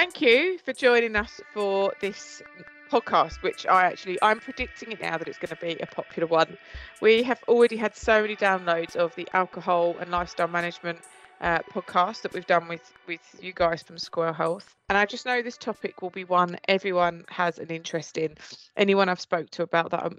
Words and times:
thank 0.00 0.22
you 0.22 0.56
for 0.64 0.72
joining 0.72 1.14
us 1.14 1.42
for 1.52 1.92
this 2.00 2.40
podcast, 2.90 3.42
which 3.42 3.66
I 3.66 3.82
actually 3.82 4.16
I'm 4.22 4.40
predicting 4.40 4.92
it 4.92 5.02
now 5.02 5.18
that 5.18 5.28
it's 5.28 5.36
going 5.36 5.54
to 5.54 5.56
be 5.56 5.78
a 5.78 5.86
popular 5.86 6.26
one. 6.26 6.56
We 7.02 7.22
have 7.24 7.42
already 7.46 7.76
had 7.76 7.94
so 7.94 8.22
many 8.22 8.34
downloads 8.34 8.96
of 8.96 9.14
the 9.14 9.28
alcohol 9.34 9.96
and 10.00 10.10
lifestyle 10.10 10.48
management 10.48 11.00
uh, 11.42 11.58
podcast 11.70 12.22
that 12.22 12.32
we've 12.32 12.46
done 12.46 12.66
with 12.66 12.90
with 13.06 13.20
you 13.42 13.52
guys 13.54 13.82
from 13.82 13.98
Square 13.98 14.32
Health, 14.32 14.74
and 14.88 14.96
I 14.96 15.04
just 15.04 15.26
know 15.26 15.42
this 15.42 15.58
topic 15.58 16.00
will 16.00 16.08
be 16.08 16.24
one 16.24 16.58
everyone 16.66 17.26
has 17.28 17.58
an 17.58 17.68
interest 17.68 18.16
in. 18.16 18.36
Anyone 18.78 19.10
I've 19.10 19.20
spoke 19.20 19.50
to 19.50 19.62
about 19.64 19.90
that, 19.90 20.02
I'm 20.02 20.18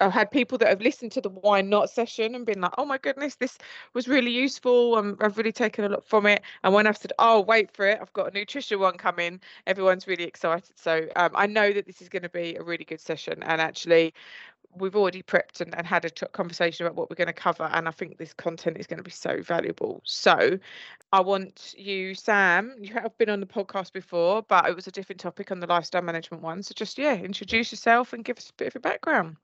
I've 0.00 0.12
had 0.12 0.30
people 0.30 0.58
that 0.58 0.68
have 0.68 0.80
listened 0.80 1.12
to 1.12 1.20
the 1.20 1.28
why 1.28 1.60
not 1.62 1.90
session 1.90 2.34
and 2.34 2.46
been 2.46 2.60
like, 2.60 2.74
oh 2.78 2.84
my 2.84 2.98
goodness, 2.98 3.36
this 3.36 3.58
was 3.94 4.08
really 4.08 4.30
useful. 4.30 4.98
and 4.98 5.16
I've 5.20 5.36
really 5.36 5.52
taken 5.52 5.84
a 5.84 5.88
lot 5.88 6.04
from 6.04 6.26
it. 6.26 6.42
And 6.64 6.74
when 6.74 6.86
I've 6.86 6.96
said, 6.96 7.12
oh, 7.18 7.40
wait 7.40 7.70
for 7.72 7.86
it, 7.86 7.98
I've 8.00 8.12
got 8.12 8.32
a 8.32 8.38
nutrition 8.38 8.80
one 8.80 8.96
coming, 8.96 9.40
everyone's 9.66 10.06
really 10.06 10.24
excited. 10.24 10.72
So 10.76 11.08
um, 11.16 11.30
I 11.34 11.46
know 11.46 11.72
that 11.72 11.86
this 11.86 12.02
is 12.02 12.08
going 12.08 12.22
to 12.22 12.28
be 12.28 12.56
a 12.56 12.62
really 12.62 12.84
good 12.84 13.00
session. 13.00 13.42
And 13.42 13.60
actually, 13.60 14.14
we've 14.74 14.96
already 14.96 15.22
prepped 15.22 15.60
and, 15.60 15.74
and 15.76 15.86
had 15.86 16.04
a 16.04 16.10
t- 16.10 16.26
conversation 16.32 16.86
about 16.86 16.96
what 16.96 17.10
we're 17.10 17.16
going 17.16 17.26
to 17.26 17.32
cover. 17.32 17.64
And 17.64 17.88
I 17.88 17.90
think 17.90 18.18
this 18.18 18.32
content 18.32 18.76
is 18.78 18.86
going 18.86 18.98
to 18.98 19.04
be 19.04 19.10
so 19.10 19.42
valuable. 19.42 20.00
So 20.04 20.58
I 21.12 21.20
want 21.20 21.74
you, 21.76 22.14
Sam, 22.14 22.76
you 22.80 22.94
have 22.94 23.16
been 23.18 23.30
on 23.30 23.40
the 23.40 23.46
podcast 23.46 23.92
before, 23.92 24.42
but 24.42 24.68
it 24.68 24.76
was 24.76 24.86
a 24.86 24.92
different 24.92 25.20
topic 25.20 25.50
on 25.50 25.60
the 25.60 25.66
lifestyle 25.66 26.02
management 26.02 26.42
one. 26.42 26.62
So 26.62 26.72
just, 26.74 26.98
yeah, 26.98 27.14
introduce 27.14 27.72
yourself 27.72 28.12
and 28.12 28.24
give 28.24 28.38
us 28.38 28.50
a 28.50 28.54
bit 28.54 28.68
of 28.68 28.74
your 28.74 28.80
background. 28.80 29.36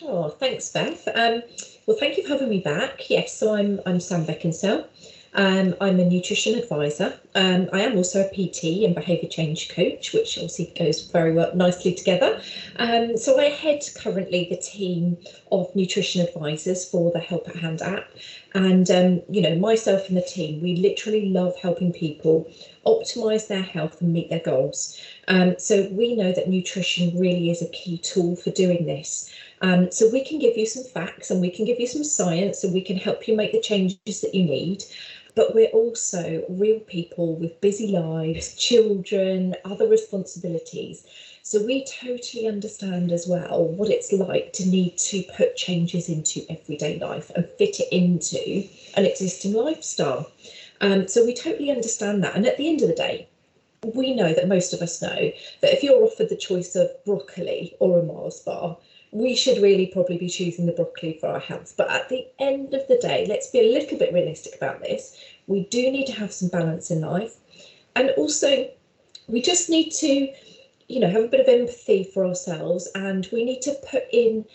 Oh, 0.00 0.28
thanks, 0.28 0.70
Beth. 0.70 1.06
Um, 1.14 1.42
well, 1.86 1.96
thank 1.98 2.16
you 2.16 2.22
for 2.22 2.30
having 2.30 2.48
me 2.48 2.60
back. 2.60 3.10
Yes, 3.10 3.32
so 3.36 3.54
I'm 3.54 3.80
I'm 3.84 4.00
Sam 4.00 4.24
Beckinsale. 4.24 4.86
Um, 5.34 5.74
I'm 5.80 5.98
a 5.98 6.04
nutrition 6.04 6.54
advisor. 6.54 7.14
Um, 7.34 7.68
I 7.72 7.80
am 7.80 7.96
also 7.96 8.20
a 8.20 8.28
PT 8.28 8.84
and 8.84 8.94
behaviour 8.94 9.28
change 9.28 9.68
coach, 9.68 10.12
which 10.12 10.36
obviously 10.38 10.72
goes 10.78 11.00
very 11.00 11.32
well 11.32 11.50
nicely 11.54 11.92
together. 11.94 12.40
Um, 12.76 13.16
so 13.16 13.38
I 13.38 13.44
head 13.48 13.82
currently 13.94 14.46
the 14.48 14.56
team 14.56 15.16
of 15.50 15.74
nutrition 15.74 16.20
advisors 16.20 16.84
for 16.88 17.10
the 17.10 17.18
Help 17.20 17.48
at 17.48 17.56
Hand 17.56 17.82
app, 17.82 18.08
and 18.54 18.90
um, 18.90 19.20
you 19.28 19.40
know 19.42 19.56
myself 19.56 20.08
and 20.08 20.16
the 20.16 20.22
team, 20.22 20.60
we 20.62 20.76
literally 20.76 21.26
love 21.28 21.54
helping 21.56 21.92
people 21.92 22.46
optimize 22.86 23.46
their 23.46 23.62
health 23.62 24.00
and 24.00 24.12
meet 24.12 24.28
their 24.30 24.40
goals. 24.40 24.98
Um, 25.28 25.54
so 25.58 25.88
we 25.92 26.14
know 26.16 26.32
that 26.32 26.48
nutrition 26.48 27.18
really 27.18 27.50
is 27.50 27.62
a 27.62 27.68
key 27.68 27.98
tool 27.98 28.36
for 28.36 28.50
doing 28.50 28.86
this. 28.86 29.30
Um, 29.62 29.92
so 29.92 30.10
we 30.10 30.24
can 30.24 30.40
give 30.40 30.56
you 30.56 30.66
some 30.66 30.82
facts 30.82 31.30
and 31.30 31.40
we 31.40 31.50
can 31.50 31.64
give 31.64 31.78
you 31.78 31.86
some 31.86 32.02
science 32.02 32.64
and 32.64 32.74
we 32.74 32.82
can 32.82 32.96
help 32.96 33.28
you 33.28 33.36
make 33.36 33.52
the 33.52 33.60
changes 33.60 34.20
that 34.20 34.34
you 34.34 34.44
need. 34.44 34.84
But 35.34 35.54
we're 35.54 35.68
also 35.68 36.44
real 36.48 36.80
people 36.80 37.36
with 37.36 37.60
busy 37.60 37.86
lives, 37.86 38.54
children, 38.56 39.54
other 39.64 39.88
responsibilities. 39.88 41.06
So 41.44 41.64
we 41.64 41.86
totally 41.86 42.46
understand 42.46 43.12
as 43.12 43.26
well 43.26 43.64
what 43.64 43.90
it's 43.90 44.12
like 44.12 44.52
to 44.54 44.68
need 44.68 44.98
to 44.98 45.22
put 45.36 45.56
changes 45.56 46.08
into 46.08 46.44
everyday 46.50 46.98
life 46.98 47.30
and 47.34 47.48
fit 47.56 47.80
it 47.80 47.88
into 47.90 48.68
an 48.94 49.06
existing 49.06 49.54
lifestyle. 49.54 50.30
Um, 50.80 51.08
so 51.08 51.24
we 51.24 51.34
totally 51.34 51.70
understand 51.70 52.22
that. 52.24 52.34
And 52.34 52.46
at 52.46 52.58
the 52.58 52.68
end 52.68 52.82
of 52.82 52.88
the 52.88 52.94
day, 52.94 53.28
we 53.94 54.14
know 54.14 54.32
that 54.34 54.48
most 54.48 54.72
of 54.72 54.82
us 54.82 55.00
know 55.00 55.32
that 55.60 55.72
if 55.72 55.82
you're 55.82 56.04
offered 56.04 56.28
the 56.28 56.36
choice 56.36 56.76
of 56.76 56.90
broccoli 57.04 57.74
or 57.80 57.98
a 57.98 58.02
Mars 58.02 58.40
bar, 58.40 58.76
we 59.12 59.36
should 59.36 59.62
really 59.62 59.86
probably 59.86 60.16
be 60.16 60.28
choosing 60.28 60.64
the 60.64 60.72
broccoli 60.72 61.18
for 61.20 61.28
our 61.28 61.38
health. 61.38 61.74
But 61.76 61.90
at 61.90 62.08
the 62.08 62.26
end 62.38 62.72
of 62.72 62.88
the 62.88 62.98
day, 62.98 63.26
let's 63.28 63.50
be 63.50 63.60
a 63.60 63.72
little 63.72 63.98
bit 63.98 64.12
realistic 64.12 64.56
about 64.56 64.80
this. 64.80 65.16
We 65.46 65.66
do 65.66 65.90
need 65.90 66.06
to 66.06 66.14
have 66.14 66.32
some 66.32 66.48
balance 66.48 66.90
in 66.90 67.02
life. 67.02 67.36
And 67.94 68.10
also, 68.12 68.70
we 69.28 69.42
just 69.42 69.68
need 69.68 69.90
to, 69.90 70.32
you 70.88 71.00
know, 71.00 71.10
have 71.10 71.24
a 71.24 71.28
bit 71.28 71.40
of 71.40 71.48
empathy 71.48 72.04
for 72.04 72.24
ourselves 72.24 72.88
and 72.94 73.28
we 73.30 73.44
need 73.44 73.60
to 73.62 73.76
put 73.90 74.04
in 74.12 74.46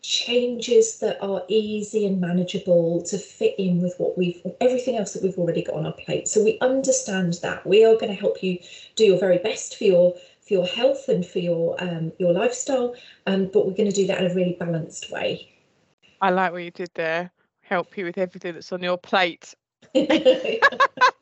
changes 0.00 1.00
that 1.00 1.20
are 1.20 1.42
easy 1.48 2.06
and 2.06 2.20
manageable 2.20 3.02
to 3.02 3.18
fit 3.18 3.54
in 3.58 3.82
with 3.82 3.92
what 3.98 4.16
we've 4.16 4.40
everything 4.60 4.96
else 4.96 5.12
that 5.12 5.22
we've 5.22 5.36
already 5.36 5.62
got 5.62 5.74
on 5.74 5.84
our 5.84 5.92
plate 5.92 6.28
so 6.28 6.44
we 6.44 6.58
understand 6.60 7.34
that 7.42 7.66
we 7.66 7.84
are 7.84 7.94
going 7.94 8.06
to 8.06 8.14
help 8.14 8.40
you 8.40 8.56
do 8.94 9.04
your 9.04 9.18
very 9.18 9.38
best 9.38 9.76
for 9.76 9.82
your 9.82 10.14
for 10.46 10.54
your 10.54 10.66
health 10.66 11.08
and 11.08 11.26
for 11.26 11.38
your 11.38 11.82
um, 11.82 12.12
your 12.18 12.32
lifestyle, 12.32 12.94
um, 13.26 13.50
but 13.52 13.66
we're 13.66 13.74
going 13.74 13.90
to 13.90 13.94
do 13.94 14.06
that 14.06 14.22
in 14.22 14.30
a 14.30 14.34
really 14.34 14.56
balanced 14.58 15.10
way. 15.10 15.52
I 16.20 16.30
like 16.30 16.52
what 16.52 16.62
you 16.62 16.70
did 16.70 16.90
there. 16.94 17.32
Help 17.60 17.96
you 17.96 18.04
with 18.04 18.18
everything 18.18 18.54
that's 18.54 18.72
on 18.72 18.82
your 18.82 18.96
plate. 18.96 19.54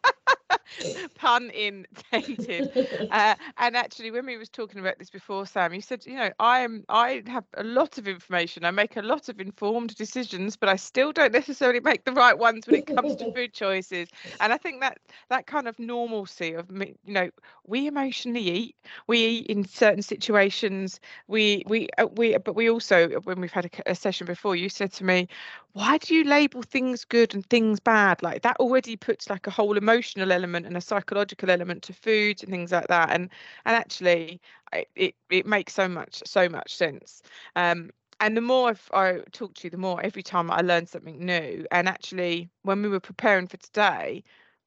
pun 1.15 1.51
intended. 1.51 2.69
Uh, 3.11 3.35
and 3.59 3.77
actually, 3.77 4.11
when 4.11 4.27
we 4.27 4.37
was 4.37 4.49
talking 4.49 4.81
about 4.81 4.99
this 4.99 5.11
before, 5.11 5.47
Sam, 5.47 5.75
you 5.75 5.81
said, 5.81 6.05
you 6.07 6.17
know, 6.17 6.31
I 6.39 6.61
am, 6.61 6.85
I 6.89 7.23
have 7.27 7.45
a 7.55 7.65
lot 7.65 7.99
of 7.99 8.09
information. 8.09 8.65
I 8.65 8.71
make 8.71 8.97
a 8.97 9.03
lot 9.03 9.29
of 9.29 9.41
informed 9.41 9.95
decisions, 9.97 10.57
but 10.57 10.69
I 10.69 10.77
still 10.77 11.13
don't 11.13 11.33
necessarily 11.33 11.81
make 11.81 12.05
the 12.05 12.13
right 12.13 12.37
ones 12.39 12.67
when 12.67 12.77
it 12.77 12.87
comes 12.87 13.15
to 13.17 13.27
food 13.34 13.53
choices. 13.53 14.09
And 14.41 14.53
I 14.53 14.57
think 14.59 14.81
that 14.81 14.99
that 15.29 15.47
kind 15.47 15.69
of 15.69 15.79
normalcy 15.79 16.55
of, 16.55 16.71
you 16.71 16.95
know, 17.07 17.31
we 17.67 17.87
emotionally 17.87 18.41
eat. 18.41 18.77
We 19.07 19.19
eat 19.19 19.47
in 19.47 19.65
certain 19.65 20.03
situations. 20.03 21.01
We 21.29 21.63
we 21.67 21.89
uh, 21.99 22.07
we, 22.17 22.37
but 22.39 22.55
we 22.55 22.71
also, 22.71 23.09
when 23.21 23.41
we've 23.41 23.53
had 23.53 23.67
a, 23.67 23.91
a 23.93 23.95
session 23.95 24.27
before, 24.27 24.57
you 24.57 24.69
said 24.69 24.93
to 24.95 25.05
me, 25.05 25.29
why 25.73 25.99
do 25.99 26.15
you 26.15 26.25
label 26.25 26.63
things 26.63 27.05
good 27.05 27.34
and 27.34 27.45
things 27.47 27.81
bad? 27.81 28.23
Like 28.23 28.43
that 28.43 28.57
already 28.59 28.97
puts 28.97 29.29
like 29.29 29.47
a 29.47 29.51
whole 29.51 29.77
emotional 29.77 30.31
element 30.33 30.64
and 30.67 30.77
a 30.77 30.81
psychological 30.81 31.51
element 31.51 31.83
to 31.85 31.93
food 31.93 32.43
and 32.43 32.51
things 32.51 32.73
like 32.73 32.89
that. 32.89 33.11
And 33.11 33.31
and 33.65 33.77
actually, 33.77 34.41
it 34.95 35.15
it 35.31 35.47
makes 35.47 35.73
so 35.75 35.89
much 35.89 36.23
so 36.27 36.49
much 36.49 36.75
sense. 36.75 37.23
Um, 37.57 37.91
and 38.21 38.37
the 38.37 38.41
more 38.41 38.71
I've, 38.71 38.91
I 38.95 39.21
talk 39.33 39.55
to 39.55 39.65
you, 39.65 39.71
the 39.71 39.77
more 39.77 40.01
every 40.03 40.23
time 40.23 40.51
I 40.51 40.61
learn 40.61 40.87
something 40.87 41.25
new. 41.25 41.67
And 41.71 41.89
actually, 41.89 42.49
when 42.63 42.81
we 42.83 42.89
were 42.89 43.01
preparing 43.01 43.49
for 43.49 43.57
today, 43.57 44.23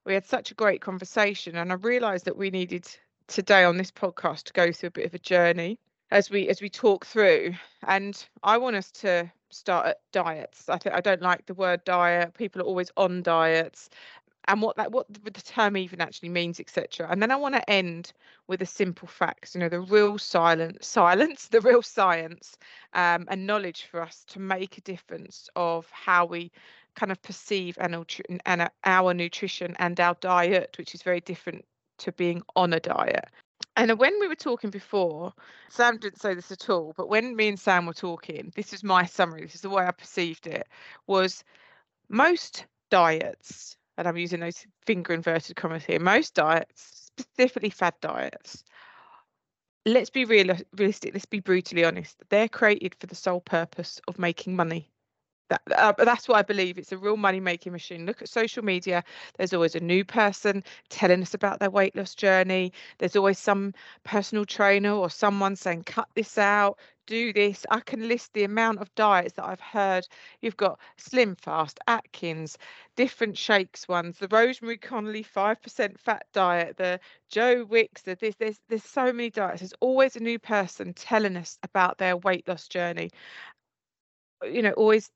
we 0.06 0.13
had 0.13 0.25
such 0.25 0.52
a 0.52 0.56
great 0.56 0.81
conversation, 0.81 1.56
and 1.56 1.72
I 1.72 1.75
realised 1.75 2.25
that 2.25 2.38
we 2.38 2.50
needed 2.50 2.88
today 3.28 3.64
on 3.64 3.78
this 3.78 3.91
podcast 3.91 4.44
to 4.44 4.53
go 4.53 4.72
through 4.72 4.88
a 4.88 4.91
bit 4.91 5.06
of 5.06 5.14
a 5.14 5.19
journey 5.19 5.79
as 6.12 6.29
we 6.29 6.47
as 6.50 6.62
we 6.62 6.69
talk 6.69 7.06
through. 7.06 7.53
And 7.88 8.25
I 8.44 8.58
want 8.58 8.75
us 8.75 8.91
to 8.91 9.31
start 9.50 9.88
at 9.88 9.97
diets. 10.12 10.69
I 10.69 10.78
think 10.78 10.96
I 10.96 11.02
don't 11.02 11.22
like 11.22 11.46
the 11.46 11.53
word 11.53 11.84
diet. 11.84 12.34
People 12.34 12.62
are 12.62 12.66
always 12.66 12.91
on 12.97 13.22
diets 13.22 13.90
and 14.47 14.62
what 14.62 14.75
that 14.78 14.91
what 14.91 15.06
the 15.12 15.41
term 15.41 15.78
even 15.78 16.02
actually 16.02 16.30
means 16.30 16.59
etc 16.59 17.08
and 17.09 17.22
then 17.22 17.31
i 17.31 17.35
want 17.35 17.56
to 17.56 17.69
end 17.69 18.12
with 18.47 18.62
a 18.62 18.66
simple 18.66 19.08
facts 19.08 19.53
you 19.53 19.59
know 19.59 19.69
the 19.69 19.80
real 19.80 20.18
silent 20.18 20.84
silence 20.84 21.47
the 21.52 21.62
real 21.62 21.81
science 21.81 22.58
um, 22.94 23.25
and 23.30 23.46
knowledge 23.46 23.88
for 23.90 24.02
us 24.02 24.24
to 24.28 24.40
make 24.40 24.78
a 24.78 24.81
difference 24.81 25.50
of 25.56 25.90
how 25.91 26.25
we 26.25 26.52
kind 26.96 27.12
of 27.12 27.22
perceive 27.22 27.78
and, 27.80 27.96
and 28.46 28.69
our 28.84 29.13
nutrition 29.13 29.75
and 29.80 30.00
our 30.00 30.16
diet 30.19 30.75
which 30.78 30.96
is 30.96 31.03
very 31.03 31.22
different 31.22 31.64
to 31.97 32.12
being 32.14 32.41
on 32.56 32.74
a 32.74 32.79
diet. 32.79 33.25
And 33.75 33.97
when 34.00 34.19
we 34.19 34.28
were 34.28 34.35
talking 34.35 34.69
before, 34.69 35.34
Sam 35.69 35.97
didn't 35.97 36.22
say 36.22 36.34
this 36.34 36.52
at 36.52 36.69
all, 36.69 36.94
but 36.97 37.09
when 37.09 37.35
me 37.35 37.47
and 37.47 37.59
Sam 37.59 37.85
were 37.85 37.94
talking, 37.94 38.52
this 38.56 38.74
is 38.74 38.84
my 38.84 39.06
summary, 39.06 39.44
this 39.44 39.56
is 39.56 39.62
the 39.62 39.69
way 39.69 39.85
I 39.85 39.91
perceived 39.91 40.47
it, 40.47 40.68
was 41.06 41.44
most 42.09 42.66
diets, 42.90 43.78
and 43.97 44.08
I'm 44.08 44.18
using 44.18 44.40
those 44.40 44.66
finger 44.85 45.13
inverted 45.13 45.56
commas 45.56 45.85
here, 45.85 46.00
most 46.00 46.34
diets, 46.35 47.12
specifically 47.18 47.69
fad 47.69 47.94
diets, 48.02 48.63
let's 49.85 50.09
be 50.09 50.25
real, 50.25 50.56
realistic, 50.78 51.13
let's 51.13 51.25
be 51.25 51.40
brutally 51.40 51.85
honest, 51.85 52.22
they're 52.30 52.50
created 52.50 52.96
for 53.00 53.08
the 53.08 53.16
sole 53.16 53.41
purpose 53.41 54.00
of 54.08 54.19
making 54.19 54.56
money 54.56 54.91
that, 55.50 55.62
uh, 55.78 55.94
that's 55.97 56.28
what 56.28 56.38
I 56.38 56.41
believe. 56.41 56.78
It's 56.78 56.91
a 56.91 56.97
real 56.97 57.18
money 57.18 57.40
making 57.40 57.72
machine. 57.72 58.06
Look 58.06 58.22
at 58.22 58.29
social 58.29 58.64
media. 58.64 59.03
There's 59.38 59.53
always 59.53 59.76
a 59.76 59.79
new 59.79 60.03
person 60.03 60.64
telling 60.90 61.22
us 61.22 61.34
about 61.34 61.59
their 61.59 61.70
weight 61.70 61.96
loss 61.96 62.16
journey. 62.16 62.73
There's 62.97 63.16
always 63.16 63.40
some 63.40 63.73
personal 64.03 64.46
trainer 64.46 64.91
or 64.91 65.09
someone 65.09 65.55
saying, 65.55 65.84
cut 65.84 66.09
this 66.16 66.38
out, 66.38 66.78
do 67.07 67.33
this. 67.33 67.65
I 67.71 67.79
can 67.79 68.07
list 68.07 68.33
the 68.33 68.43
amount 68.43 68.79
of 68.79 68.93
diets 68.95 69.33
that 69.33 69.45
I've 69.45 69.59
heard. 69.59 70.07
You've 70.41 70.57
got 70.57 70.79
Slim 70.97 71.35
Fast, 71.35 71.79
Atkins, 71.87 72.57
different 72.95 73.37
shakes 73.37 73.87
ones, 73.87 74.19
the 74.19 74.27
Rosemary 74.27 74.77
Conley 74.77 75.23
5% 75.23 75.99
fat 75.99 76.25
diet, 76.33 76.77
the 76.77 76.99
Joe 77.29 77.65
Wicks, 77.65 78.03
the 78.03 78.15
this, 78.15 78.35
there's, 78.35 78.59
there's 78.69 78.83
so 78.83 79.11
many 79.11 79.29
diets. 79.31 79.61
There's 79.61 79.73
always 79.79 80.15
a 80.15 80.21
new 80.21 80.37
person 80.39 80.93
telling 80.93 81.35
us 81.35 81.57
about 81.63 81.97
their 81.97 82.17
weight 82.17 82.47
loss 82.47 82.67
journey 82.67 83.09
you 84.45 84.61
know 84.61 84.71
always 84.71 85.09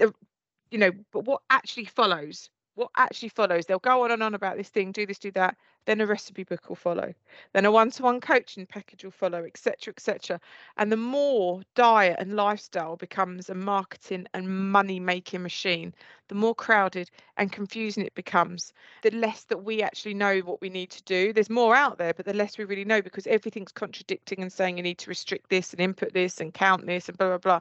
you 0.00 0.78
know 0.78 0.90
but 1.12 1.24
what 1.24 1.42
actually 1.50 1.84
follows 1.84 2.50
what 2.74 2.90
actually 2.96 3.28
follows. 3.28 3.66
They'll 3.66 3.78
go 3.78 4.04
on 4.04 4.10
and 4.10 4.22
on 4.22 4.34
about 4.34 4.56
this 4.56 4.68
thing, 4.68 4.92
do 4.92 5.04
this, 5.04 5.18
do 5.18 5.30
that. 5.32 5.56
Then 5.84 6.00
a 6.00 6.06
recipe 6.06 6.44
book 6.44 6.68
will 6.68 6.76
follow. 6.76 7.12
Then 7.52 7.64
a 7.64 7.72
one-to-one 7.72 8.20
coaching 8.20 8.66
package 8.66 9.02
will 9.04 9.10
follow, 9.10 9.44
etc., 9.44 9.92
etc. 9.92 10.40
And 10.76 10.92
the 10.92 10.96
more 10.96 11.62
diet 11.74 12.16
and 12.20 12.36
lifestyle 12.36 12.96
becomes 12.96 13.50
a 13.50 13.54
marketing 13.54 14.26
and 14.32 14.70
money-making 14.70 15.42
machine, 15.42 15.92
the 16.28 16.36
more 16.36 16.54
crowded 16.54 17.10
and 17.36 17.50
confusing 17.50 18.06
it 18.06 18.14
becomes. 18.14 18.72
The 19.02 19.10
less 19.10 19.42
that 19.44 19.64
we 19.64 19.82
actually 19.82 20.14
know 20.14 20.38
what 20.40 20.60
we 20.60 20.70
need 20.70 20.90
to 20.90 21.02
do. 21.02 21.32
There's 21.32 21.50
more 21.50 21.74
out 21.74 21.98
there, 21.98 22.14
but 22.14 22.26
the 22.26 22.32
less 22.32 22.56
we 22.56 22.64
really 22.64 22.84
know 22.84 23.02
because 23.02 23.26
everything's 23.26 23.72
contradicting 23.72 24.40
and 24.40 24.52
saying 24.52 24.76
you 24.76 24.82
need 24.84 24.98
to 24.98 25.10
restrict 25.10 25.50
this 25.50 25.72
and 25.72 25.80
input 25.80 26.14
this 26.14 26.40
and 26.40 26.54
count 26.54 26.86
this 26.86 27.08
and 27.08 27.18
blah 27.18 27.36
blah 27.36 27.38
blah. 27.38 27.60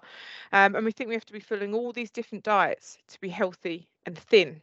Um, 0.53 0.75
and 0.75 0.85
we 0.85 0.91
think 0.91 1.07
we 1.09 1.15
have 1.15 1.25
to 1.25 1.33
be 1.33 1.39
following 1.39 1.73
all 1.73 1.91
these 1.91 2.11
different 2.11 2.43
diets 2.43 2.99
to 3.07 3.19
be 3.19 3.29
healthy 3.29 3.87
and 4.05 4.17
thin 4.17 4.61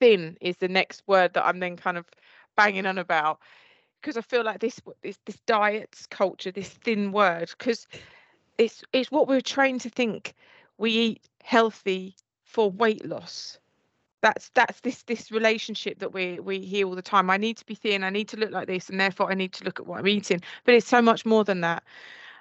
thin 0.00 0.36
is 0.40 0.56
the 0.58 0.68
next 0.68 1.02
word 1.06 1.34
that 1.34 1.46
I'm 1.46 1.60
then 1.60 1.76
kind 1.76 1.96
of 1.96 2.06
banging 2.56 2.86
on 2.86 2.98
about 2.98 3.40
because 4.00 4.16
I 4.16 4.20
feel 4.20 4.44
like 4.44 4.60
this 4.60 4.80
this 5.02 5.18
this 5.26 5.38
diets 5.46 6.06
culture, 6.06 6.52
this 6.52 6.68
thin 6.68 7.12
word, 7.12 7.50
because 7.58 7.86
it's 8.58 8.84
it's 8.92 9.10
what 9.10 9.28
we're 9.28 9.40
trained 9.40 9.80
to 9.82 9.90
think 9.90 10.34
we 10.78 10.90
eat 10.90 11.22
healthy 11.42 12.14
for 12.44 12.70
weight 12.70 13.04
loss. 13.04 13.58
That's 14.20 14.50
that's 14.54 14.80
this 14.80 15.02
this 15.02 15.30
relationship 15.30 15.98
that 15.98 16.12
we 16.12 16.38
we 16.40 16.60
hear 16.60 16.86
all 16.86 16.94
the 16.94 17.02
time. 17.02 17.30
I 17.30 17.36
need 17.36 17.56
to 17.58 17.66
be 17.66 17.74
thin, 17.74 18.04
I 18.04 18.10
need 18.10 18.28
to 18.28 18.36
look 18.36 18.50
like 18.50 18.68
this, 18.68 18.88
and 18.88 19.00
therefore 19.00 19.30
I 19.30 19.34
need 19.34 19.52
to 19.54 19.64
look 19.64 19.80
at 19.80 19.86
what 19.86 19.98
I'm 19.98 20.08
eating. 20.08 20.40
But 20.64 20.74
it's 20.74 20.88
so 20.88 21.02
much 21.02 21.26
more 21.26 21.44
than 21.44 21.60
that. 21.62 21.82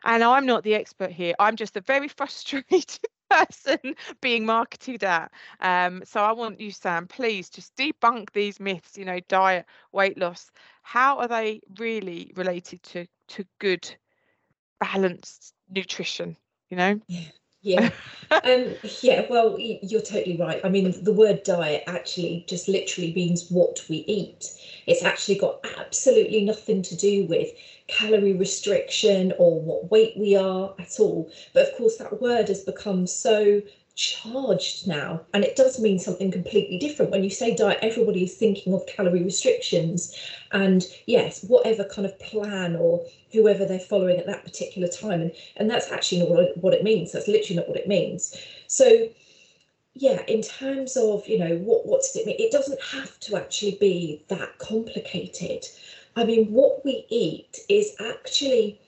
And 0.04 0.24
I'm 0.24 0.46
not 0.46 0.64
the 0.64 0.76
expert 0.76 1.12
here. 1.12 1.34
I'm 1.40 1.56
just 1.56 1.76
a 1.76 1.82
very 1.82 2.08
frustrated 2.18 3.00
person 3.30 3.96
being 4.22 4.46
marketed 4.46 5.04
at. 5.04 5.32
Um, 5.60 6.04
so 6.06 6.22
I 6.22 6.32
want 6.32 6.60
you, 6.60 6.72
Sam, 6.72 7.08
please 7.08 7.50
just 7.50 7.76
debunk 7.76 8.32
these 8.32 8.60
myths. 8.60 8.98
You 8.98 9.06
know, 9.06 9.20
diet, 9.28 9.66
weight 9.92 10.18
loss. 10.18 10.52
How 10.84 11.20
are 11.20 11.28
they 11.28 11.62
really 11.80 12.32
related 12.36 12.84
to 12.84 13.08
to 13.30 13.46
good, 13.60 13.96
balanced 14.80 15.54
nutrition? 15.70 16.38
You 16.70 16.78
know. 16.78 17.00
Yeah. 17.08 17.30
Yeah, 17.66 17.90
um, 18.44 18.76
yeah. 19.02 19.26
Well, 19.30 19.58
you're 19.60 20.02
totally 20.02 20.38
right. 20.38 20.62
I 20.64 20.70
mean, 20.70 20.94
the 21.04 21.12
word 21.12 21.42
diet 21.44 21.84
actually 21.88 22.46
just 22.48 22.68
literally 22.68 23.12
means 23.14 23.50
what 23.50 23.84
we 23.90 23.98
eat. 24.08 24.46
It's 24.86 25.04
actually 25.04 25.40
got 25.40 25.66
absolutely 25.78 26.46
nothing 26.46 26.84
to 26.84 26.96
do 26.96 27.26
with 27.26 27.50
calorie 27.88 28.34
restriction 28.36 29.34
or 29.40 29.60
what 29.62 29.90
weight 29.92 30.14
we 30.16 30.36
are 30.36 30.76
at 30.80 31.00
all. 31.00 31.32
But 31.54 31.68
of 31.70 31.76
course, 31.76 31.98
that 31.98 32.22
word 32.22 32.48
has 32.50 32.62
become 32.64 33.08
so 33.08 33.62
charged 33.96 34.88
now 34.88 35.22
and 35.34 35.44
it 35.44 35.56
does 35.56 35.80
mean 35.80 35.98
something 35.98 36.30
completely 36.32 36.78
different. 36.78 37.12
When 37.12 37.24
you 37.24 37.30
say 37.30 37.56
diet 37.56 37.80
everybody 37.82 38.24
is 38.24 38.36
thinking 38.36 38.74
of 38.74 38.86
calorie 38.88 39.24
restrictions 39.24 40.16
and 40.52 40.86
yes 41.06 41.44
whatever 41.48 41.86
kind 41.86 42.06
of 42.06 42.18
plan 42.20 42.76
or 42.76 43.06
whoever 43.32 43.66
they're 43.66 43.80
following 43.80 44.18
at 44.18 44.28
that 44.28 44.44
particular 44.44 44.88
time 44.88 45.22
and 45.22 45.32
and 45.58 45.70
that's 45.70 45.92
actually 45.92 46.20
not 46.20 46.58
what 46.62 46.74
it, 46.74 46.84
means. 46.84 47.14
That's 47.14 47.28
literally 47.28 47.58
not 47.58 47.70
what 47.70 47.78
it 47.78 47.88
means. 47.88 48.36
So 48.68 49.10
yeah 49.94 50.24
in 50.28 50.42
terms 50.42 50.98
of 50.98 51.26
you 51.26 51.40
know 51.40 51.56
what 51.60 51.86
what 51.86 52.02
does 52.02 52.18
it 52.18 52.26
mean 52.26 52.36
it 52.38 52.52
doesn't 52.52 52.82
have 52.82 53.18
to 53.22 53.38
actually 53.38 53.78
be 53.80 54.24
that 54.28 54.58
complicated. 54.58 55.66
I 56.18 56.24
mean, 56.24 56.52
what 56.52 56.84
we 56.86 57.06
eat 57.10 57.60
is 57.68 57.94
actually 58.00 58.80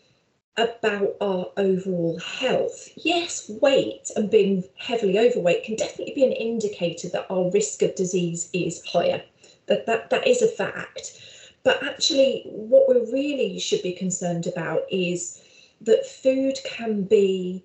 about 0.58 1.16
our 1.22 1.52
overall 1.58 2.20
health. 2.20 2.90
Yes, 2.96 3.50
weight 3.62 4.10
and 4.16 4.30
being 4.30 4.64
heavily 4.78 5.20
overweight 5.20 5.64
can 5.64 5.76
definitely 5.76 6.16
be 6.16 6.26
an 6.26 6.32
indicator 6.32 7.10
that 7.10 7.28
our 7.30 7.52
risk 7.52 7.82
of 7.84 7.96
disease 7.96 8.50
is 8.54 8.84
higher. 8.86 9.24
That 9.68 9.86
that, 9.86 10.10
that 10.10 10.28
is 10.28 10.42
a 10.42 10.48
fact. 10.48 11.22
But 11.64 11.84
actually, 11.84 12.44
what 12.46 12.88
we 12.88 13.12
really 13.12 13.60
should 13.60 13.84
be 13.84 13.92
concerned 13.92 14.48
about 14.48 14.82
is 14.90 15.42
that 15.82 16.08
food 16.08 16.58
can 16.64 17.04
be 17.04 17.64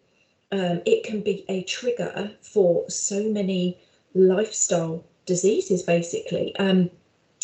um, 0.51 0.83
it 0.85 1.05
can 1.05 1.23
be 1.23 1.45
a 1.49 1.63
trigger 1.63 2.31
for 2.43 2.89
so 2.91 3.23
many 3.31 3.79
lifestyle 4.15 5.05
diseases, 5.25 5.83
basically. 5.83 6.55
Um, 6.57 6.91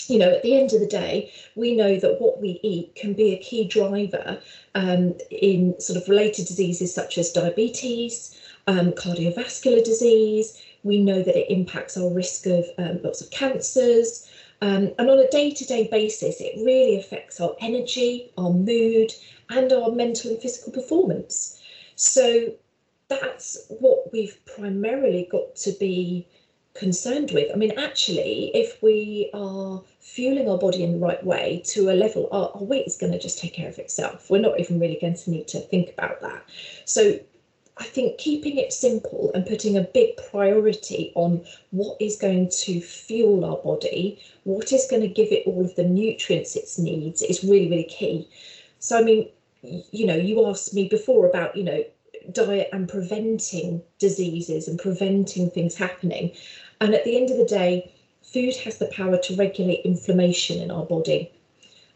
you 0.07 0.19
know, 0.19 0.31
at 0.31 0.43
the 0.43 0.59
end 0.59 0.73
of 0.73 0.81
the 0.81 0.87
day, 0.87 1.33
we 1.55 1.77
know 1.77 1.99
that 1.99 2.21
what 2.21 2.41
we 2.41 2.61
eat 2.63 2.95
can 2.95 3.13
be 3.13 3.33
a 3.33 3.39
key 3.39 3.67
driver 3.67 4.41
um, 4.75 5.15
in 5.31 5.79
sort 5.81 6.01
of 6.01 6.09
related 6.09 6.47
diseases 6.47 6.95
such 6.95 7.19
as 7.19 7.33
diabetes, 7.33 8.39
um, 8.67 8.93
cardiovascular 8.93 9.85
disease. 9.85 10.63
We 10.83 11.03
know 11.03 11.23
that 11.23 11.37
it 11.37 11.53
impacts 11.53 11.97
our 11.97 12.11
risk 12.11 12.47
of 12.47 12.65
um, 12.79 13.01
lots 13.03 13.21
of 13.21 13.31
cancers. 13.31 14.31
Um, 14.63 14.93
and 14.99 15.11
on 15.11 15.19
a 15.19 15.29
day 15.31 15.51
to 15.51 15.65
day 15.65 15.89
basis, 15.91 16.41
it 16.41 16.55
really 16.65 16.97
affects 16.97 17.41
our 17.41 17.55
energy, 17.61 18.33
our 18.39 18.53
mood, 18.53 19.13
and 19.51 19.73
our 19.73 19.91
mental 19.91 20.31
and 20.31 20.41
physical 20.41 20.73
performance. 20.73 21.61
So 21.97 22.55
that's 23.09 23.67
what 23.69 24.13
we've 24.13 24.39
primarily 24.57 25.29
got 25.31 25.57
to 25.57 25.73
be 25.73 26.27
concerned 26.79 27.31
with. 27.33 27.51
I 27.53 27.57
mean, 27.57 27.73
actually, 27.79 28.51
if 28.55 28.83
we 28.83 29.31
are 29.35 29.83
fueling 30.01 30.49
our 30.49 30.59
body 30.59 30.83
in 30.83 30.93
the 30.93 30.99
right 30.99 31.23
way 31.25 31.63
to 31.67 31.91
a 31.91 31.95
level, 31.95 32.29
our, 32.33 32.51
our 32.55 32.63
weight 32.63 32.87
is 32.87 32.97
going 32.97 33.13
to 33.13 33.19
just 33.19 33.39
take 33.39 33.55
care 33.55 33.69
of 33.69 33.79
itself. 33.79 34.31
We're 34.31 34.41
not 34.41 34.59
even 34.61 34.81
really 34.81 34.99
going 35.01 35.17
to 35.17 35.31
need 35.31 35.49
to 35.49 35.61
think 35.61 35.91
about 35.91 36.21
that. 36.23 36.45
So 36.85 37.19
I 37.77 37.85
think 37.85 38.19
keeping 38.19 38.57
it 38.59 38.73
simple 38.73 39.31
and 39.35 39.47
putting 39.47 39.77
a 39.77 39.83
big 39.83 40.17
priority 40.31 41.13
on 41.15 41.45
what 41.71 41.97
is 42.01 42.17
going 42.17 42.51
to 42.51 42.81
fuel 42.81 43.45
our 43.45 43.59
body, 43.59 44.21
what 44.45 44.73
is 44.73 44.87
going 44.91 45.03
to 45.03 45.09
give 45.09 45.29
it 45.31 45.47
all 45.47 45.65
of 45.65 45.75
the 45.77 45.85
nutrients 45.85 46.57
it 46.57 46.69
needs 46.83 47.23
is 47.23 47.45
really, 47.45 47.71
really 47.71 47.85
key. 47.85 48.29
So, 48.81 48.99
I 48.99 49.03
mean, 49.03 49.29
you 49.63 50.07
know, 50.07 50.17
you 50.17 50.47
asked 50.47 50.75
me 50.75 50.89
before 50.89 51.29
about, 51.29 51.57
you 51.57 51.65
know, 51.65 51.85
diet 52.33 52.69
and 52.73 52.89
preventing 52.89 53.83
diseases 53.99 54.69
and 54.69 54.79
preventing 54.79 55.51
things 55.51 55.75
happening. 55.75 56.33
And 56.81 56.95
at 56.95 57.05
the 57.05 57.17
end 57.17 57.31
of 57.31 57.37
the 57.37 57.45
day, 57.45 57.93
food 58.23 58.55
has 58.57 58.79
the 58.79 58.87
power 58.87 59.19
to 59.19 59.37
regulate 59.37 59.85
inflammation 59.85 60.61
in 60.61 60.71
our 60.71 60.85
body. 60.85 61.33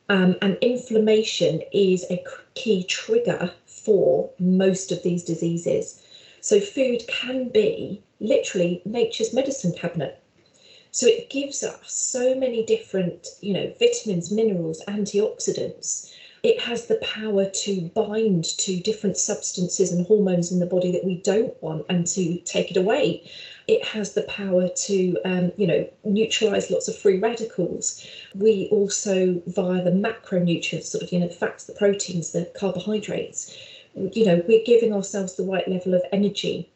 Um, 0.09 0.37
and 0.43 0.57
inflammation 0.61 1.63
is 1.73 2.05
a 2.11 2.25
key 2.55 2.85
trigger 2.85 3.53
for 3.67 4.31
most 4.39 4.91
of 4.93 5.03
these 5.03 5.25
diseases. 5.25 6.03
So, 6.41 6.59
food 6.59 7.07
can 7.07 7.49
be 7.49 8.03
literally 8.21 8.83
nature's 8.85 9.33
medicine 9.33 9.73
cabinet. 9.73 10.21
So, 10.91 11.07
it 11.07 11.31
gives 11.31 11.63
us 11.63 11.79
so 11.87 12.35
many 12.35 12.65
different, 12.65 13.29
you 13.41 13.55
know, 13.55 13.73
vitamins, 13.79 14.31
minerals, 14.31 14.83
antioxidants. 14.89 16.13
It 16.43 16.61
has 16.61 16.87
the 16.87 16.97
power 16.97 17.45
to 17.49 17.83
bind 17.95 18.45
to 18.59 18.81
different 18.81 19.17
substances 19.17 19.93
and 19.93 20.05
hormones 20.07 20.51
in 20.51 20.59
the 20.59 20.67
body 20.67 20.91
that 20.91 21.05
we 21.05 21.19
don't 21.19 21.61
want 21.63 21.87
and 21.89 22.05
to 22.09 22.39
take 22.39 22.73
it 22.73 22.77
away 22.77 23.23
it 23.69 23.85
has 23.85 24.15
the 24.15 24.23
power 24.23 24.69
to, 24.69 25.17
um, 25.25 25.53
you 25.57 25.67
know, 25.67 25.89
neutralize 26.05 26.71
lots 26.71 26.89
of 26.89 26.97
free 26.97 27.19
radicals. 27.19 28.07
We 28.35 28.69
also, 28.71 29.43
via 29.47 29.83
the 29.83 29.91
macronutrients, 29.91 30.85
sort 30.85 31.05
of, 31.05 31.13
you 31.13 31.21
know, 31.21 31.29
the 31.29 31.35
fats, 31.35 31.65
the 31.65 31.75
proteins, 31.75 32.33
the 32.33 32.51
carbohydrates, 32.59 33.57
you 33.95 34.25
know, 34.25 34.43
we're 34.49 34.65
giving 34.65 34.93
ourselves 34.93 35.37
the 35.37 35.45
right 35.45 35.67
level 35.69 35.95
of 35.95 36.03
energy 36.13 36.69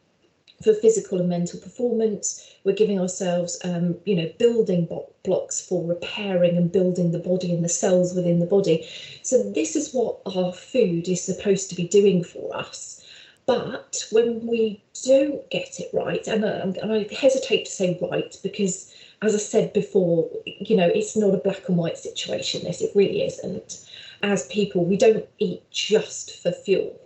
for 0.63 0.73
physical 0.73 1.19
and 1.19 1.29
mental 1.29 1.59
performance. 1.59 2.47
We're 2.63 2.75
giving 2.75 2.99
ourselves, 2.99 3.59
um, 3.63 3.97
you 4.05 4.15
know, 4.15 4.31
building 4.37 4.87
blocks 5.23 5.61
for 5.61 5.87
repairing 5.87 6.57
and 6.57 6.71
building 6.71 7.11
the 7.11 7.19
body 7.19 7.53
and 7.53 7.63
the 7.63 7.69
cells 7.69 8.13
within 8.13 8.39
the 8.39 8.45
body. 8.45 8.87
So 9.23 9.51
this 9.51 9.75
is 9.75 9.93
what 9.93 10.19
our 10.25 10.51
food 10.53 11.07
is 11.07 11.21
supposed 11.21 11.69
to 11.69 11.75
be 11.75 11.87
doing 11.87 12.23
for 12.23 12.55
us. 12.55 13.03
But 13.47 14.03
when 14.11 14.45
we 14.45 14.83
don't 15.05 15.49
get 15.49 15.79
it 15.79 15.89
right, 15.93 16.27
and, 16.27 16.43
uh, 16.43 16.73
and 16.81 16.91
I 16.91 17.07
hesitate 17.15 17.63
to 17.65 17.71
say 17.71 17.97
right 18.01 18.35
because, 18.43 18.93
as 19.21 19.33
I 19.33 19.37
said 19.37 19.71
before, 19.71 20.29
you 20.45 20.75
know, 20.75 20.87
it's 20.87 21.15
not 21.15 21.33
a 21.33 21.37
black 21.37 21.69
and 21.69 21.77
white 21.77 21.97
situation. 21.97 22.65
This 22.65 22.81
it 22.81 22.91
really 22.93 23.23
isn't. 23.23 23.89
As 24.21 24.47
people, 24.47 24.83
we 24.83 24.97
don't 24.97 25.25
eat 25.39 25.63
just 25.71 26.43
for 26.43 26.51
fuel. 26.51 26.99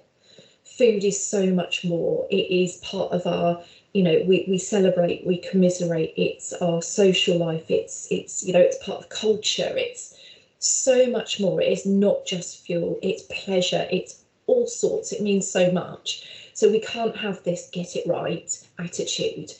Food 0.63 1.03
is 1.03 1.23
so 1.23 1.45
much 1.53 1.85
more. 1.85 2.25
It 2.31 2.49
is 2.49 2.77
part 2.77 3.11
of 3.11 3.27
our 3.27 3.63
you 3.93 4.01
know 4.01 4.23
we, 4.25 4.45
we 4.47 4.57
celebrate 4.57 5.27
we 5.27 5.37
commiserate 5.37 6.13
it's 6.15 6.53
our 6.53 6.81
social 6.81 7.37
life 7.37 7.69
it's 7.69 8.07
it's 8.09 8.41
you 8.41 8.53
know 8.53 8.59
it's 8.59 8.81
part 8.85 8.99
of 8.99 9.09
culture 9.09 9.73
it's 9.75 10.17
so 10.59 11.07
much 11.07 11.41
more 11.41 11.61
it 11.61 11.69
is 11.71 11.85
not 11.85 12.25
just 12.25 12.63
fuel 12.65 12.97
it's 13.03 13.23
pleasure 13.23 13.85
it's 13.91 14.20
all 14.51 14.67
sorts. 14.67 15.11
It 15.11 15.21
means 15.21 15.49
so 15.49 15.71
much. 15.71 16.51
So 16.53 16.69
we 16.69 16.81
can't 16.81 17.15
have 17.15 17.43
this 17.43 17.69
get 17.71 17.95
it 17.95 18.05
right 18.07 18.49
attitude. 18.77 19.53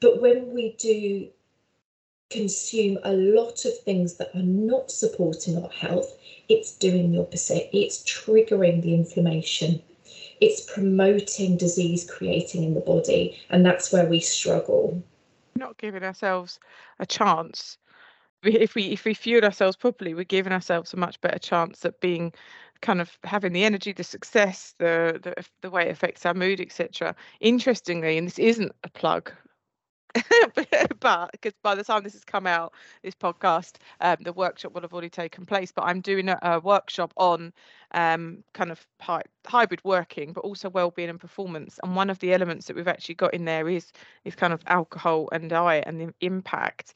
But 0.00 0.20
when 0.20 0.52
we 0.52 0.72
do 0.78 1.28
consume 2.30 2.98
a 3.04 3.12
lot 3.12 3.64
of 3.64 3.78
things 3.80 4.14
that 4.14 4.34
are 4.34 4.42
not 4.42 4.90
supporting 4.90 5.62
our 5.62 5.70
health, 5.70 6.18
it's 6.48 6.76
doing 6.76 7.12
the 7.12 7.20
opposite. 7.20 7.70
It's 7.72 8.02
triggering 8.02 8.82
the 8.82 8.94
inflammation. 8.94 9.80
It's 10.40 10.60
promoting 10.72 11.56
disease 11.56 12.10
creating 12.10 12.64
in 12.64 12.74
the 12.74 12.80
body. 12.80 13.38
And 13.50 13.64
that's 13.64 13.92
where 13.92 14.06
we 14.06 14.18
struggle. 14.20 15.02
Not 15.54 15.78
giving 15.78 16.02
ourselves 16.02 16.58
a 16.98 17.06
chance 17.06 17.78
if 18.42 18.74
we 18.74 18.86
if 18.86 19.04
we 19.04 19.14
fuel 19.14 19.44
ourselves 19.44 19.76
properly 19.76 20.14
we're 20.14 20.24
giving 20.24 20.52
ourselves 20.52 20.92
a 20.92 20.96
much 20.96 21.20
better 21.20 21.38
chance 21.38 21.84
at 21.84 22.00
being 22.00 22.32
kind 22.82 23.00
of 23.00 23.16
having 23.24 23.52
the 23.52 23.64
energy 23.64 23.92
the 23.92 24.04
success 24.04 24.74
the 24.78 25.18
the, 25.22 25.34
the 25.62 25.70
way 25.70 25.88
it 25.88 25.92
affects 25.92 26.26
our 26.26 26.34
mood 26.34 26.60
etc 26.60 27.14
interestingly 27.40 28.18
and 28.18 28.26
this 28.26 28.38
isn't 28.38 28.72
a 28.84 28.90
plug 28.90 29.32
but 31.00 31.30
because 31.32 31.54
by 31.62 31.74
the 31.74 31.82
time 31.82 32.02
this 32.02 32.12
has 32.12 32.24
come 32.24 32.46
out 32.46 32.74
this 33.02 33.14
podcast 33.14 33.76
um, 34.02 34.16
the 34.20 34.32
workshop 34.32 34.74
will 34.74 34.82
have 34.82 34.92
already 34.92 35.08
taken 35.08 35.46
place 35.46 35.72
but 35.72 35.84
i'm 35.84 36.02
doing 36.02 36.28
a, 36.28 36.38
a 36.42 36.60
workshop 36.60 37.14
on 37.16 37.50
um, 37.92 38.42
kind 38.54 38.70
of 38.70 38.86
hy- 39.00 39.22
hybrid 39.46 39.80
working 39.84 40.32
but 40.32 40.42
also 40.42 40.70
well-being 40.70 41.10
and 41.10 41.20
performance. 41.20 41.78
And 41.82 41.94
one 41.96 42.10
of 42.10 42.18
the 42.18 42.32
elements 42.32 42.66
that 42.66 42.76
we've 42.76 42.88
actually 42.88 43.16
got 43.16 43.34
in 43.34 43.44
there 43.44 43.68
is 43.68 43.92
is 44.24 44.34
kind 44.34 44.52
of 44.52 44.62
alcohol 44.66 45.28
and 45.32 45.50
diet 45.50 45.84
and 45.86 46.00
the 46.00 46.14
impact 46.20 46.94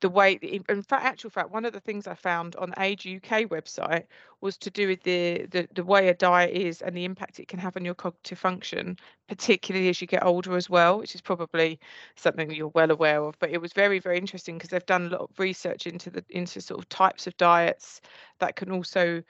the 0.00 0.08
way 0.08 0.32
in 0.32 0.82
fact 0.82 1.04
actual 1.04 1.30
fact 1.30 1.50
one 1.50 1.64
of 1.64 1.72
the 1.72 1.80
things 1.80 2.06
i 2.06 2.14
found 2.14 2.54
on 2.56 2.74
age 2.78 3.06
uk 3.06 3.40
website 3.50 4.04
was 4.42 4.58
to 4.58 4.70
do 4.70 4.88
with 4.88 5.02
the, 5.04 5.46
the 5.50 5.66
the 5.74 5.82
way 5.82 6.08
a 6.08 6.14
diet 6.14 6.54
is 6.54 6.82
and 6.82 6.96
the 6.96 7.04
impact 7.04 7.40
it 7.40 7.48
can 7.48 7.58
have 7.58 7.76
on 7.76 7.84
your 7.84 7.94
cognitive 7.94 8.38
function 8.38 8.96
particularly 9.28 9.88
as 9.88 10.00
you 10.00 10.06
get 10.06 10.24
older 10.24 10.54
as 10.54 10.68
well 10.68 10.98
which 10.98 11.14
is 11.14 11.20
probably 11.20 11.78
something 12.16 12.50
you're 12.50 12.68
well 12.68 12.90
aware 12.90 13.22
of. 13.22 13.38
But 13.38 13.50
it 13.50 13.60
was 13.60 13.72
very 13.72 13.98
very 13.98 14.18
interesting 14.18 14.56
because 14.56 14.70
they've 14.70 14.86
done 14.86 15.06
a 15.06 15.10
lot 15.10 15.20
of 15.22 15.38
research 15.38 15.86
into 15.86 16.10
the 16.10 16.24
into 16.30 16.60
sort 16.60 16.80
of 16.80 16.88
types 16.88 17.26
of 17.26 17.36
diets 17.36 18.00
that 18.38 18.56
can 18.56 18.70
also 18.70 19.22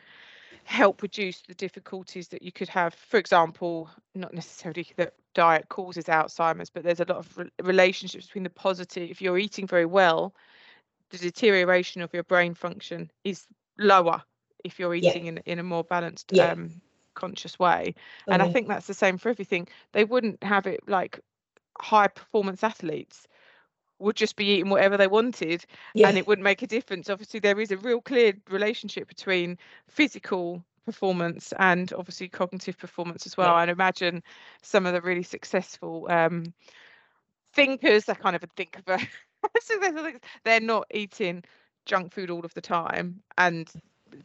help 0.64 1.02
reduce 1.02 1.42
the 1.42 1.54
difficulties 1.54 2.28
that 2.28 2.42
you 2.42 2.50
could 2.50 2.68
have. 2.68 2.94
For 2.94 3.18
example 3.18 3.90
not 4.14 4.34
necessarily 4.34 4.86
that 4.96 5.14
diet 5.34 5.68
causes 5.68 6.04
alzheimer's 6.06 6.70
but 6.70 6.82
there's 6.82 7.00
a 7.00 7.04
lot 7.04 7.18
of 7.18 7.38
re- 7.38 7.50
relationships 7.62 8.26
between 8.26 8.44
the 8.44 8.50
positive 8.50 9.10
if 9.10 9.20
you're 9.20 9.38
eating 9.38 9.66
very 9.66 9.84
well 9.86 10.34
the 11.10 11.18
deterioration 11.18 12.02
of 12.02 12.12
your 12.12 12.24
brain 12.24 12.54
function 12.54 13.10
is 13.24 13.46
lower 13.78 14.22
if 14.64 14.78
you're 14.78 14.94
eating 14.94 15.24
yeah. 15.24 15.32
in, 15.32 15.38
in 15.46 15.58
a 15.58 15.62
more 15.62 15.84
balanced 15.84 16.32
yeah. 16.32 16.52
um, 16.52 16.80
conscious 17.14 17.58
way 17.58 17.94
oh, 18.28 18.32
and 18.32 18.42
i 18.42 18.52
think 18.52 18.68
that's 18.68 18.86
the 18.86 18.94
same 18.94 19.16
for 19.16 19.30
everything 19.30 19.66
they 19.92 20.04
wouldn't 20.04 20.42
have 20.42 20.66
it 20.66 20.80
like 20.86 21.20
high 21.80 22.08
performance 22.08 22.62
athletes 22.62 23.26
would 23.98 24.16
just 24.16 24.36
be 24.36 24.44
eating 24.46 24.68
whatever 24.68 24.96
they 24.96 25.06
wanted 25.06 25.64
yeah. 25.94 26.08
and 26.08 26.18
it 26.18 26.26
wouldn't 26.26 26.44
make 26.44 26.62
a 26.62 26.66
difference 26.66 27.08
obviously 27.08 27.40
there 27.40 27.58
is 27.58 27.70
a 27.70 27.76
real 27.78 28.00
clear 28.00 28.34
relationship 28.50 29.08
between 29.08 29.56
physical 29.88 30.62
performance 30.84 31.52
and 31.58 31.92
obviously 31.94 32.28
cognitive 32.28 32.78
performance 32.78 33.26
as 33.26 33.36
well 33.36 33.54
yeah. 33.54 33.62
and 33.62 33.70
imagine 33.70 34.22
some 34.62 34.86
of 34.86 34.92
the 34.92 35.00
really 35.00 35.22
successful 35.22 36.06
um, 36.10 36.52
thinkers 37.54 38.08
i 38.08 38.14
can't 38.14 38.34
even 38.34 38.50
think 38.56 38.78
of 38.78 39.00
a 39.00 39.06
they're 40.44 40.60
not 40.60 40.86
eating 40.92 41.42
junk 41.84 42.12
food 42.12 42.30
all 42.30 42.44
of 42.44 42.54
the 42.54 42.60
time 42.60 43.22
and 43.38 43.70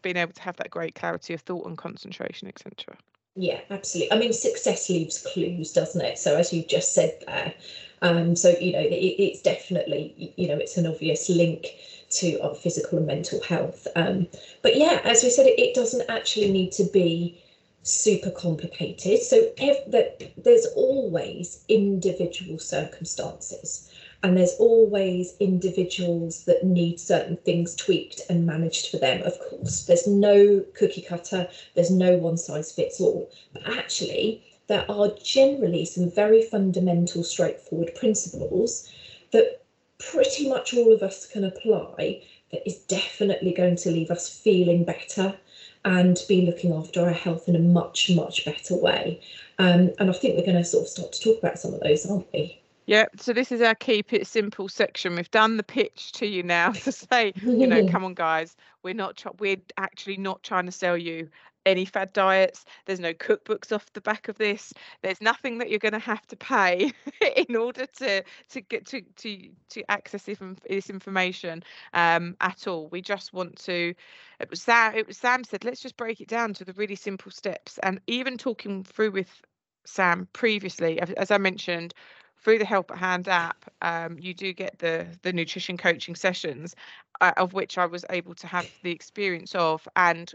being 0.02 0.18
able 0.18 0.34
to 0.34 0.42
have 0.42 0.58
that 0.58 0.70
great 0.70 0.96
clarity 0.96 1.34
of 1.34 1.42
thought 1.42 1.66
and 1.68 1.78
concentration, 1.78 2.48
etc. 2.48 2.98
Yeah, 3.36 3.62
absolutely. 3.70 4.12
I 4.12 4.20
mean, 4.20 4.34
success 4.34 4.90
leaves 4.90 5.26
clues, 5.34 5.72
doesn't 5.72 6.02
it? 6.02 6.18
So, 6.18 6.36
as 6.36 6.52
you've 6.52 6.68
just 6.68 6.94
said 6.94 7.18
there, 7.26 7.54
um, 8.02 8.36
so 8.36 8.50
you 8.60 8.74
know, 8.74 8.80
it, 8.80 8.92
it's 8.92 9.42
definitely 9.42 10.34
you 10.36 10.48
know, 10.48 10.58
it's 10.58 10.78
an 10.78 10.88
obvious 10.88 11.30
link 11.30 11.68
to 12.10 12.40
our 12.42 12.54
physical 12.54 12.98
and 12.98 13.08
mental 13.08 13.42
health. 13.42 13.88
Um, 13.96 14.28
but 14.62 14.76
yeah, 14.76 15.00
as 15.06 15.24
we 15.24 15.30
said, 15.30 15.46
it, 15.46 15.58
it 15.60 15.74
doesn't 15.74 16.10
actually 16.10 16.52
need 16.52 16.74
to 16.74 16.84
be 16.84 17.42
super 17.84 18.32
complicated. 18.32 19.22
So, 19.22 19.50
if 19.58 19.92
that 19.92 20.34
there's 20.44 20.66
always 20.76 21.64
individual 21.70 22.60
circumstances 22.60 23.90
and 24.24 24.38
there's 24.38 24.56
always 24.60 25.36
individuals 25.40 26.44
that 26.46 26.64
need 26.64 27.00
certain 27.00 27.38
things 27.38 27.76
tweaked 27.76 28.22
and 28.30 28.46
managed 28.46 28.88
for 28.90 28.98
them 28.98 29.22
of 29.24 29.38
course. 29.40 29.86
There's 29.86 30.08
no 30.08 30.64
cookie 30.74 31.02
cutter 31.02 31.50
there's 31.76 31.92
no 31.92 32.18
one 32.18 32.38
size 32.38 32.72
fits 32.72 33.02
all. 33.02 33.32
But 33.54 33.68
actually 33.68 34.44
there 34.68 34.86
are 34.90 35.10
generally 35.24 35.86
some 35.86 36.10
very 36.10 36.44
fundamental 36.44 37.24
straightforward 37.24 37.96
principles 37.96 38.90
that 39.32 39.64
pretty 39.98 40.48
much 40.48 40.74
all 40.74 40.94
of 40.94 41.04
us 41.04 41.26
can 41.26 41.44
apply 41.44 42.22
that 42.52 42.68
is 42.68 42.78
definitely 42.88 43.54
going 43.54 43.76
to 43.78 43.92
leave 43.92 44.12
us 44.12 44.30
feeling 44.30 44.84
better 44.84 45.36
and 45.84 46.20
be 46.28 46.46
looking 46.46 46.72
after 46.74 47.02
our 47.02 47.12
health 47.12 47.48
in 47.48 47.56
a 47.56 47.60
much 47.60 48.12
much 48.12 48.46
better 48.46 48.76
way. 48.76 49.20
Um, 49.58 49.92
and 50.00 50.10
i 50.10 50.14
think 50.14 50.38
we're 50.38 50.46
going 50.46 50.58
to 50.58 50.64
sort 50.64 50.84
of 50.84 50.90
start 50.90 51.12
to 51.14 51.22
talk 51.22 51.40
about 51.40 51.60
some 51.60 51.74
of 51.74 51.80
those 51.80 52.06
aren't 52.06 52.32
we 52.34 52.61
yeah, 52.92 53.06
so 53.16 53.32
this 53.32 53.54
is 53.54 53.62
our 53.62 53.74
keep 53.74 54.12
it 54.12 54.28
simple 54.28 54.68
section. 54.68 55.16
We've 55.16 55.32
done 55.32 55.56
the 55.56 55.64
pitch 55.64 56.12
to 56.12 56.26
you 56.28 56.44
now 56.44 56.72
to 56.74 56.92
say, 56.92 57.32
you 57.42 57.66
know, 57.66 57.88
come 57.90 58.04
on, 58.04 58.14
guys, 58.14 58.58
we're 58.84 58.94
not 58.94 59.24
we're 59.40 59.62
actually 59.78 60.18
not 60.18 60.44
trying 60.44 60.66
to 60.66 60.74
sell 60.74 60.98
you 60.98 61.30
any 61.66 61.86
fad 61.86 62.12
diets. 62.12 62.66
There's 62.86 63.00
no 63.00 63.14
cookbooks 63.14 63.74
off 63.74 63.94
the 63.94 64.02
back 64.02 64.28
of 64.28 64.38
this. 64.38 64.74
There's 65.04 65.22
nothing 65.22 65.60
that 65.60 65.70
you're 65.70 65.80
going 65.80 65.94
to 65.94 66.00
have 66.00 66.28
to 66.28 66.36
pay 66.36 66.92
in 67.38 67.56
order 67.56 67.86
to 67.86 68.26
to 68.50 68.60
get 68.60 68.86
to 68.88 69.00
to 69.00 69.50
to 69.70 69.90
access 69.90 70.28
this 70.68 70.90
information 70.90 71.64
um, 71.94 72.36
at 72.42 72.68
all. 72.68 72.90
We 72.90 73.02
just 73.02 73.32
want 73.32 73.56
to. 73.60 73.94
It 74.42 74.50
was 74.50 74.62
Sam. 74.62 74.96
It 74.96 75.08
was 75.08 75.16
Sam 75.16 75.46
said, 75.46 75.64
let's 75.64 75.80
just 75.80 75.96
break 75.96 76.20
it 76.20 76.28
down 76.28 76.54
to 76.56 76.66
the 76.66 76.74
really 76.74 76.96
simple 76.98 77.32
steps. 77.32 77.78
And 77.84 78.02
even 78.08 78.38
talking 78.38 78.84
through 78.84 79.12
with 79.12 79.30
Sam 79.86 80.28
previously, 80.34 81.00
as 81.00 81.32
I 81.32 81.38
mentioned, 81.38 81.94
through 82.42 82.58
the 82.58 82.66
Help 82.66 82.92
at 82.92 82.98
Hand 82.98 83.28
app, 83.28 83.72
um, 83.82 84.18
you 84.20 84.34
do 84.34 84.54
get 84.54 84.80
the 84.80 85.08
the 85.22 85.34
nutrition 85.34 85.78
coaching 85.78 86.16
sessions, 86.16 86.76
uh, 87.22 87.34
of 87.38 87.54
which 87.54 87.78
I 87.78 87.86
was 87.86 88.06
able 88.10 88.36
to 88.36 88.48
have 88.48 88.68
the 88.84 88.92
experience 88.92 89.56
of, 89.56 89.88
and 89.96 90.34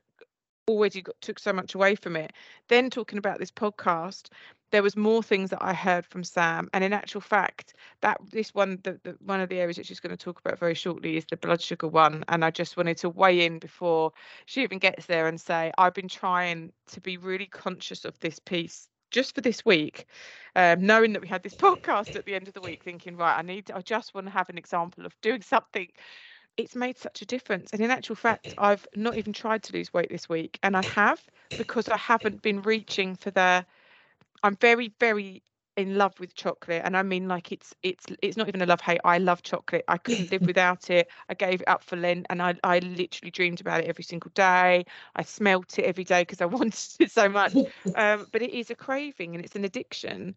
already 0.68 1.02
got, 1.02 1.20
took 1.20 1.38
so 1.38 1.52
much 1.52 1.74
away 1.74 1.94
from 1.94 2.16
it. 2.16 2.32
Then 2.68 2.90
talking 2.90 3.18
about 3.18 3.38
this 3.38 3.52
podcast, 3.52 4.30
there 4.70 4.82
was 4.82 4.96
more 4.96 5.22
things 5.22 5.50
that 5.50 5.62
I 5.62 5.72
heard 5.72 6.04
from 6.06 6.24
Sam, 6.24 6.68
and 6.72 6.82
in 6.82 6.92
actual 6.92 7.20
fact, 7.20 7.74
that 8.00 8.18
this 8.30 8.54
one, 8.54 8.78
the, 8.82 9.00
the 9.02 9.16
one 9.24 9.40
of 9.40 9.48
the 9.48 9.60
areas 9.60 9.76
that 9.76 9.86
she's 9.86 10.00
going 10.00 10.16
to 10.16 10.24
talk 10.24 10.40
about 10.40 10.58
very 10.58 10.74
shortly 10.74 11.16
is 11.16 11.26
the 11.30 11.36
blood 11.36 11.60
sugar 11.60 11.88
one, 11.88 12.24
and 12.28 12.44
I 12.44 12.50
just 12.50 12.76
wanted 12.76 12.98
to 12.98 13.08
weigh 13.10 13.44
in 13.44 13.58
before 13.58 14.12
she 14.46 14.62
even 14.62 14.78
gets 14.78 15.06
there 15.06 15.28
and 15.28 15.40
say 15.40 15.72
I've 15.78 15.94
been 15.94 16.08
trying 16.08 16.72
to 16.88 17.00
be 17.00 17.16
really 17.16 17.46
conscious 17.46 18.04
of 18.04 18.18
this 18.20 18.38
piece 18.38 18.88
just 19.10 19.34
for 19.34 19.40
this 19.40 19.64
week, 19.64 20.06
um, 20.54 20.84
knowing 20.84 21.12
that 21.12 21.22
we 21.22 21.28
had 21.28 21.42
this 21.42 21.54
podcast 21.54 22.16
at 22.16 22.24
the 22.24 22.34
end 22.34 22.48
of 22.48 22.54
the 22.54 22.60
week, 22.60 22.82
thinking, 22.82 23.16
right, 23.16 23.38
I 23.38 23.42
need, 23.42 23.70
I 23.70 23.80
just 23.80 24.14
want 24.14 24.26
to 24.26 24.32
have 24.32 24.48
an 24.48 24.58
example 24.58 25.06
of 25.06 25.14
doing 25.20 25.42
something. 25.42 25.88
It's 26.56 26.74
made 26.74 26.98
such 26.98 27.22
a 27.22 27.26
difference. 27.26 27.70
And 27.72 27.82
in 27.82 27.90
actual 27.90 28.16
fact, 28.16 28.54
I've 28.58 28.86
not 28.94 29.16
even 29.16 29.32
tried 29.32 29.62
to 29.64 29.72
lose 29.72 29.92
weight 29.92 30.08
this 30.10 30.28
week. 30.28 30.58
And 30.62 30.76
I 30.76 30.82
have 30.82 31.20
because 31.56 31.88
I 31.88 31.96
haven't 31.96 32.42
been 32.42 32.62
reaching 32.62 33.16
for 33.16 33.30
the, 33.30 33.66
I'm 34.42 34.56
very, 34.56 34.92
very 34.98 35.42
in 35.76 35.96
love 35.96 36.18
with 36.18 36.34
chocolate 36.34 36.82
and 36.84 36.96
i 36.96 37.02
mean 37.02 37.28
like 37.28 37.52
it's 37.52 37.74
it's 37.82 38.06
it's 38.22 38.36
not 38.36 38.48
even 38.48 38.62
a 38.62 38.66
love 38.66 38.80
hate 38.80 39.00
i 39.04 39.18
love 39.18 39.42
chocolate 39.42 39.84
i 39.88 39.98
couldn't 39.98 40.30
live 40.30 40.42
without 40.46 40.88
it 40.90 41.08
i 41.28 41.34
gave 41.34 41.60
it 41.60 41.68
up 41.68 41.82
for 41.82 41.96
lent 41.96 42.26
and 42.30 42.42
i 42.42 42.54
i 42.64 42.78
literally 42.78 43.30
dreamed 43.30 43.60
about 43.60 43.80
it 43.80 43.86
every 43.86 44.04
single 44.04 44.30
day 44.34 44.84
i 45.16 45.22
smelt 45.22 45.78
it 45.78 45.84
every 45.84 46.04
day 46.04 46.22
because 46.22 46.40
i 46.40 46.46
wanted 46.46 46.90
it 47.00 47.10
so 47.10 47.28
much 47.28 47.54
um, 47.94 48.26
but 48.32 48.42
it 48.42 48.50
is 48.50 48.70
a 48.70 48.74
craving 48.74 49.34
and 49.34 49.44
it's 49.44 49.56
an 49.56 49.64
addiction 49.64 50.34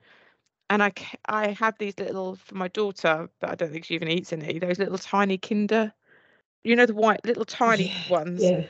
and 0.70 0.84
i 0.84 0.92
i 1.28 1.50
have 1.50 1.78
these 1.80 1.98
little 2.00 2.36
for 2.36 2.56
my 2.56 2.68
daughter 2.70 3.30
but 3.40 3.50
i 3.50 3.56
don't 3.56 3.72
think 3.72 3.86
she 3.86 3.96
even 3.96 4.10
eats 4.10 4.34
any 4.34 4.60
those 4.60 4.80
little 4.80 4.98
tiny 4.98 5.38
kinder 5.38 5.94
you 6.64 6.76
know 6.76 6.86
the 6.86 6.94
white 6.94 7.24
little 7.26 7.46
tiny 7.46 7.86
yeah, 7.86 8.10
ones 8.10 8.42
yeah. 8.42 8.64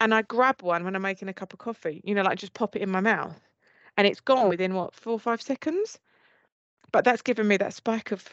and 0.00 0.14
i 0.14 0.22
grab 0.22 0.62
one 0.62 0.84
when 0.84 0.96
i'm 0.96 1.02
making 1.02 1.28
a 1.28 1.34
cup 1.34 1.52
of 1.52 1.58
coffee 1.58 2.00
you 2.02 2.14
know 2.14 2.22
like 2.22 2.38
just 2.38 2.54
pop 2.54 2.74
it 2.74 2.82
in 2.82 2.90
my 2.90 3.00
mouth 3.00 3.38
and 3.96 4.06
it's 4.06 4.20
gone 4.20 4.48
within 4.48 4.74
what 4.74 4.94
four 4.94 5.12
or 5.12 5.18
five 5.18 5.42
seconds 5.42 5.98
but 6.94 7.04
that's 7.04 7.22
given 7.22 7.48
me 7.48 7.56
that 7.56 7.74
spike 7.74 8.12
of 8.12 8.24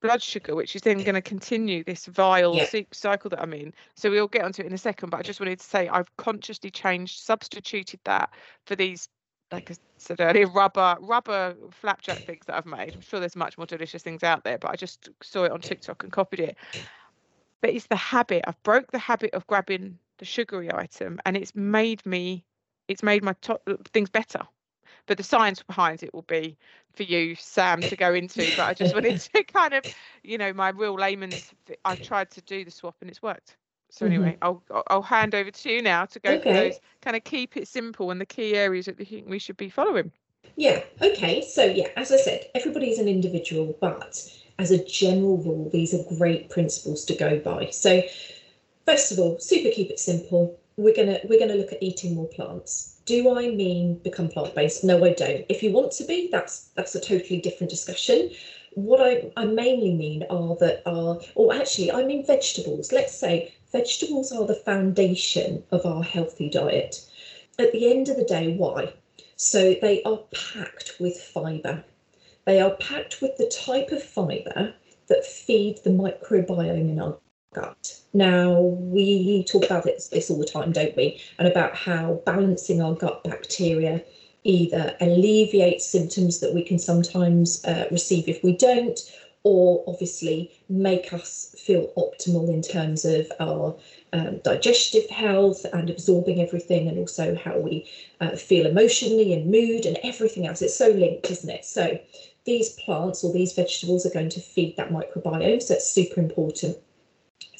blood 0.00 0.22
sugar, 0.22 0.54
which 0.54 0.76
is 0.76 0.82
then 0.82 1.02
going 1.02 1.16
to 1.16 1.20
continue 1.20 1.82
this 1.82 2.06
vile 2.06 2.54
yeah. 2.54 2.82
cycle 2.92 3.28
that 3.28 3.42
I'm 3.42 3.52
in. 3.52 3.74
So 3.96 4.08
we'll 4.08 4.28
get 4.28 4.44
onto 4.44 4.62
it 4.62 4.66
in 4.66 4.72
a 4.72 4.78
second. 4.78 5.10
But 5.10 5.18
I 5.18 5.22
just 5.22 5.40
wanted 5.40 5.58
to 5.58 5.66
say 5.66 5.88
I've 5.88 6.16
consciously 6.16 6.70
changed, 6.70 7.18
substituted 7.18 7.98
that 8.04 8.30
for 8.66 8.76
these, 8.76 9.08
like 9.50 9.68
I 9.68 9.74
said 9.98 10.20
earlier, 10.20 10.46
rubber 10.46 10.96
rubber 11.00 11.56
flapjack 11.72 12.18
things 12.26 12.46
that 12.46 12.54
I've 12.54 12.66
made. 12.66 12.94
I'm 12.94 13.00
sure 13.00 13.18
there's 13.18 13.34
much 13.34 13.58
more 13.58 13.66
delicious 13.66 14.04
things 14.04 14.22
out 14.22 14.44
there, 14.44 14.58
but 14.58 14.70
I 14.70 14.76
just 14.76 15.08
saw 15.20 15.42
it 15.42 15.50
on 15.50 15.60
TikTok 15.60 16.04
and 16.04 16.12
copied 16.12 16.38
it. 16.38 16.56
But 17.62 17.70
it's 17.70 17.88
the 17.88 17.96
habit. 17.96 18.44
I've 18.46 18.62
broke 18.62 18.92
the 18.92 18.98
habit 19.00 19.34
of 19.34 19.44
grabbing 19.48 19.98
the 20.18 20.24
sugary 20.24 20.72
item, 20.72 21.18
and 21.26 21.36
it's 21.36 21.56
made 21.56 22.06
me, 22.06 22.44
it's 22.86 23.02
made 23.02 23.24
my 23.24 23.34
top 23.40 23.68
things 23.92 24.08
better 24.08 24.46
but 25.06 25.16
the 25.16 25.22
science 25.22 25.62
behind 25.62 26.02
it 26.02 26.12
will 26.14 26.22
be 26.22 26.56
for 26.94 27.02
you, 27.02 27.34
Sam, 27.34 27.80
to 27.82 27.96
go 27.96 28.14
into. 28.14 28.40
But 28.56 28.68
I 28.68 28.74
just 28.74 28.94
wanted 28.94 29.20
to 29.34 29.44
kind 29.44 29.74
of, 29.74 29.84
you 30.22 30.38
know, 30.38 30.52
my 30.52 30.70
real 30.70 30.94
layman's. 30.94 31.52
I've 31.84 32.02
tried 32.02 32.30
to 32.32 32.40
do 32.42 32.64
the 32.64 32.70
swap 32.70 32.96
and 33.00 33.10
it's 33.10 33.22
worked. 33.22 33.56
So 33.90 34.06
anyway, 34.06 34.36
mm-hmm. 34.40 34.58
I'll 34.72 34.84
I'll 34.88 35.02
hand 35.02 35.34
over 35.34 35.50
to 35.50 35.70
you 35.70 35.80
now 35.80 36.04
to 36.06 36.18
go 36.18 36.32
okay. 36.32 36.42
for 36.42 36.52
those 36.52 36.80
kind 37.00 37.16
of 37.16 37.22
keep 37.24 37.56
it 37.56 37.68
simple 37.68 38.10
and 38.10 38.20
the 38.20 38.26
key 38.26 38.54
areas 38.54 38.86
that 38.86 38.98
we 39.28 39.38
should 39.38 39.56
be 39.56 39.68
following. 39.68 40.10
Yeah. 40.56 40.82
Okay. 41.00 41.42
So 41.42 41.64
yeah, 41.64 41.88
as 41.96 42.10
I 42.10 42.16
said, 42.16 42.46
everybody's 42.54 42.98
an 42.98 43.08
individual, 43.08 43.76
but 43.80 44.20
as 44.58 44.70
a 44.70 44.84
general 44.84 45.38
rule, 45.38 45.70
these 45.70 45.94
are 45.94 46.16
great 46.16 46.50
principles 46.50 47.04
to 47.06 47.14
go 47.14 47.38
by. 47.38 47.70
So, 47.70 48.02
first 48.86 49.12
of 49.12 49.18
all, 49.18 49.38
super 49.38 49.70
keep 49.70 49.90
it 49.90 49.98
simple. 49.98 50.58
We're 50.76 50.94
gonna 50.94 51.20
we're 51.24 51.38
gonna 51.38 51.54
look 51.54 51.72
at 51.72 51.82
eating 51.82 52.14
more 52.14 52.28
plants. 52.28 53.00
Do 53.06 53.36
I 53.36 53.50
mean 53.50 53.98
become 53.98 54.28
plant 54.28 54.54
based? 54.54 54.82
No, 54.82 55.04
I 55.04 55.12
don't. 55.12 55.46
If 55.48 55.62
you 55.62 55.70
want 55.70 55.92
to 55.92 56.04
be, 56.04 56.28
that's 56.32 56.68
that's 56.74 56.94
a 56.94 57.00
totally 57.00 57.40
different 57.40 57.70
discussion. 57.70 58.30
What 58.74 59.00
I, 59.00 59.30
I 59.36 59.44
mainly 59.44 59.94
mean 59.94 60.24
are 60.30 60.56
that 60.56 60.82
are, 60.84 61.20
or 61.36 61.54
actually, 61.54 61.92
I 61.92 62.04
mean 62.04 62.26
vegetables. 62.26 62.90
Let's 62.90 63.14
say 63.14 63.52
vegetables 63.70 64.32
are 64.32 64.46
the 64.46 64.54
foundation 64.54 65.62
of 65.70 65.86
our 65.86 66.02
healthy 66.02 66.50
diet. 66.50 67.08
At 67.58 67.70
the 67.70 67.90
end 67.90 68.08
of 68.08 68.16
the 68.16 68.24
day, 68.24 68.56
why? 68.56 68.92
So 69.36 69.74
they 69.80 70.02
are 70.02 70.24
packed 70.32 70.94
with 70.98 71.20
fibre. 71.20 71.84
They 72.46 72.60
are 72.60 72.74
packed 72.76 73.22
with 73.22 73.36
the 73.36 73.46
type 73.46 73.92
of 73.92 74.02
fibre 74.02 74.74
that 75.06 75.24
feed 75.24 75.78
the 75.84 75.90
microbiome 75.90 76.90
in 76.90 76.98
our 76.98 77.16
gut. 77.54 78.00
Now, 78.12 78.60
we 78.60 79.44
talk 79.44 79.64
about 79.64 79.84
this, 79.84 80.08
this 80.08 80.30
all 80.30 80.38
the 80.38 80.44
time, 80.44 80.72
don't 80.72 80.96
we? 80.96 81.20
And 81.38 81.48
about 81.48 81.76
how 81.76 82.20
balancing 82.26 82.82
our 82.82 82.94
gut 82.94 83.24
bacteria 83.24 84.02
either 84.44 84.94
alleviates 85.00 85.86
symptoms 85.86 86.40
that 86.40 86.54
we 86.54 86.62
can 86.62 86.78
sometimes 86.78 87.64
uh, 87.64 87.86
receive 87.90 88.28
if 88.28 88.44
we 88.44 88.56
don't, 88.56 89.00
or 89.42 89.84
obviously 89.86 90.50
make 90.68 91.12
us 91.12 91.54
feel 91.58 91.92
optimal 91.96 92.48
in 92.48 92.62
terms 92.62 93.04
of 93.04 93.30
our 93.40 93.76
um, 94.12 94.38
digestive 94.38 95.08
health 95.10 95.66
and 95.72 95.90
absorbing 95.90 96.40
everything, 96.40 96.88
and 96.88 96.98
also 96.98 97.34
how 97.34 97.58
we 97.58 97.86
uh, 98.20 98.30
feel 98.36 98.66
emotionally 98.66 99.32
and 99.32 99.50
mood 99.50 99.86
and 99.86 99.98
everything 100.02 100.46
else. 100.46 100.62
It's 100.62 100.76
so 100.76 100.88
linked, 100.88 101.30
isn't 101.30 101.50
it? 101.50 101.64
So, 101.64 101.98
these 102.44 102.74
plants 102.84 103.24
or 103.24 103.32
these 103.32 103.54
vegetables 103.54 104.04
are 104.04 104.10
going 104.10 104.28
to 104.28 104.40
feed 104.40 104.76
that 104.76 104.90
microbiome, 104.90 105.62
so 105.62 105.74
it's 105.74 105.90
super 105.90 106.20
important. 106.20 106.76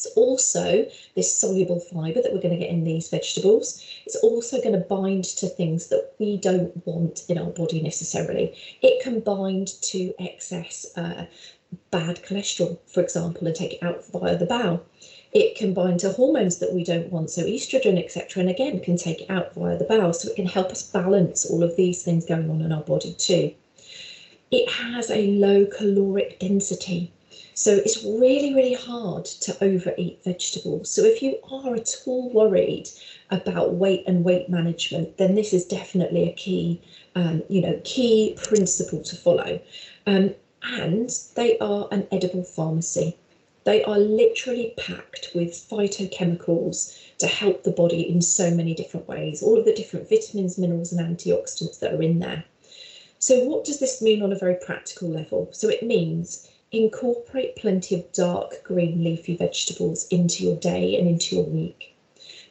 It's 0.04 0.16
also 0.16 0.86
this 1.14 1.34
soluble 1.34 1.80
fibre 1.80 2.20
that 2.20 2.30
we're 2.30 2.42
going 2.42 2.52
to 2.52 2.60
get 2.60 2.68
in 2.68 2.84
these 2.84 3.08
vegetables. 3.08 3.82
It's 4.04 4.16
also 4.16 4.58
going 4.58 4.74
to 4.74 4.86
bind 4.86 5.24
to 5.24 5.48
things 5.48 5.86
that 5.86 6.12
we 6.18 6.36
don't 6.36 6.86
want 6.86 7.24
in 7.30 7.38
our 7.38 7.50
body 7.50 7.80
necessarily. 7.80 8.54
It 8.82 9.02
can 9.02 9.20
bind 9.20 9.68
to 9.82 10.12
excess 10.18 10.86
uh, 10.98 11.24
bad 11.90 12.22
cholesterol, 12.22 12.78
for 12.86 13.00
example, 13.00 13.46
and 13.46 13.56
take 13.56 13.72
it 13.74 13.82
out 13.82 14.04
via 14.12 14.36
the 14.36 14.44
bowel. 14.44 14.84
It 15.32 15.56
can 15.56 15.72
bind 15.72 16.00
to 16.00 16.12
hormones 16.12 16.58
that 16.58 16.74
we 16.74 16.84
don't 16.84 17.10
want, 17.10 17.30
so 17.30 17.44
estrogen, 17.44 17.98
etc., 17.98 18.42
and 18.42 18.50
again 18.50 18.80
can 18.80 18.98
take 18.98 19.22
it 19.22 19.30
out 19.30 19.54
via 19.54 19.78
the 19.78 19.84
bowel. 19.84 20.12
So 20.12 20.28
it 20.28 20.36
can 20.36 20.46
help 20.46 20.70
us 20.70 20.90
balance 20.90 21.46
all 21.46 21.62
of 21.62 21.76
these 21.76 22.02
things 22.02 22.26
going 22.26 22.50
on 22.50 22.60
in 22.60 22.72
our 22.72 22.82
body 22.82 23.14
too. 23.14 23.54
It 24.50 24.68
has 24.70 25.10
a 25.10 25.28
low 25.28 25.64
caloric 25.64 26.40
density. 26.40 27.10
So 27.56 27.72
it's 27.76 28.04
really, 28.04 28.52
really 28.52 28.74
hard 28.74 29.24
to 29.26 29.64
overeat 29.64 30.24
vegetables. 30.24 30.90
So 30.90 31.02
if 31.02 31.22
you 31.22 31.38
are 31.50 31.76
at 31.76 31.94
all 32.04 32.28
worried 32.30 32.88
about 33.30 33.74
weight 33.74 34.02
and 34.08 34.24
weight 34.24 34.48
management, 34.48 35.18
then 35.18 35.36
this 35.36 35.52
is 35.52 35.64
definitely 35.64 36.28
a 36.28 36.32
key, 36.32 36.82
um, 37.14 37.44
you 37.48 37.60
know, 37.60 37.80
key 37.84 38.36
principle 38.42 39.02
to 39.04 39.14
follow. 39.14 39.60
Um, 40.06 40.34
and 40.64 41.10
they 41.36 41.56
are 41.58 41.86
an 41.92 42.08
edible 42.10 42.42
pharmacy. 42.42 43.16
They 43.62 43.84
are 43.84 43.98
literally 43.98 44.74
packed 44.76 45.30
with 45.32 45.52
phytochemicals 45.52 46.98
to 47.18 47.26
help 47.28 47.62
the 47.62 47.70
body 47.70 48.08
in 48.08 48.20
so 48.20 48.50
many 48.50 48.74
different 48.74 49.08
ways, 49.08 49.42
all 49.42 49.58
of 49.58 49.64
the 49.64 49.74
different 49.74 50.08
vitamins, 50.08 50.58
minerals, 50.58 50.92
and 50.92 51.00
antioxidants 51.00 51.78
that 51.78 51.94
are 51.94 52.02
in 52.02 52.18
there. 52.18 52.44
So, 53.20 53.44
what 53.44 53.64
does 53.64 53.78
this 53.78 54.02
mean 54.02 54.22
on 54.22 54.32
a 54.32 54.38
very 54.38 54.56
practical 54.56 55.08
level? 55.08 55.48
So, 55.52 55.68
it 55.68 55.82
means 55.82 56.48
incorporate 56.82 57.56
plenty 57.56 57.94
of 57.94 58.12
dark 58.12 58.62
green 58.64 59.04
leafy 59.04 59.36
vegetables 59.36 60.06
into 60.08 60.44
your 60.44 60.56
day 60.56 60.98
and 60.98 61.08
into 61.08 61.36
your 61.36 61.44
week. 61.44 61.94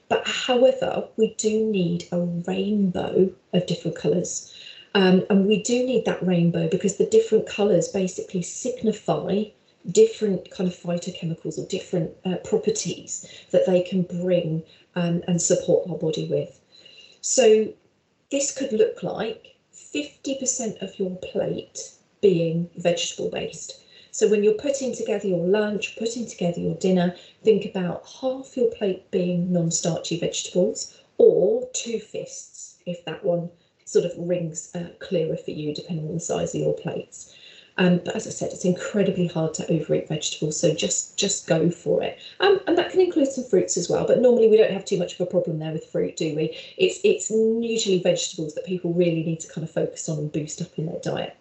But 0.09 0.27
however, 0.27 1.07
we 1.17 1.33
do 1.35 1.65
need 1.65 2.07
a 2.11 2.19
rainbow 2.19 3.31
of 3.53 3.65
different 3.65 3.97
colours. 3.97 4.53
Um, 4.95 5.25
and 5.29 5.47
we 5.47 5.63
do 5.63 5.83
need 5.85 6.05
that 6.05 6.25
rainbow 6.25 6.67
because 6.69 6.97
the 6.97 7.05
different 7.05 7.47
colours 7.47 7.87
basically 7.87 8.43
signify 8.43 9.45
different 9.91 10.49
kind 10.51 10.69
of 10.69 10.75
phytochemicals 10.75 11.57
or 11.57 11.67
different 11.67 12.11
uh, 12.25 12.37
properties 12.37 13.27
that 13.51 13.65
they 13.65 13.81
can 13.81 14.03
bring 14.03 14.63
um, 14.95 15.23
and 15.27 15.41
support 15.41 15.89
our 15.89 15.97
body 15.97 16.27
with. 16.27 16.59
So 17.21 17.73
this 18.31 18.55
could 18.55 18.71
look 18.71 19.03
like 19.03 19.55
50% 19.73 20.81
of 20.81 20.97
your 20.99 21.15
plate 21.17 21.91
being 22.21 22.69
vegetable 22.77 23.29
based. 23.29 23.79
So 24.13 24.27
when 24.27 24.43
you're 24.43 24.53
putting 24.53 24.93
together 24.93 25.27
your 25.27 25.43
lunch, 25.43 25.95
putting 25.97 26.27
together 26.27 26.59
your 26.59 26.75
dinner, 26.75 27.15
think 27.43 27.65
about 27.65 28.07
half 28.21 28.55
your 28.55 28.69
plate 28.69 29.09
being 29.09 29.51
non-starchy 29.51 30.19
vegetables 30.19 30.95
or 31.17 31.67
two 31.73 31.97
fists, 31.97 32.77
if 32.85 33.03
that 33.05 33.25
one 33.25 33.49
sort 33.85 34.05
of 34.05 34.11
rings 34.15 34.69
uh, 34.75 34.89
clearer 34.99 35.35
for 35.35 35.49
you, 35.49 35.73
depending 35.73 36.07
on 36.07 36.13
the 36.13 36.19
size 36.19 36.53
of 36.53 36.61
your 36.61 36.73
plates. 36.73 37.33
Um, 37.79 38.01
but 38.05 38.15
as 38.15 38.27
I 38.27 38.29
said, 38.29 38.51
it's 38.51 38.65
incredibly 38.65 39.25
hard 39.25 39.55
to 39.55 39.73
overeat 39.73 40.09
vegetables, 40.09 40.59
so 40.59 40.75
just 40.75 41.17
just 41.17 41.47
go 41.47 41.71
for 41.71 42.03
it. 42.03 42.19
Um, 42.39 42.59
and 42.67 42.77
that 42.77 42.91
can 42.91 43.01
include 43.01 43.29
some 43.29 43.45
fruits 43.45 43.77
as 43.77 43.89
well. 43.89 44.05
But 44.05 44.19
normally 44.19 44.47
we 44.47 44.57
don't 44.57 44.69
have 44.69 44.85
too 44.85 44.99
much 44.99 45.15
of 45.15 45.21
a 45.21 45.25
problem 45.25 45.57
there 45.57 45.73
with 45.73 45.87
fruit, 45.87 46.15
do 46.17 46.35
we? 46.35 46.55
It's 46.77 46.99
it's 47.03 47.31
usually 47.31 47.97
vegetables 47.97 48.53
that 48.53 48.65
people 48.65 48.93
really 48.93 49.23
need 49.23 49.39
to 49.39 49.51
kind 49.51 49.65
of 49.65 49.71
focus 49.71 50.07
on 50.07 50.19
and 50.19 50.31
boost 50.31 50.61
up 50.61 50.77
in 50.77 50.85
their 50.85 50.99
diet. 50.99 51.35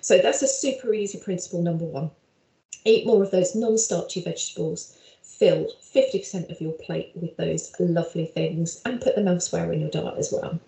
So 0.00 0.18
that's 0.18 0.42
a 0.42 0.48
super 0.48 0.92
easy 0.92 1.18
principle 1.18 1.62
number 1.62 1.84
one. 1.84 2.10
Eat 2.84 3.06
more 3.06 3.22
of 3.22 3.30
those 3.30 3.54
non-starchy 3.54 4.22
vegetables. 4.22 4.96
Fill 5.22 5.68
50% 5.94 6.50
of 6.50 6.60
your 6.60 6.72
plate 6.72 7.12
with 7.14 7.36
those 7.36 7.72
lovely 7.78 8.26
things 8.26 8.80
and 8.84 9.00
put 9.00 9.14
them 9.14 9.28
elsewhere 9.28 9.72
in 9.72 9.80
your 9.80 9.90
diet 9.90 10.14
as 10.18 10.32
well. 10.32 10.58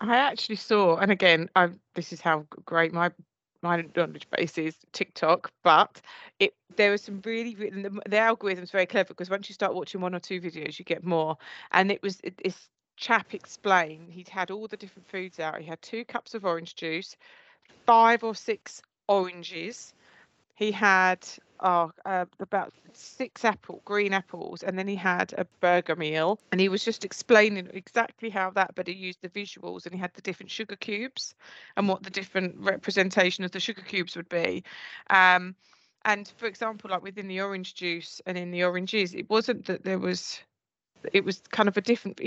I 0.00 0.16
actually 0.16 0.56
saw, 0.56 0.96
and 0.96 1.10
again, 1.10 1.48
I 1.56 1.70
this 1.94 2.12
is 2.12 2.20
how 2.20 2.46
great 2.66 2.92
my 2.92 3.10
my 3.62 3.84
knowledge 3.96 4.26
base 4.30 4.58
is 4.58 4.76
TikTok, 4.92 5.50
but 5.64 6.00
it 6.38 6.54
there 6.76 6.90
was 6.90 7.02
some 7.02 7.20
really, 7.24 7.54
the, 7.54 8.00
the 8.06 8.18
algorithm's 8.18 8.70
very 8.70 8.86
clever 8.86 9.08
because 9.08 9.30
once 9.30 9.48
you 9.48 9.54
start 9.54 9.74
watching 9.74 10.00
one 10.00 10.14
or 10.14 10.20
two 10.20 10.40
videos, 10.40 10.78
you 10.78 10.84
get 10.84 11.04
more. 11.04 11.36
And 11.72 11.90
it 11.90 12.02
was 12.02 12.20
it, 12.22 12.40
this 12.42 12.68
chap 12.96 13.34
explained 13.34 14.10
he'd 14.10 14.28
had 14.28 14.50
all 14.50 14.68
the 14.68 14.76
different 14.76 15.08
foods 15.08 15.40
out. 15.40 15.60
He 15.60 15.66
had 15.66 15.80
two 15.82 16.04
cups 16.04 16.34
of 16.34 16.44
orange 16.44 16.74
juice, 16.74 17.16
five 17.84 18.24
or 18.24 18.34
six 18.34 18.82
oranges. 19.08 19.94
He 20.54 20.72
had 20.72 21.26
oh, 21.60 21.92
uh, 22.04 22.24
about 22.40 22.72
six 22.92 23.44
apple 23.44 23.82
green 23.84 24.12
apples 24.12 24.62
and 24.62 24.78
then 24.78 24.88
he 24.88 24.96
had 24.96 25.34
a 25.36 25.44
burger 25.60 25.96
meal 25.96 26.38
and 26.50 26.60
he 26.60 26.68
was 26.68 26.84
just 26.84 27.04
explaining 27.04 27.68
exactly 27.74 28.30
how 28.30 28.50
that 28.50 28.74
but 28.74 28.86
he 28.86 28.94
used 28.94 29.20
the 29.20 29.28
visuals 29.28 29.84
and 29.84 29.94
he 29.94 30.00
had 30.00 30.12
the 30.14 30.22
different 30.22 30.50
sugar 30.50 30.76
cubes 30.76 31.34
and 31.76 31.88
what 31.88 32.02
the 32.02 32.10
different 32.10 32.56
representation 32.58 33.44
of 33.44 33.50
the 33.50 33.60
sugar 33.60 33.82
cubes 33.82 34.16
would 34.16 34.28
be 34.28 34.64
um, 35.10 35.54
and 36.06 36.32
for 36.38 36.46
example 36.46 36.90
like 36.90 37.02
within 37.02 37.28
the 37.28 37.40
orange 37.40 37.74
juice 37.74 38.20
and 38.26 38.38
in 38.38 38.50
the 38.50 38.64
oranges 38.64 39.14
it 39.14 39.28
wasn't 39.28 39.64
that 39.66 39.84
there 39.84 39.98
was 39.98 40.40
it 41.12 41.24
was 41.24 41.42
kind 41.50 41.68
of 41.68 41.76
a 41.76 41.82
different 41.82 42.18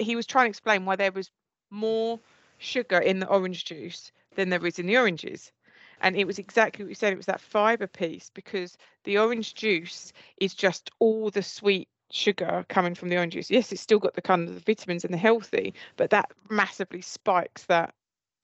he 0.00 0.16
was 0.16 0.26
trying 0.26 0.46
to 0.46 0.50
explain 0.50 0.84
why 0.84 0.96
there 0.96 1.12
was 1.12 1.30
more 1.70 2.20
sugar 2.58 2.98
in 2.98 3.18
the 3.18 3.26
orange 3.26 3.64
juice 3.64 4.12
than 4.34 4.50
there 4.50 4.64
is 4.66 4.78
in 4.78 4.86
the 4.86 4.96
oranges. 4.96 5.52
And 6.00 6.16
it 6.16 6.26
was 6.26 6.38
exactly 6.38 6.84
what 6.84 6.90
you 6.90 6.94
said 6.94 7.12
it 7.12 7.16
was 7.16 7.26
that 7.26 7.40
fiber 7.40 7.86
piece 7.86 8.30
because 8.34 8.76
the 9.04 9.18
orange 9.18 9.54
juice 9.54 10.12
is 10.38 10.54
just 10.54 10.90
all 10.98 11.30
the 11.30 11.42
sweet 11.42 11.88
sugar 12.10 12.64
coming 12.68 12.94
from 12.94 13.08
the 13.08 13.16
orange 13.16 13.34
juice. 13.34 13.50
Yes 13.50 13.72
it's 13.72 13.80
still 13.80 13.98
got 13.98 14.14
the 14.14 14.22
kind 14.22 14.48
of 14.48 14.54
the 14.54 14.60
vitamins 14.60 15.04
and 15.04 15.14
the 15.14 15.18
healthy 15.18 15.74
but 15.96 16.10
that 16.10 16.30
massively 16.50 17.00
spikes 17.00 17.64
that 17.64 17.94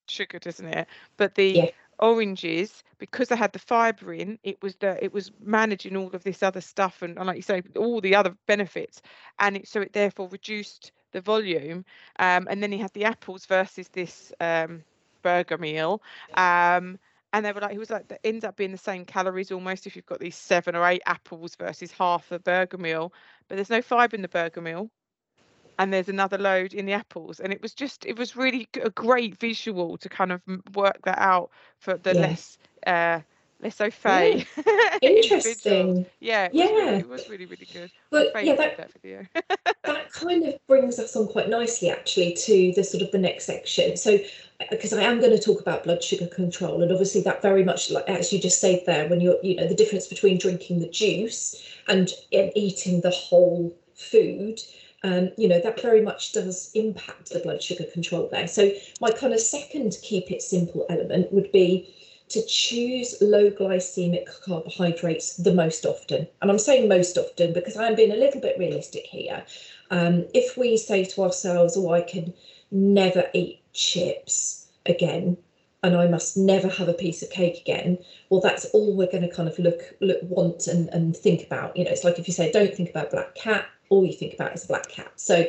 sugar 0.09 0.39
doesn't 0.39 0.67
it? 0.67 0.87
But 1.17 1.35
the 1.35 1.51
yeah. 1.51 1.71
oranges 1.99 2.83
because 2.99 3.29
they 3.29 3.37
had 3.37 3.53
the 3.53 3.59
fiber 3.59 4.15
in 4.15 4.39
it 4.43 4.61
was 4.63 4.77
the 4.77 5.03
it 5.05 5.13
was 5.13 5.31
managing 5.41 5.97
all 5.97 6.11
of 6.13 6.25
this 6.25 6.43
other 6.43 6.61
stuff 6.61 7.03
and, 7.03 7.19
and 7.19 7.27
like 7.27 7.37
you 7.37 7.43
say 7.43 7.63
all 7.77 8.01
the 8.01 8.15
other 8.15 8.35
benefits. 8.47 9.03
And 9.39 9.59
it 9.59 9.69
so 9.69 9.81
it 9.83 9.93
therefore 9.93 10.29
reduced 10.29 10.93
the 11.13 11.21
volume. 11.21 11.85
Um, 12.19 12.47
and 12.51 12.63
then 12.63 12.73
he 12.73 12.79
had 12.79 12.93
the 12.93 13.05
apples 13.05 13.47
versus 13.47 13.89
this 13.89 14.33
um, 14.41 14.83
burger 15.23 15.59
meal 15.59 16.03
um, 16.35 16.99
and 17.33 17.45
they 17.45 17.53
were 17.53 17.61
like, 17.61 17.73
he 17.73 17.79
was 17.79 17.91
like, 17.91 18.09
that 18.09 18.21
ends 18.25 18.45
up 18.45 18.57
being 18.57 18.73
the 18.73 18.79
same 18.79 19.05
calories 19.05 19.53
almost 19.53 19.87
if 19.87 19.95
you've 19.95 20.07
got 20.07 20.21
these 20.21 20.37
seven 20.37 20.75
or 20.75 20.87
eight 20.87 21.03
apples 21.07 21.55
versus 21.55 21.93
half 21.93 22.31
a 22.33 22.39
burger 22.39 22.79
meal, 22.79 23.13
but 23.49 23.55
there's 23.55 23.71
no 23.71 23.83
fiber 23.83 24.17
in 24.17 24.23
the 24.23 24.29
burger 24.29 24.61
meal, 24.61 24.91
and 25.79 25.93
there's 25.93 26.09
another 26.09 26.39
load 26.39 26.75
in 26.75 26.87
the 26.87 26.93
apples, 26.93 27.41
and 27.41 27.53
it 27.53 27.63
was 27.63 27.73
just, 27.73 28.05
it 28.05 28.19
was 28.19 28.37
really 28.37 28.69
a 28.83 28.91
great 28.91 29.39
visual 29.39 29.97
to 29.99 30.09
kind 30.09 30.33
of 30.33 30.41
work 30.75 31.01
that 31.05 31.19
out 31.19 31.51
for 31.79 31.97
the 31.97 32.15
yeah. 32.15 32.21
less. 32.21 32.59
Uh, 32.87 33.21
less 33.63 33.79
au 33.83 33.91
fait. 33.91 34.47
Yeah. 34.57 34.99
Interesting. 35.03 36.07
yeah, 36.19 36.47
it 36.47 36.55
yeah. 36.55 36.65
Was 36.65 36.73
really, 36.73 36.99
it 36.99 37.09
was 37.09 37.29
really, 37.29 37.45
really 37.45 37.69
good. 37.71 37.91
But 38.09 38.43
yeah, 38.43 38.55
that, 38.55 38.79
that 38.79 38.93
video. 38.93 39.27
that 39.85 40.11
kind 40.13 40.45
of 40.45 40.67
brings 40.67 40.99
us 40.99 41.15
on 41.15 41.29
quite 41.29 41.51
nicely, 41.51 41.91
actually, 41.91 42.33
to 42.33 42.73
the 42.75 42.83
sort 42.83 43.03
of 43.03 43.11
the 43.11 43.19
next 43.19 43.45
section. 43.45 43.99
So 43.99 44.19
because 44.69 44.93
I 44.93 45.03
am 45.03 45.21
going 45.21 45.37
to 45.37 45.43
talk 45.43 45.61
about 45.61 45.85
blood 45.85 46.03
sugar 46.03 46.27
control, 46.27 46.83
and 46.83 46.93
obviously 46.93 47.23
that 47.23 47.43
very 47.43 47.65
much, 47.65 47.91
like 47.91 48.09
as 48.09 48.33
you 48.33 48.39
just 48.39 48.61
said 48.61 48.83
there, 48.87 49.09
when 49.09 49.21
you're, 49.21 49.39
you 49.43 49.57
know, 49.57 49.67
the 49.67 49.75
difference 49.75 50.07
between 50.07 50.39
drinking 50.39 50.81
the 50.81 50.89
juice 50.89 51.63
and, 51.89 52.11
and 52.33 52.53
eating 52.55 53.01
the 53.01 53.11
whole 53.11 53.75
food, 53.95 54.61
um, 55.03 55.31
you 55.39 55.49
know, 55.49 55.61
that 55.61 55.81
very 55.81 56.03
much 56.03 56.33
does 56.33 56.71
impact 56.75 57.31
the 57.31 57.39
blood 57.39 57.63
sugar 57.63 57.85
control 57.85 58.29
there. 58.31 58.47
So 58.47 58.71
my 59.01 59.11
kind 59.11 59.33
of 59.33 59.41
second 59.41 59.97
keep 60.03 60.31
it 60.31 60.43
simple 60.43 60.85
element 60.91 61.33
would 61.33 61.51
be 61.53 61.95
to 62.29 62.45
choose 62.47 63.17
low 63.21 63.51
glycemic 63.51 64.27
carbohydrates 64.45 65.37
the 65.37 65.53
most 65.53 65.85
often. 65.85 66.29
And 66.41 66.51
I'm 66.51 66.59
saying 66.59 66.89
most 66.89 67.19
often 67.19 67.53
because 67.53 67.77
I'm 67.77 67.97
being 67.97 68.13
a 68.13 68.17
little 68.17 68.41
bit 68.41 68.59
realistic 68.59 69.05
here. 69.07 69.45
Um, 69.91 70.27
if 70.33 70.57
we 70.57 70.77
say 70.77 71.05
to 71.05 71.23
ourselves, 71.23 71.77
oh, 71.77 71.93
I 71.93 72.03
can 72.03 72.33
never 72.71 73.29
eat 73.35 73.60
chips 73.73 74.69
again, 74.87 75.37
and 75.83 75.97
I 75.97 76.09
must 76.09 76.37
never 76.37 76.69
have 76.69 76.89
a 76.89 76.95
piece 76.95 77.23
of 77.23 77.31
cake 77.31 77.61
again. 77.61 77.99
Well, 78.29 78.41
that's 78.41 78.67
all 78.67 78.95
we're 78.95 79.11
going 79.11 79.29
to 79.29 79.35
kind 79.35 79.49
of 79.49 79.59
look, 79.59 79.81
look, 80.01 80.19
want, 80.23 80.67
and, 80.67 80.89
and 80.91 81.17
think 81.17 81.45
about. 81.45 81.77
You 81.77 81.85
know, 81.85 81.91
it's 81.91 82.05
like 82.05 82.19
if 82.19 82.29
you 82.29 82.35
say, 82.35 82.53
don't 82.53 82.75
think 82.75 82.91
about 82.91 83.11
black 83.11 83.35
cat, 83.35 83.67
all 83.89 84.05
you 84.05 84.13
think 84.13 84.35
about 84.35 84.55
is 84.55 84.67
black 84.67 84.89
cat. 84.89 85.13
So, 85.17 85.47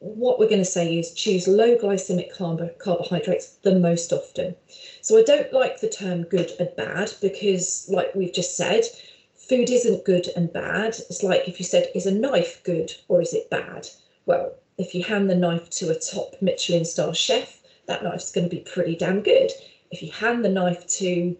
what 0.00 0.38
we're 0.38 0.48
going 0.48 0.60
to 0.60 0.64
say 0.64 0.96
is 0.96 1.12
choose 1.12 1.48
low 1.48 1.76
glycemic 1.76 2.36
carb- 2.36 2.78
carbohydrates 2.78 3.56
the 3.62 3.78
most 3.78 4.12
often. 4.12 4.54
So, 5.00 5.18
I 5.18 5.22
don't 5.22 5.52
like 5.52 5.80
the 5.80 5.88
term 5.88 6.24
good 6.24 6.50
and 6.58 6.70
bad 6.76 7.12
because, 7.20 7.88
like 7.88 8.14
we've 8.14 8.34
just 8.34 8.56
said, 8.56 8.84
food 9.48 9.70
isn't 9.70 10.04
good 10.04 10.28
and 10.36 10.52
bad. 10.52 10.96
It's 11.08 11.22
like 11.22 11.48
if 11.48 11.58
you 11.58 11.64
said, 11.64 11.88
is 11.94 12.06
a 12.06 12.12
knife 12.12 12.62
good 12.64 12.92
or 13.08 13.22
is 13.22 13.32
it 13.32 13.50
bad? 13.50 13.88
Well, 14.26 14.54
if 14.76 14.94
you 14.94 15.02
hand 15.02 15.30
the 15.30 15.34
knife 15.34 15.70
to 15.70 15.90
a 15.90 15.98
top 15.98 16.34
Michelin 16.40 16.84
star 16.84 17.14
chef, 17.14 17.57
that 17.88 18.04
knife's 18.04 18.30
going 18.30 18.48
to 18.48 18.54
be 18.54 18.62
pretty 18.62 18.94
damn 18.94 19.22
good. 19.22 19.50
If 19.90 20.02
you 20.02 20.12
hand 20.12 20.44
the 20.44 20.50
knife 20.50 20.86
to 20.98 21.36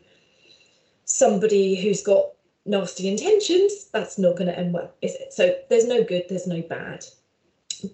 somebody 1.04 1.80
who's 1.80 2.02
got 2.02 2.32
nasty 2.66 3.08
intentions, 3.08 3.88
that's 3.92 4.18
not 4.18 4.36
going 4.36 4.48
to 4.48 4.58
end 4.58 4.74
well, 4.74 4.92
is 5.00 5.14
it? 5.14 5.32
So 5.32 5.54
there's 5.70 5.86
no 5.86 6.02
good, 6.02 6.24
there's 6.28 6.46
no 6.46 6.62
bad. 6.62 7.04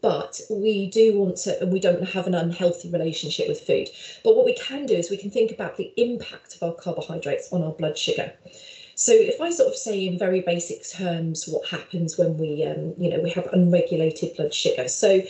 But 0.01 0.41
we 0.49 0.91
do 0.91 1.19
want 1.19 1.37
to, 1.39 1.61
and 1.61 1.71
we 1.71 1.81
don't 1.81 2.09
have 2.09 2.27
an 2.27 2.35
unhealthy 2.35 2.91
relationship 2.91 3.49
with 3.49 3.61
food. 3.61 3.89
But 4.23 4.35
what 4.35 4.47
we 4.47 4.55
can 4.55 4.87
do 4.87 4.95
is 4.95 5.11
we 5.11 5.19
can 5.19 5.31
think 5.31 5.51
about 5.51 5.77
the 5.77 5.93
impact 5.97 6.57
of 6.57 6.63
our 6.63 6.75
carbohydrates 6.75 7.53
on 7.53 7.63
our 7.63 7.73
blood 7.73 7.99
sugar. 7.99 8.33
So 8.95 9.13
if 9.13 9.41
I 9.41 9.51
sort 9.51 9.69
of 9.69 9.77
say 9.77 10.07
in 10.07 10.19
very 10.19 10.41
basic 10.41 10.89
terms 10.89 11.47
what 11.49 11.69
happens 11.69 12.17
when 12.17 12.39
we, 12.39 12.65
um, 12.65 12.95
you 12.97 13.11
know, 13.11 13.21
we 13.21 13.31
have 13.31 13.49
unregulated 13.53 14.37
blood 14.37 14.55
sugar. 14.55 14.89
So 14.89 15.21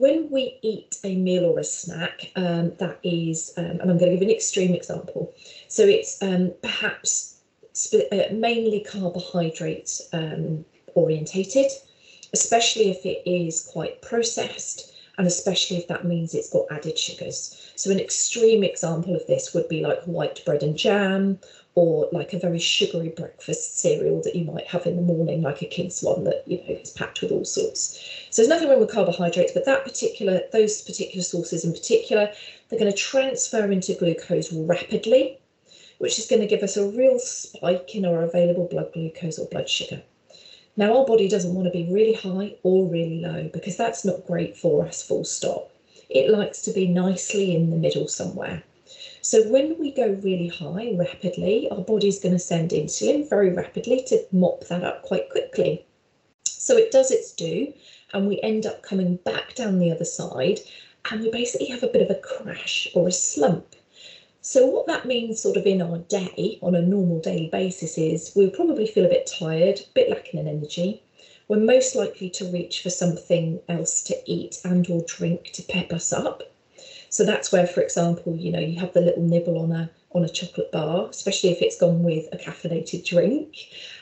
when 0.00 0.30
we 0.30 0.58
eat 0.62 0.96
a 1.04 1.14
meal 1.14 1.44
or 1.44 1.58
a 1.58 1.64
snack, 1.64 2.32
um, 2.34 2.72
that 2.78 2.98
is, 3.02 3.52
um, 3.58 3.64
and 3.66 3.82
I'm 3.82 3.98
going 3.98 4.10
to 4.10 4.16
give 4.16 4.26
an 4.26 4.34
extreme 4.34 4.74
example. 4.74 5.34
So 5.68 5.82
it's 5.84 6.22
um, 6.22 6.54
perhaps 6.62 7.36
uh, 7.92 8.32
mainly 8.32 8.80
carbohydrate 8.80 10.00
um, 10.14 10.64
orientated, 10.94 11.70
especially 12.32 12.88
if 12.90 13.04
it 13.04 13.28
is 13.28 13.68
quite 13.70 14.00
processed 14.00 14.90
and 15.18 15.26
especially 15.26 15.76
if 15.76 15.86
that 15.88 16.06
means 16.06 16.34
it's 16.34 16.48
got 16.48 16.64
added 16.70 16.98
sugars. 16.98 17.70
So 17.76 17.90
an 17.90 18.00
extreme 18.00 18.64
example 18.64 19.14
of 19.14 19.26
this 19.26 19.52
would 19.52 19.68
be 19.68 19.82
like 19.82 20.02
white 20.04 20.42
bread 20.46 20.62
and 20.62 20.78
jam 20.78 21.38
or 21.74 22.08
like 22.12 22.32
a 22.32 22.38
very 22.38 22.58
sugary 22.58 23.10
breakfast 23.10 23.78
cereal 23.78 24.20
that 24.22 24.34
you 24.34 24.44
might 24.44 24.66
have 24.66 24.86
in 24.86 24.96
the 24.96 25.02
morning, 25.02 25.42
like 25.42 25.62
a 25.62 25.66
kid's 25.66 26.02
one 26.02 26.24
that 26.24 26.42
you 26.46 26.58
know 26.58 26.80
is 26.80 26.90
packed 26.90 27.22
with 27.22 27.30
all 27.30 27.44
sorts. 27.44 27.98
So 28.30 28.42
there's 28.42 28.48
nothing 28.48 28.68
wrong 28.68 28.80
with 28.80 28.90
carbohydrates, 28.90 29.52
but 29.52 29.64
that 29.66 29.84
particular 29.84 30.40
those 30.52 30.82
particular 30.82 31.22
sources 31.22 31.64
in 31.64 31.72
particular, 31.72 32.32
they're 32.68 32.78
going 32.78 32.90
to 32.90 32.96
transfer 32.96 33.70
into 33.70 33.94
glucose 33.94 34.52
rapidly, 34.52 35.38
which 35.98 36.18
is 36.18 36.26
going 36.26 36.42
to 36.42 36.48
give 36.48 36.62
us 36.62 36.76
a 36.76 36.88
real 36.88 37.18
spike 37.18 37.94
in 37.94 38.04
our 38.04 38.22
available 38.22 38.66
blood 38.66 38.92
glucose 38.92 39.38
or 39.38 39.46
blood 39.46 39.68
sugar. 39.68 40.02
Now 40.76 40.96
our 40.96 41.04
body 41.04 41.28
doesn't 41.28 41.54
want 41.54 41.66
to 41.66 41.72
be 41.72 41.92
really 41.92 42.14
high 42.14 42.56
or 42.62 42.88
really 42.88 43.20
low 43.20 43.48
because 43.52 43.76
that's 43.76 44.04
not 44.04 44.26
great 44.26 44.56
for 44.56 44.86
us, 44.86 45.02
full 45.02 45.24
stop. 45.24 45.70
It 46.08 46.30
likes 46.30 46.62
to 46.62 46.72
be 46.72 46.88
nicely 46.88 47.54
in 47.54 47.70
the 47.70 47.76
middle 47.76 48.08
somewhere. 48.08 48.64
So 49.22 49.46
when 49.48 49.78
we 49.78 49.92
go 49.92 50.18
really 50.22 50.48
high 50.48 50.92
rapidly, 50.96 51.68
our 51.70 51.82
body's 51.82 52.20
going 52.20 52.32
to 52.32 52.38
send 52.38 52.70
insulin 52.70 53.28
very 53.28 53.50
rapidly 53.52 54.02
to 54.08 54.24
mop 54.32 54.66
that 54.68 54.82
up 54.82 55.02
quite 55.02 55.28
quickly. 55.28 55.84
So 56.46 56.76
it 56.76 56.90
does 56.90 57.10
its 57.10 57.32
due, 57.32 57.74
and 58.14 58.26
we 58.26 58.40
end 58.40 58.64
up 58.64 58.82
coming 58.82 59.16
back 59.16 59.54
down 59.54 59.78
the 59.78 59.92
other 59.92 60.04
side, 60.04 60.60
and 61.10 61.20
we 61.20 61.30
basically 61.30 61.66
have 61.66 61.82
a 61.82 61.88
bit 61.88 62.02
of 62.02 62.10
a 62.10 62.20
crash 62.20 62.88
or 62.94 63.08
a 63.08 63.12
slump. 63.12 63.76
So 64.40 64.64
what 64.66 64.86
that 64.86 65.04
means 65.04 65.38
sort 65.38 65.58
of 65.58 65.66
in 65.66 65.82
our 65.82 65.98
day 65.98 66.58
on 66.62 66.74
a 66.74 66.80
normal 66.80 67.20
daily 67.20 67.48
basis 67.48 67.98
is 67.98 68.32
we'll 68.34 68.50
probably 68.50 68.86
feel 68.86 69.04
a 69.04 69.10
bit 69.10 69.26
tired, 69.26 69.80
a 69.80 69.92
bit 69.94 70.08
lacking 70.08 70.40
in 70.40 70.48
energy. 70.48 71.02
We're 71.46 71.58
most 71.58 71.94
likely 71.94 72.30
to 72.30 72.50
reach 72.50 72.82
for 72.82 72.88
something 72.88 73.60
else 73.68 74.02
to 74.04 74.16
eat 74.24 74.60
and 74.64 74.88
or 74.88 75.04
drink 75.06 75.50
to 75.52 75.62
pep 75.62 75.92
us 75.92 76.10
up. 76.10 76.42
So 77.10 77.24
that's 77.24 77.52
where, 77.52 77.66
for 77.66 77.80
example, 77.82 78.36
you 78.36 78.52
know, 78.52 78.60
you 78.60 78.78
have 78.80 78.92
the 78.92 79.00
little 79.00 79.22
nibble 79.22 79.58
on 79.58 79.72
a 79.72 79.90
on 80.12 80.24
a 80.24 80.28
chocolate 80.28 80.72
bar, 80.72 81.08
especially 81.08 81.50
if 81.50 81.62
it's 81.62 81.78
gone 81.78 82.02
with 82.02 82.26
a 82.32 82.36
caffeinated 82.36 83.06
drink. 83.06 83.56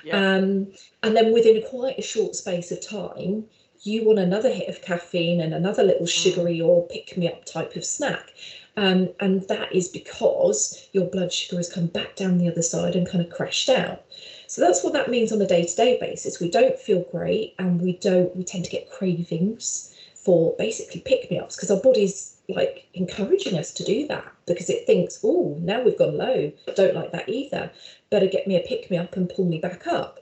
Yeah. 0.04 0.16
Um, 0.16 0.68
and 1.02 1.16
then 1.16 1.32
within 1.32 1.62
quite 1.68 1.98
a 1.98 2.02
short 2.02 2.34
space 2.34 2.70
of 2.70 2.86
time, 2.86 3.44
you 3.82 4.04
want 4.04 4.18
another 4.18 4.50
hit 4.50 4.68
of 4.68 4.82
caffeine 4.82 5.40
and 5.40 5.52
another 5.52 5.82
little 5.82 6.06
mm. 6.06 6.08
sugary 6.08 6.60
or 6.60 6.86
pick 6.88 7.16
me 7.16 7.28
up 7.28 7.44
type 7.44 7.76
of 7.76 7.84
snack. 7.84 8.32
Um, 8.76 9.10
and 9.20 9.46
that 9.48 9.74
is 9.74 9.88
because 9.88 10.88
your 10.92 11.06
blood 11.06 11.32
sugar 11.32 11.56
has 11.56 11.70
come 11.70 11.86
back 11.88 12.16
down 12.16 12.38
the 12.38 12.48
other 12.48 12.62
side 12.62 12.94
and 12.94 13.08
kind 13.08 13.24
of 13.24 13.30
crashed 13.30 13.68
out. 13.68 14.04
So 14.46 14.60
that's 14.60 14.82
what 14.82 14.92
that 14.94 15.10
means 15.10 15.32
on 15.32 15.42
a 15.42 15.46
day 15.46 15.64
to 15.64 15.76
day 15.76 15.98
basis. 16.00 16.40
We 16.40 16.50
don't 16.50 16.78
feel 16.78 17.02
great 17.10 17.54
and 17.58 17.80
we 17.80 17.94
don't, 17.94 18.34
we 18.36 18.44
tend 18.44 18.64
to 18.64 18.70
get 18.70 18.90
cravings 18.90 19.94
for 20.28 20.54
basically 20.58 21.00
pick 21.00 21.30
me 21.30 21.38
ups 21.38 21.56
because 21.56 21.70
our 21.70 21.80
body's 21.80 22.36
like 22.50 22.86
encouraging 22.92 23.56
us 23.58 23.72
to 23.72 23.82
do 23.82 24.06
that 24.08 24.30
because 24.46 24.68
it 24.68 24.86
thinks, 24.86 25.20
oh, 25.24 25.56
now 25.62 25.80
we've 25.80 25.96
gone 25.96 26.18
low. 26.18 26.52
Don't 26.76 26.94
like 26.94 27.12
that 27.12 27.30
either. 27.30 27.70
Better 28.10 28.26
get 28.26 28.46
me 28.46 28.54
a 28.54 28.60
pick 28.60 28.90
me 28.90 28.98
up 28.98 29.16
and 29.16 29.30
pull 29.30 29.46
me 29.46 29.58
back 29.58 29.86
up. 29.86 30.18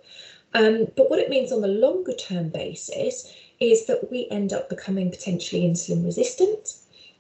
Um, 0.55 0.87
but 0.97 1.11
what 1.11 1.19
it 1.19 1.29
means 1.29 1.51
on 1.51 1.61
the 1.61 1.67
longer 1.67 2.13
term 2.13 2.51
basis 2.51 3.35
is 3.59 3.87
that 3.87 4.09
we 4.09 4.29
end 4.31 4.53
up 4.53 4.69
becoming 4.69 5.11
potentially 5.11 5.63
insulin 5.63 6.05
resistant. 6.05 6.75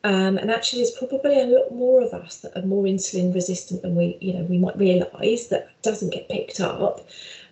Um, 0.04 0.38
and 0.38 0.48
actually, 0.48 0.82
there's 0.82 0.92
probably 0.92 1.40
a 1.40 1.46
lot 1.46 1.72
more 1.72 2.02
of 2.02 2.14
us 2.14 2.36
that 2.42 2.56
are 2.56 2.64
more 2.64 2.84
insulin 2.84 3.34
resistant 3.34 3.82
than 3.82 3.96
we, 3.96 4.16
you 4.20 4.32
know, 4.32 4.44
we 4.44 4.58
might 4.58 4.78
realise 4.78 5.48
that 5.48 5.70
doesn't 5.82 6.12
get 6.12 6.28
picked 6.28 6.60
up 6.60 7.04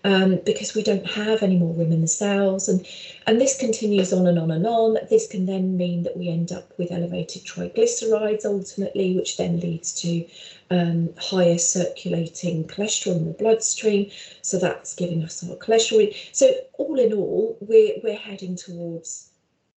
um, 0.04 0.38
because 0.44 0.74
we 0.74 0.82
don't 0.82 1.06
have 1.06 1.42
any 1.42 1.56
more 1.56 1.74
room 1.74 1.90
in 1.90 2.02
the 2.02 2.06
cells. 2.06 2.68
And, 2.68 2.86
and 3.26 3.40
this 3.40 3.58
continues 3.58 4.12
on 4.12 4.26
and 4.26 4.38
on 4.38 4.50
and 4.50 4.66
on. 4.66 4.98
This 5.08 5.26
can 5.26 5.46
then 5.46 5.76
mean 5.76 6.02
that 6.02 6.16
we 6.16 6.28
end 6.28 6.52
up 6.52 6.72
with 6.78 6.92
elevated 6.92 7.44
triglycerides 7.44 8.44
ultimately, 8.44 9.16
which 9.16 9.36
then 9.38 9.60
leads 9.60 9.92
to 10.02 10.26
um, 10.70 11.08
higher 11.18 11.58
circulating 11.58 12.64
cholesterol 12.64 13.16
in 13.16 13.26
the 13.26 13.32
bloodstream. 13.32 14.10
So 14.42 14.58
that's 14.58 14.94
giving 14.94 15.24
us 15.24 15.42
our 15.48 15.56
cholesterol. 15.56 16.14
So 16.32 16.52
all 16.74 16.98
in 16.98 17.12
all, 17.14 17.56
we're, 17.60 17.94
we're 18.02 18.16
heading 18.16 18.56
towards 18.56 19.30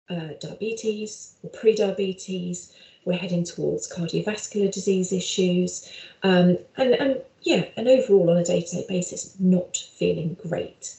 uh, 0.09 0.29
diabetes 0.39 1.35
or 1.43 1.49
pre-diabetes. 1.51 2.73
We're 3.05 3.13
heading 3.13 3.43
towards 3.43 3.91
cardiovascular 3.91 4.71
disease 4.71 5.13
issues, 5.13 5.87
um, 6.23 6.57
and 6.77 6.95
and 6.95 7.21
yeah, 7.45 7.65
and 7.77 7.87
overall 7.87 8.31
on 8.31 8.37
a 8.37 8.43
day-to-day 8.43 8.85
basis, 8.89 9.39
not 9.39 9.77
feeling 9.77 10.35
great. 10.47 10.95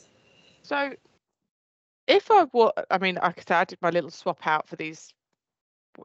So, 0.62 0.92
if 2.06 2.30
I 2.30 2.46
were, 2.52 2.72
I 2.90 2.98
mean, 2.98 3.16
like 3.16 3.38
I 3.38 3.42
said, 3.46 3.56
I 3.56 3.64
did 3.64 3.82
my 3.82 3.90
little 3.90 4.10
swap 4.10 4.46
out 4.46 4.68
for 4.68 4.76
these, 4.76 5.12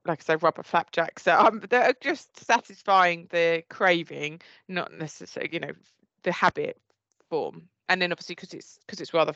like 0.05 0.21
I 0.21 0.23
said, 0.23 0.43
rubber 0.43 0.63
flapjacks. 0.63 1.23
So 1.23 1.37
um, 1.37 1.61
they're 1.69 1.93
just 2.01 2.43
satisfying 2.43 3.27
the 3.29 3.63
craving, 3.69 4.41
not 4.67 4.91
necessarily, 4.91 5.53
you 5.53 5.59
know, 5.59 5.73
the 6.23 6.31
habit 6.31 6.77
form. 7.29 7.69
And 7.87 8.01
then 8.01 8.11
obviously 8.11 8.35
because 8.35 8.53
it's 8.53 8.79
because 8.85 8.99
it's 8.99 9.13
rather 9.13 9.33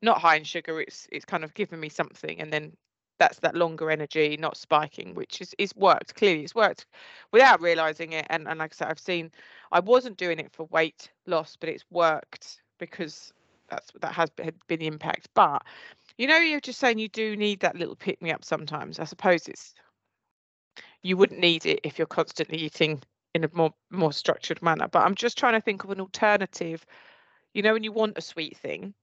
not 0.00 0.18
high 0.18 0.36
in 0.36 0.44
sugar, 0.44 0.80
it's 0.80 1.08
it's 1.12 1.24
kind 1.24 1.44
of 1.44 1.52
giving 1.54 1.80
me 1.80 1.88
something, 1.88 2.40
and 2.40 2.52
then 2.52 2.72
that's 3.18 3.38
that 3.40 3.54
longer 3.54 3.90
energy 3.90 4.36
not 4.38 4.56
spiking 4.56 5.14
which 5.14 5.40
is 5.40 5.54
is 5.58 5.74
worked 5.76 6.14
clearly 6.14 6.44
it's 6.44 6.54
worked 6.54 6.86
without 7.32 7.60
realizing 7.60 8.12
it 8.12 8.26
and, 8.30 8.48
and 8.48 8.58
like 8.58 8.72
i 8.72 8.76
said 8.76 8.88
i've 8.88 8.98
seen 8.98 9.30
i 9.72 9.80
wasn't 9.80 10.16
doing 10.16 10.38
it 10.38 10.52
for 10.52 10.66
weight 10.66 11.10
loss 11.26 11.56
but 11.58 11.68
it's 11.68 11.84
worked 11.90 12.62
because 12.78 13.32
that's 13.68 13.90
that 14.00 14.12
has 14.12 14.30
been 14.30 14.78
the 14.78 14.86
impact 14.86 15.28
but 15.34 15.62
you 16.16 16.26
know 16.26 16.38
you're 16.38 16.60
just 16.60 16.78
saying 16.78 16.98
you 16.98 17.08
do 17.08 17.36
need 17.36 17.60
that 17.60 17.76
little 17.76 17.96
pick 17.96 18.20
me 18.22 18.30
up 18.30 18.44
sometimes 18.44 18.98
i 18.98 19.04
suppose 19.04 19.46
it's 19.48 19.74
you 21.02 21.16
wouldn't 21.16 21.40
need 21.40 21.66
it 21.66 21.80
if 21.84 21.98
you're 21.98 22.06
constantly 22.06 22.58
eating 22.58 23.00
in 23.34 23.44
a 23.44 23.50
more 23.52 23.72
more 23.90 24.12
structured 24.12 24.60
manner 24.62 24.88
but 24.88 25.04
i'm 25.04 25.14
just 25.14 25.38
trying 25.38 25.52
to 25.52 25.60
think 25.60 25.84
of 25.84 25.90
an 25.90 26.00
alternative 26.00 26.84
you 27.54 27.62
know 27.62 27.72
when 27.72 27.84
you 27.84 27.92
want 27.92 28.16
a 28.16 28.22
sweet 28.22 28.56
thing 28.56 28.94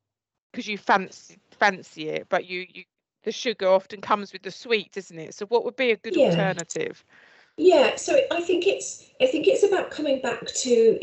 because 0.51 0.67
you 0.67 0.77
fancy 0.77 1.37
fancy 1.51 2.09
it 2.09 2.27
but 2.29 2.45
you 2.45 2.65
you 2.69 2.83
the 3.25 3.31
sugar 3.31 3.67
often 3.67 3.99
comes 3.99 4.31
with 4.31 4.43
the 4.43 4.51
sweet, 4.51 4.93
doesn't 4.93 5.19
it? 5.19 5.33
So 5.33 5.45
what 5.47 5.65
would 5.65 5.75
be 5.75 5.91
a 5.91 5.97
good 5.97 6.15
yeah. 6.15 6.27
alternative? 6.27 7.03
Yeah, 7.57 7.95
so 7.95 8.19
I 8.31 8.41
think 8.41 8.67
it's 8.67 9.05
I 9.21 9.27
think 9.27 9.47
it's 9.47 9.63
about 9.63 9.89
coming 9.89 10.21
back 10.21 10.45
to 10.45 10.99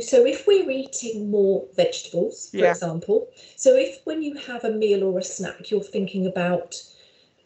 so 0.00 0.24
if 0.24 0.46
we're 0.46 0.70
eating 0.70 1.30
more 1.30 1.66
vegetables, 1.74 2.50
for 2.50 2.58
yeah. 2.58 2.70
example, 2.70 3.28
so 3.56 3.74
if 3.74 3.98
when 4.04 4.22
you 4.22 4.34
have 4.34 4.64
a 4.64 4.70
meal 4.70 5.02
or 5.02 5.18
a 5.18 5.24
snack, 5.24 5.70
you're 5.70 5.82
thinking 5.82 6.26
about, 6.26 6.76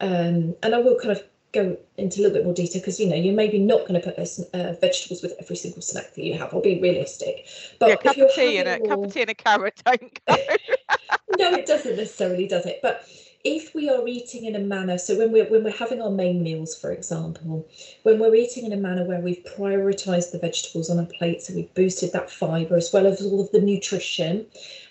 um, 0.01 0.55
and 0.61 0.75
I 0.75 0.77
will 0.77 0.99
kind 0.99 1.11
of 1.11 1.23
go 1.51 1.77
into 1.97 2.19
a 2.19 2.21
little 2.21 2.37
bit 2.37 2.45
more 2.45 2.53
detail 2.53 2.79
because 2.79 2.99
you 2.99 3.07
know 3.07 3.15
you're 3.15 3.33
maybe 3.33 3.57
not 3.57 3.87
going 3.87 3.99
to 3.99 3.99
put 3.99 4.17
those 4.17 4.39
uh, 4.53 4.75
vegetables 4.79 5.23
with 5.23 5.33
every 5.39 5.55
single 5.55 5.81
snack 5.81 6.13
that 6.13 6.23
you 6.23 6.37
have. 6.37 6.53
I'll 6.53 6.61
be 6.61 6.79
realistic. 6.79 7.47
But 7.79 7.89
yeah, 7.89 7.95
cup 7.95 8.17
of 8.17 8.35
tea 8.35 8.57
and 8.59 8.69
a 8.69 8.77
more... 8.79 8.87
cup 8.87 9.05
of 9.05 9.13
tea 9.13 9.21
and 9.21 9.29
a 9.31 9.35
carrot 9.35 9.81
don't 9.83 10.19
go. 10.27 10.35
no, 11.39 11.53
it 11.53 11.65
doesn't 11.65 11.95
necessarily, 11.95 12.47
does 12.47 12.67
it? 12.67 12.79
But 12.83 13.07
if 13.43 13.75
we 13.75 13.89
are 13.89 14.07
eating 14.07 14.45
in 14.45 14.55
a 14.55 14.59
manner, 14.59 14.97
so 14.97 15.17
when 15.17 15.31
we're 15.31 15.49
when 15.49 15.63
we're 15.65 15.71
having 15.71 16.01
our 16.01 16.09
main 16.09 16.41
meals, 16.41 16.77
for 16.77 16.91
example, 16.91 17.67
when 18.03 18.17
we're 18.19 18.35
eating 18.35 18.65
in 18.65 18.71
a 18.71 18.77
manner 18.77 19.03
where 19.03 19.19
we've 19.19 19.43
prioritized 19.43 20.31
the 20.31 20.39
vegetables 20.39 20.89
on 20.89 20.99
a 20.99 21.05
plate, 21.05 21.41
so 21.41 21.53
we've 21.53 21.73
boosted 21.73 22.13
that 22.13 22.31
fiber 22.31 22.77
as 22.77 22.93
well 22.93 23.05
as 23.05 23.21
all 23.21 23.41
of 23.41 23.51
the 23.51 23.59
nutrition, 23.61 24.45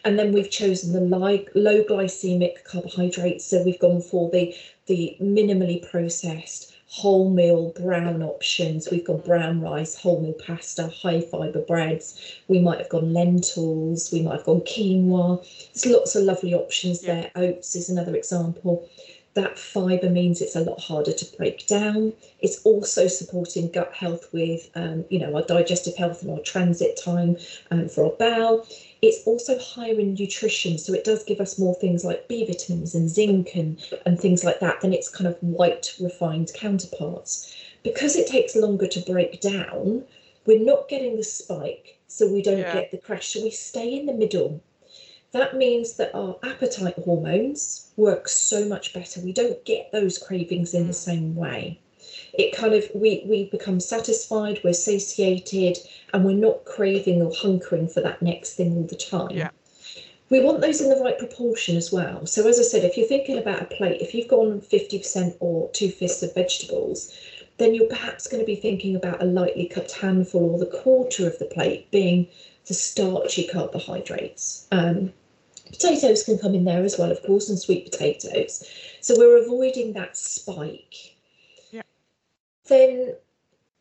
and 0.04 0.18
then 0.18 0.32
we've 0.32 0.50
chosen 0.50 0.92
the 0.92 1.00
low, 1.00 1.42
low 1.54 1.82
glycemic 1.84 2.64
carbohydrates, 2.64 3.46
so 3.46 3.62
we've 3.62 3.78
gone 3.78 4.02
for 4.02 4.30
the 4.30 4.54
the 4.86 5.16
minimally 5.20 5.88
processed 5.90 6.71
wholemeal 7.00 7.74
brown 7.74 8.22
options. 8.22 8.88
We've 8.90 9.04
got 9.04 9.24
brown 9.24 9.60
rice, 9.60 9.98
wholemeal 10.00 10.44
pasta, 10.44 10.88
high 10.88 11.22
fibre 11.22 11.62
breads. 11.62 12.20
We 12.48 12.60
might 12.60 12.78
have 12.78 12.90
gone 12.90 13.12
lentils. 13.12 14.12
We 14.12 14.22
might 14.22 14.36
have 14.36 14.44
gone 14.44 14.60
quinoa. 14.60 15.40
There's 15.72 15.94
lots 15.94 16.14
of 16.14 16.24
lovely 16.24 16.54
options 16.54 17.02
yeah. 17.02 17.14
there. 17.14 17.30
Oats 17.34 17.74
is 17.74 17.88
another 17.88 18.14
example. 18.14 18.88
That 19.34 19.58
fibre 19.58 20.10
means 20.10 20.42
it's 20.42 20.56
a 20.56 20.60
lot 20.60 20.80
harder 20.80 21.12
to 21.12 21.36
break 21.38 21.66
down. 21.66 22.12
It's 22.40 22.60
also 22.64 23.06
supporting 23.06 23.70
gut 23.70 23.94
health 23.94 24.28
with, 24.32 24.68
um, 24.74 25.06
you 25.08 25.18
know, 25.18 25.34
our 25.34 25.42
digestive 25.42 25.96
health 25.96 26.20
and 26.20 26.30
our 26.30 26.40
transit 26.40 27.00
time 27.02 27.38
um, 27.70 27.88
for 27.88 28.04
our 28.04 28.10
bowel. 28.10 28.66
It's 29.02 29.26
also 29.26 29.58
higher 29.58 29.98
in 29.98 30.14
nutrition, 30.14 30.78
so 30.78 30.94
it 30.94 31.02
does 31.02 31.24
give 31.24 31.40
us 31.40 31.58
more 31.58 31.74
things 31.74 32.04
like 32.04 32.28
B 32.28 32.46
vitamins 32.46 32.94
and 32.94 33.10
zinc 33.10 33.56
and, 33.56 33.78
and 34.06 34.18
things 34.18 34.44
like 34.44 34.60
that 34.60 34.80
than 34.80 34.94
its 34.94 35.08
kind 35.08 35.26
of 35.26 35.36
white 35.42 35.92
refined 36.00 36.52
counterparts. 36.54 37.52
Because 37.82 38.14
it 38.14 38.28
takes 38.28 38.54
longer 38.54 38.86
to 38.86 39.00
break 39.00 39.40
down, 39.40 40.04
we're 40.46 40.64
not 40.64 40.88
getting 40.88 41.16
the 41.16 41.24
spike, 41.24 41.98
so 42.06 42.28
we 42.28 42.42
don't 42.42 42.58
yeah. 42.58 42.72
get 42.72 42.92
the 42.92 42.98
crash. 42.98 43.32
So 43.32 43.42
we 43.42 43.50
stay 43.50 43.98
in 43.98 44.06
the 44.06 44.12
middle. 44.12 44.62
That 45.32 45.56
means 45.56 45.94
that 45.94 46.14
our 46.14 46.36
appetite 46.44 46.98
hormones 47.04 47.90
work 47.96 48.28
so 48.28 48.66
much 48.66 48.92
better. 48.92 49.20
We 49.20 49.32
don't 49.32 49.64
get 49.64 49.90
those 49.90 50.16
cravings 50.16 50.74
in 50.74 50.86
the 50.86 50.92
mm. 50.92 51.06
same 51.10 51.34
way 51.34 51.80
it 52.34 52.56
kind 52.56 52.74
of 52.74 52.84
we 52.94 53.22
we 53.26 53.44
become 53.50 53.78
satisfied 53.78 54.58
we're 54.64 54.72
satiated 54.72 55.76
and 56.12 56.24
we're 56.24 56.32
not 56.32 56.64
craving 56.64 57.20
or 57.20 57.30
hunkering 57.30 57.92
for 57.92 58.00
that 58.00 58.22
next 58.22 58.54
thing 58.54 58.76
all 58.76 58.86
the 58.86 58.96
time. 58.96 59.30
Yeah. 59.30 59.50
We 60.30 60.40
want 60.40 60.62
those 60.62 60.80
in 60.80 60.88
the 60.88 60.96
right 60.96 61.18
proportion 61.18 61.76
as 61.76 61.92
well. 61.92 62.24
So 62.24 62.48
as 62.48 62.58
i 62.58 62.62
said 62.62 62.84
if 62.84 62.96
you're 62.96 63.06
thinking 63.06 63.38
about 63.38 63.62
a 63.62 63.66
plate 63.66 64.00
if 64.00 64.14
you've 64.14 64.28
gone 64.28 64.60
50% 64.60 65.36
or 65.40 65.70
two 65.72 65.90
fifths 65.90 66.22
of 66.22 66.34
vegetables 66.34 67.12
then 67.58 67.74
you're 67.74 67.88
perhaps 67.88 68.26
going 68.26 68.40
to 68.40 68.46
be 68.46 68.56
thinking 68.56 68.96
about 68.96 69.22
a 69.22 69.26
lightly 69.26 69.66
cut 69.66 69.92
handful 69.92 70.52
or 70.52 70.58
the 70.58 70.66
quarter 70.82 71.26
of 71.26 71.38
the 71.38 71.44
plate 71.44 71.90
being 71.90 72.26
the 72.66 72.74
starchy 72.74 73.46
carbohydrates. 73.46 74.66
Um, 74.72 75.12
potatoes 75.66 76.22
can 76.22 76.38
come 76.38 76.54
in 76.54 76.64
there 76.64 76.82
as 76.82 76.98
well 76.98 77.10
of 77.10 77.22
course 77.22 77.50
and 77.50 77.58
sweet 77.58 77.90
potatoes. 77.90 78.64
So 79.00 79.18
we're 79.18 79.42
avoiding 79.42 79.92
that 79.92 80.16
spike 80.16 81.11
then 82.68 83.14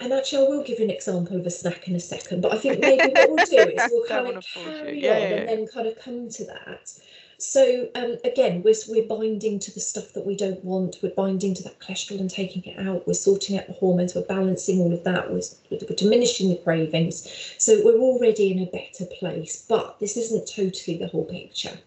and 0.02 0.12
actually, 0.14 0.48
I 0.48 0.50
will 0.50 0.64
give 0.64 0.80
you 0.80 0.86
an 0.86 0.92
example 0.92 1.38
of 1.38 1.46
a 1.46 1.52
snack 1.52 1.88
in 1.88 1.96
a 1.96 2.00
second, 2.00 2.42
but 2.42 2.52
I 2.52 2.58
think 2.58 2.80
maybe 2.80 3.14
what 3.14 3.30
we'll 3.30 3.46
do 3.46 3.58
is 3.58 3.90
we'll 3.92 4.06
kind 4.08 4.36
of 4.36 4.44
carry 4.52 5.00
yeah, 5.00 5.14
on 5.14 5.22
yeah, 5.22 5.28
and 5.28 5.50
then 5.50 5.68
kind 5.68 5.86
of 5.86 6.00
come 6.00 6.28
to 6.28 6.46
that. 6.46 6.92
So 7.38 7.88
um, 7.94 8.18
again, 8.24 8.64
we're, 8.64 8.74
we're 8.88 9.08
binding 9.08 9.60
to 9.60 9.72
the 9.72 9.80
stuff 9.80 10.14
that 10.14 10.26
we 10.26 10.36
don't 10.36 10.64
want. 10.64 10.98
We're 11.04 11.14
binding 11.14 11.54
to 11.56 11.64
that 11.64 11.80
cholesterol 11.80 12.20
and 12.20 12.30
taking 12.30 12.64
it 12.64 12.80
out. 12.80 13.06
We're 13.06 13.14
sorting 13.14 13.60
out 13.60 13.68
the 13.68 13.74
hormones. 13.74 14.16
We're 14.16 14.24
balancing 14.24 14.80
all 14.80 14.94
of 14.94 15.04
that. 15.04 15.32
We're, 15.32 15.42
we're 15.70 15.96
diminishing 15.96 16.50
the 16.50 16.58
cravings. 16.58 17.56
So 17.60 17.82
we're 17.84 18.00
already 18.00 18.52
in 18.52 18.60
a 18.60 18.72
better 18.72 19.06
place. 19.20 19.66
But 19.68 20.00
this 20.00 20.18
isn't 20.18 20.50
totally 20.50 20.98
the 20.98 21.08
whole 21.08 21.26
picture. 21.26 21.78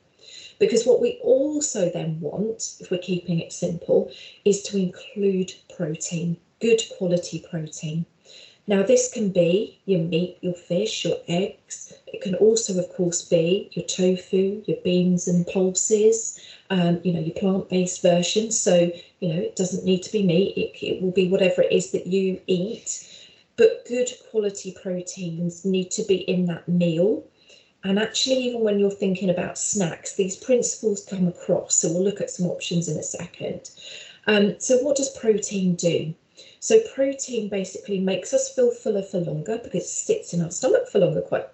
Because 0.61 0.85
what 0.85 1.00
we 1.00 1.20
also 1.22 1.90
then 1.90 2.20
want, 2.20 2.76
if 2.78 2.92
we're 2.92 2.98
keeping 2.98 3.40
it 3.40 3.52
simple, 3.52 4.12
is 4.44 4.62
to 4.64 4.76
include 4.76 5.52
protein 5.76 6.37
good 6.60 6.80
quality 6.96 7.44
protein. 7.50 8.06
Now, 8.66 8.82
this 8.82 9.12
can 9.12 9.28
be 9.28 9.78
your 9.84 10.00
meat, 10.00 10.38
your 10.40 10.54
fish, 10.54 11.04
your 11.04 11.18
eggs. 11.28 11.92
It 12.06 12.22
can 12.22 12.34
also, 12.36 12.78
of 12.78 12.88
course, 12.94 13.20
be 13.22 13.68
your 13.72 13.84
tofu, 13.84 14.62
your 14.64 14.78
beans 14.82 15.28
and 15.28 15.46
pulses, 15.46 16.40
um, 16.70 17.00
you 17.04 17.12
know, 17.12 17.20
your 17.20 17.34
plant 17.34 17.68
based 17.68 18.00
version. 18.00 18.50
So, 18.50 18.90
you 19.20 19.28
know, 19.28 19.40
it 19.40 19.56
doesn't 19.56 19.84
need 19.84 20.02
to 20.04 20.12
be 20.12 20.22
meat, 20.22 20.56
it, 20.56 20.84
it 20.84 21.02
will 21.02 21.10
be 21.10 21.28
whatever 21.28 21.60
it 21.60 21.72
is 21.72 21.90
that 21.90 22.06
you 22.06 22.40
eat. 22.46 23.10
But 23.56 23.84
good 23.86 24.10
quality 24.30 24.74
proteins 24.82 25.64
need 25.64 25.90
to 25.92 26.02
be 26.04 26.16
in 26.16 26.46
that 26.46 26.66
meal. 26.66 27.22
And 27.84 27.98
actually, 27.98 28.36
even 28.36 28.62
when 28.62 28.78
you're 28.78 28.90
thinking 28.90 29.28
about 29.28 29.58
snacks, 29.58 30.14
these 30.14 30.36
principles 30.36 31.04
come 31.04 31.28
across. 31.28 31.74
So, 31.74 31.92
we'll 31.92 32.02
look 32.04 32.22
at 32.22 32.30
some 32.30 32.46
options 32.46 32.88
in 32.88 32.96
a 32.96 33.02
second. 33.02 33.70
Um, 34.26 34.58
so, 34.58 34.78
what 34.78 34.96
does 34.96 35.10
protein 35.10 35.74
do? 35.74 36.14
So 36.64 36.81
protein 36.94 37.50
basically 37.50 38.00
makes 38.00 38.33
us 38.33 38.48
feel 38.48 38.70
fuller 38.70 39.03
for 39.03 39.18
longer 39.18 39.61
because 39.62 39.83
it 39.83 39.87
sits 39.87 40.33
in 40.33 40.40
our 40.40 40.50
stomach 40.50 40.88
for 40.88 40.98
longer, 40.98 41.20
quite 41.20 41.46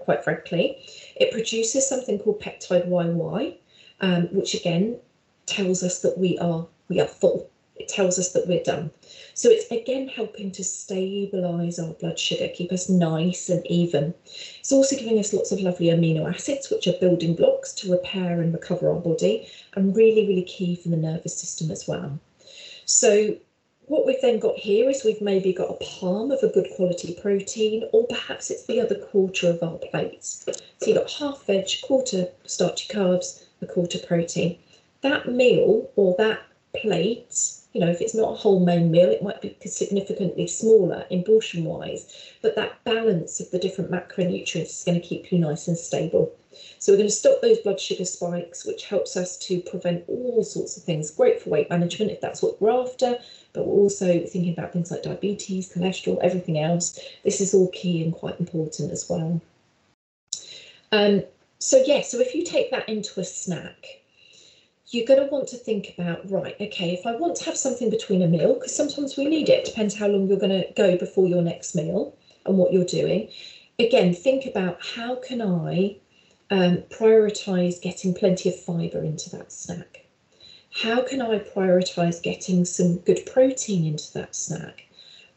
quite 0.00 0.24
frankly. 0.24 0.84
It 1.14 1.30
produces 1.30 1.88
something 1.88 2.18
called 2.18 2.40
peptide 2.40 2.88
YY, 2.88 3.58
um, 4.00 4.22
which 4.32 4.54
again 4.54 4.98
tells 5.46 5.84
us 5.84 6.00
that 6.00 6.18
we 6.18 6.36
are 6.38 6.66
we 6.88 6.98
are 6.98 7.06
full. 7.06 7.48
It 7.76 7.86
tells 7.86 8.18
us 8.18 8.32
that 8.32 8.48
we're 8.48 8.64
done. 8.64 8.90
So 9.34 9.48
it's 9.50 9.70
again 9.70 10.08
helping 10.08 10.50
to 10.50 10.64
stabilize 10.64 11.78
our 11.78 11.92
blood 11.92 12.18
sugar, 12.18 12.48
keep 12.48 12.72
us 12.72 12.88
nice 12.88 13.48
and 13.48 13.64
even. 13.68 14.14
It's 14.58 14.72
also 14.72 14.96
giving 14.96 15.20
us 15.20 15.32
lots 15.32 15.52
of 15.52 15.60
lovely 15.60 15.86
amino 15.86 16.28
acids, 16.28 16.70
which 16.70 16.88
are 16.88 16.98
building 17.00 17.36
blocks 17.36 17.72
to 17.74 17.92
repair 17.92 18.40
and 18.40 18.52
recover 18.52 18.90
our 18.90 18.98
body, 18.98 19.46
and 19.74 19.94
really, 19.94 20.26
really 20.26 20.42
key 20.42 20.74
for 20.74 20.88
the 20.88 20.96
nervous 20.96 21.38
system 21.38 21.70
as 21.70 21.86
well. 21.86 22.18
So 22.84 23.36
what 23.86 24.04
we've 24.04 24.20
then 24.20 24.38
got 24.38 24.56
here 24.56 24.90
is 24.90 25.04
we've 25.04 25.20
maybe 25.20 25.52
got 25.52 25.70
a 25.70 25.84
palm 25.84 26.30
of 26.30 26.42
a 26.42 26.48
good 26.48 26.66
quality 26.74 27.14
protein, 27.20 27.88
or 27.92 28.06
perhaps 28.06 28.50
it's 28.50 28.66
the 28.66 28.80
other 28.80 28.96
quarter 28.96 29.50
of 29.50 29.62
our 29.62 29.78
plates. 29.78 30.44
So 30.78 30.86
you've 30.86 30.96
got 30.96 31.10
half 31.10 31.46
veg, 31.46 31.68
quarter 31.82 32.28
starchy 32.44 32.92
carbs, 32.92 33.44
a 33.62 33.66
quarter 33.66 33.98
protein. 33.98 34.58
That 35.02 35.28
meal 35.28 35.90
or 35.94 36.16
that 36.18 36.40
plate, 36.74 37.52
you 37.72 37.80
know, 37.80 37.90
if 37.90 38.00
it's 38.00 38.14
not 38.14 38.32
a 38.32 38.36
whole 38.36 38.64
main 38.64 38.90
meal, 38.90 39.08
it 39.08 39.22
might 39.22 39.40
be 39.40 39.56
significantly 39.66 40.46
smaller 40.46 41.06
in 41.10 41.22
portion 41.22 41.64
wise, 41.64 42.34
but 42.42 42.56
that 42.56 42.82
balance 42.84 43.40
of 43.40 43.50
the 43.50 43.58
different 43.58 43.90
macronutrients 43.90 44.78
is 44.78 44.82
going 44.84 45.00
to 45.00 45.06
keep 45.06 45.30
you 45.30 45.38
nice 45.38 45.68
and 45.68 45.78
stable. 45.78 46.32
So 46.78 46.92
we're 46.92 46.98
going 46.98 47.08
to 47.08 47.14
stop 47.14 47.42
those 47.42 47.58
blood 47.58 47.78
sugar 47.78 48.04
spikes, 48.04 48.64
which 48.64 48.86
helps 48.86 49.16
us 49.16 49.36
to 49.38 49.60
prevent 49.60 50.04
all 50.08 50.42
sorts 50.42 50.76
of 50.76 50.82
things. 50.82 51.10
Great 51.10 51.40
for 51.40 51.50
weight 51.50 51.68
management 51.68 52.10
if 52.10 52.20
that's 52.20 52.42
what 52.42 52.60
we're 52.60 52.70
after, 52.70 53.18
but 53.56 53.66
we're 53.66 53.82
also 53.82 54.20
thinking 54.20 54.52
about 54.52 54.72
things 54.72 54.90
like 54.90 55.02
diabetes, 55.02 55.72
cholesterol, 55.72 56.18
everything 56.22 56.58
else. 56.58 57.00
This 57.24 57.40
is 57.40 57.54
all 57.54 57.70
key 57.72 58.04
and 58.04 58.12
quite 58.12 58.38
important 58.38 58.92
as 58.92 59.08
well. 59.08 59.40
Um, 60.92 61.24
so 61.58 61.82
yeah, 61.84 62.02
so 62.02 62.20
if 62.20 62.34
you 62.34 62.44
take 62.44 62.70
that 62.70 62.88
into 62.88 63.18
a 63.18 63.24
snack, 63.24 64.02
you're 64.88 65.06
going 65.06 65.20
to 65.20 65.26
want 65.26 65.48
to 65.48 65.56
think 65.56 65.94
about, 65.98 66.30
right, 66.30 66.54
okay, 66.60 66.92
if 66.92 67.06
I 67.06 67.16
want 67.16 67.36
to 67.36 67.44
have 67.46 67.56
something 67.56 67.90
between 67.90 68.22
a 68.22 68.28
meal, 68.28 68.54
because 68.54 68.76
sometimes 68.76 69.16
we 69.16 69.24
need 69.24 69.48
it, 69.48 69.64
depends 69.64 69.98
how 69.98 70.06
long 70.06 70.28
you're 70.28 70.38
going 70.38 70.62
to 70.62 70.72
go 70.76 70.96
before 70.96 71.26
your 71.26 71.42
next 71.42 71.74
meal 71.74 72.14
and 72.44 72.56
what 72.56 72.72
you're 72.72 72.84
doing. 72.84 73.28
Again, 73.78 74.14
think 74.14 74.46
about 74.46 74.78
how 74.84 75.16
can 75.16 75.42
I 75.42 75.96
um, 76.50 76.78
prioritize 76.90 77.80
getting 77.80 78.14
plenty 78.14 78.48
of 78.48 78.60
fiber 78.60 79.02
into 79.02 79.30
that 79.30 79.50
snack? 79.50 80.05
How 80.82 81.02
can 81.02 81.22
I 81.22 81.38
prioritize 81.38 82.22
getting 82.22 82.66
some 82.66 82.98
good 82.98 83.24
protein 83.24 83.86
into 83.86 84.12
that 84.12 84.34
snack? 84.34 84.84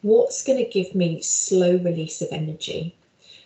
What's 0.02 0.43
going 0.43 0.58
to 0.58 0.69
give 0.69 0.93
me 0.93 1.21
slow 1.21 1.78
release 1.78 2.21
of 2.21 2.28
energy? 2.32 2.93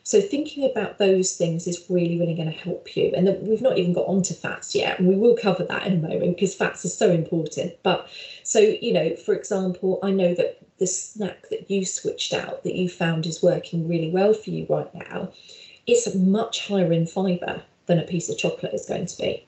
So 0.02 0.20
thinking 0.20 0.66
about 0.70 0.98
those 0.98 1.36
things 1.38 1.68
is 1.68 1.86
really, 1.90 2.20
really 2.20 2.34
going 2.34 2.52
to 2.52 2.58
help 2.58 2.98
you. 2.98 3.14
And 3.16 3.48
we've 3.48 3.62
not 3.62 3.78
even 3.78 3.94
got 3.94 4.08
onto 4.08 4.34
fats 4.34 4.74
yet, 4.74 4.98
and 4.98 5.08
we 5.08 5.16
will 5.16 5.38
cover 5.38 5.64
that 5.66 5.86
in 5.86 5.94
a 5.94 6.08
moment 6.08 6.36
because 6.36 6.56
fats 6.56 6.84
are 6.84 6.90
so 6.90 7.12
important. 7.12 7.74
But 7.84 8.10
so, 8.42 8.60
you 8.60 8.92
know, 8.92 9.16
for 9.16 9.36
example, 9.36 10.00
I 10.02 10.10
know 10.10 10.34
that 10.34 10.58
the 10.80 10.88
snack 10.88 11.48
that 11.50 11.70
you 11.70 11.86
switched 11.86 12.34
out 12.34 12.64
that 12.64 12.76
you 12.76 12.90
found 12.90 13.28
is 13.28 13.44
working 13.44 13.88
really 13.88 14.10
well 14.10 14.34
for 14.34 14.50
you 14.50 14.66
right 14.68 14.94
now, 14.96 15.32
it's 15.86 16.14
much 16.16 16.68
higher 16.68 16.92
in 16.92 17.06
fiber 17.06 17.62
than 17.86 18.00
a 18.00 18.04
piece 18.04 18.30
of 18.30 18.38
chocolate 18.38 18.74
is 18.74 18.88
going 18.88 19.06
to 19.06 19.18
be. 19.18 19.46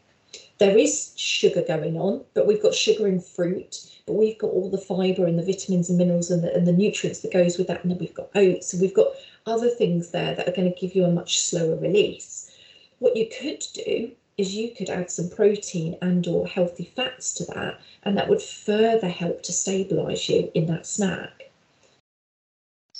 There 0.57 0.77
is 0.77 1.13
sugar 1.17 1.61
going 1.61 1.97
on, 1.97 2.23
but 2.33 2.47
we've 2.47 2.61
got 2.61 2.73
sugar 2.73 3.07
in 3.07 3.19
fruit, 3.19 3.89
but 4.05 4.13
we've 4.13 4.37
got 4.37 4.51
all 4.51 4.69
the 4.69 4.77
fibre 4.77 5.25
and 5.25 5.37
the 5.37 5.43
vitamins 5.43 5.89
and 5.89 5.97
minerals 5.97 6.31
and 6.31 6.43
the, 6.43 6.53
and 6.53 6.65
the 6.65 6.71
nutrients 6.71 7.21
that 7.21 7.33
goes 7.33 7.57
with 7.57 7.67
that. 7.67 7.81
And 7.83 7.91
then 7.91 7.97
we've 7.97 8.13
got 8.13 8.29
oats 8.35 8.71
and 8.71 8.81
we've 8.81 8.93
got 8.93 9.07
other 9.45 9.69
things 9.69 10.11
there 10.11 10.33
that 10.33 10.47
are 10.47 10.53
going 10.53 10.71
to 10.71 10.79
give 10.79 10.95
you 10.95 11.03
a 11.03 11.11
much 11.11 11.39
slower 11.39 11.75
release. 11.75 12.51
What 12.99 13.17
you 13.17 13.27
could 13.27 13.65
do 13.73 14.11
is 14.37 14.55
you 14.55 14.69
could 14.71 14.89
add 14.89 15.11
some 15.11 15.29
protein 15.29 15.97
and 16.01 16.27
or 16.27 16.47
healthy 16.47 16.91
fats 16.95 17.33
to 17.35 17.45
that, 17.45 17.79
and 18.03 18.17
that 18.17 18.27
would 18.27 18.41
further 18.41 19.07
help 19.07 19.43
to 19.43 19.51
stabilise 19.51 20.29
you 20.29 20.51
in 20.53 20.65
that 20.67 20.85
snack. 20.85 21.44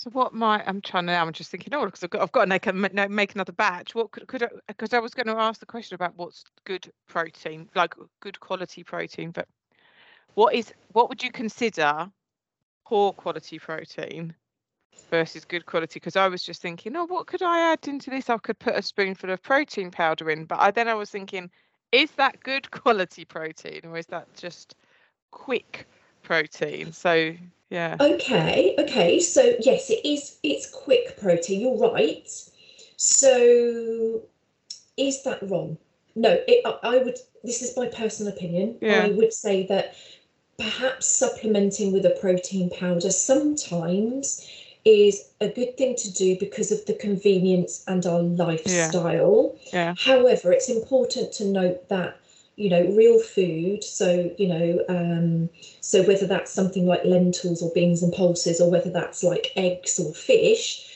So 0.06 0.10
what 0.10 0.32
might 0.32 0.62
I'm 0.68 0.80
trying 0.80 1.06
to 1.06 1.12
now? 1.14 1.26
I'm 1.26 1.32
just 1.32 1.50
thinking, 1.50 1.74
oh, 1.74 1.84
because 1.84 2.04
I've 2.04 2.10
got 2.10 2.22
I've 2.22 2.30
got 2.30 2.42
to 2.42 2.46
make 2.46 2.68
a, 2.68 2.72
make 3.08 3.34
another 3.34 3.50
batch. 3.50 3.92
What 3.92 4.12
could 4.12 4.28
could 4.28 4.48
because 4.68 4.92
I, 4.92 4.98
I 4.98 5.00
was 5.00 5.14
going 5.14 5.26
to 5.26 5.34
ask 5.34 5.58
the 5.58 5.66
question 5.66 5.96
about 5.96 6.12
what's 6.14 6.44
good 6.64 6.92
protein, 7.08 7.68
like 7.74 7.96
good 8.20 8.38
quality 8.38 8.84
protein, 8.84 9.32
but 9.32 9.48
what 10.34 10.54
is 10.54 10.72
what 10.92 11.08
would 11.08 11.24
you 11.24 11.32
consider 11.32 12.08
poor 12.86 13.12
quality 13.14 13.58
protein 13.58 14.32
versus 15.10 15.44
good 15.44 15.66
quality? 15.66 15.98
Because 15.98 16.14
I 16.14 16.28
was 16.28 16.44
just 16.44 16.62
thinking, 16.62 16.94
oh, 16.94 17.06
what 17.06 17.26
could 17.26 17.42
I 17.42 17.72
add 17.72 17.88
into 17.88 18.08
this? 18.08 18.30
I 18.30 18.38
could 18.38 18.60
put 18.60 18.76
a 18.76 18.82
spoonful 18.82 19.30
of 19.30 19.42
protein 19.42 19.90
powder 19.90 20.30
in, 20.30 20.44
but 20.44 20.60
I 20.60 20.70
then 20.70 20.86
I 20.86 20.94
was 20.94 21.10
thinking, 21.10 21.50
is 21.90 22.12
that 22.12 22.40
good 22.44 22.70
quality 22.82 23.24
protein 23.24 23.80
or 23.82 23.98
is 23.98 24.06
that 24.06 24.32
just 24.34 24.76
quick 25.32 25.88
protein? 26.26 26.92
So 26.92 27.34
yeah. 27.70 27.96
Okay, 27.98 28.74
okay. 28.78 29.20
So 29.20 29.54
yes, 29.60 29.90
it 29.90 30.04
is 30.04 30.38
it's 30.42 30.68
quick 30.70 31.18
protein. 31.20 31.60
You're 31.60 31.78
right. 31.78 32.28
So 32.96 34.22
is 34.96 35.22
that 35.24 35.38
wrong? 35.48 35.78
No, 36.14 36.38
it, 36.46 36.62
I, 36.64 36.96
I 36.96 36.98
would 36.98 37.18
this 37.42 37.62
is 37.62 37.76
my 37.76 37.86
personal 37.86 38.32
opinion. 38.32 38.76
Yeah. 38.80 39.04
I 39.04 39.10
would 39.10 39.32
say 39.32 39.66
that 39.66 39.94
perhaps 40.58 41.06
supplementing 41.06 41.92
with 41.92 42.06
a 42.06 42.16
protein 42.20 42.70
powder 42.70 43.10
sometimes 43.10 44.48
is 44.84 45.28
a 45.40 45.48
good 45.48 45.76
thing 45.76 45.96
to 45.96 46.12
do 46.12 46.38
because 46.38 46.70
of 46.70 46.84
the 46.86 46.94
convenience 46.94 47.84
and 47.88 48.06
our 48.06 48.22
lifestyle. 48.22 49.56
Yeah. 49.72 49.94
However, 49.98 50.52
it's 50.52 50.70
important 50.70 51.32
to 51.34 51.44
note 51.44 51.88
that 51.88 52.18
you 52.56 52.70
know 52.70 52.84
real 52.96 53.18
food. 53.20 53.84
So 53.84 54.34
you 54.38 54.48
know 54.48 54.84
um, 54.88 55.50
so 55.80 56.02
whether 56.02 56.26
that's 56.26 56.52
something 56.52 56.86
like 56.86 57.04
lentils 57.04 57.62
or 57.62 57.70
beans 57.74 58.02
and 58.02 58.12
pulses 58.12 58.60
or 58.60 58.70
whether 58.70 58.90
that's 58.90 59.22
like 59.22 59.52
eggs 59.56 59.98
or 59.98 60.12
fish 60.12 60.92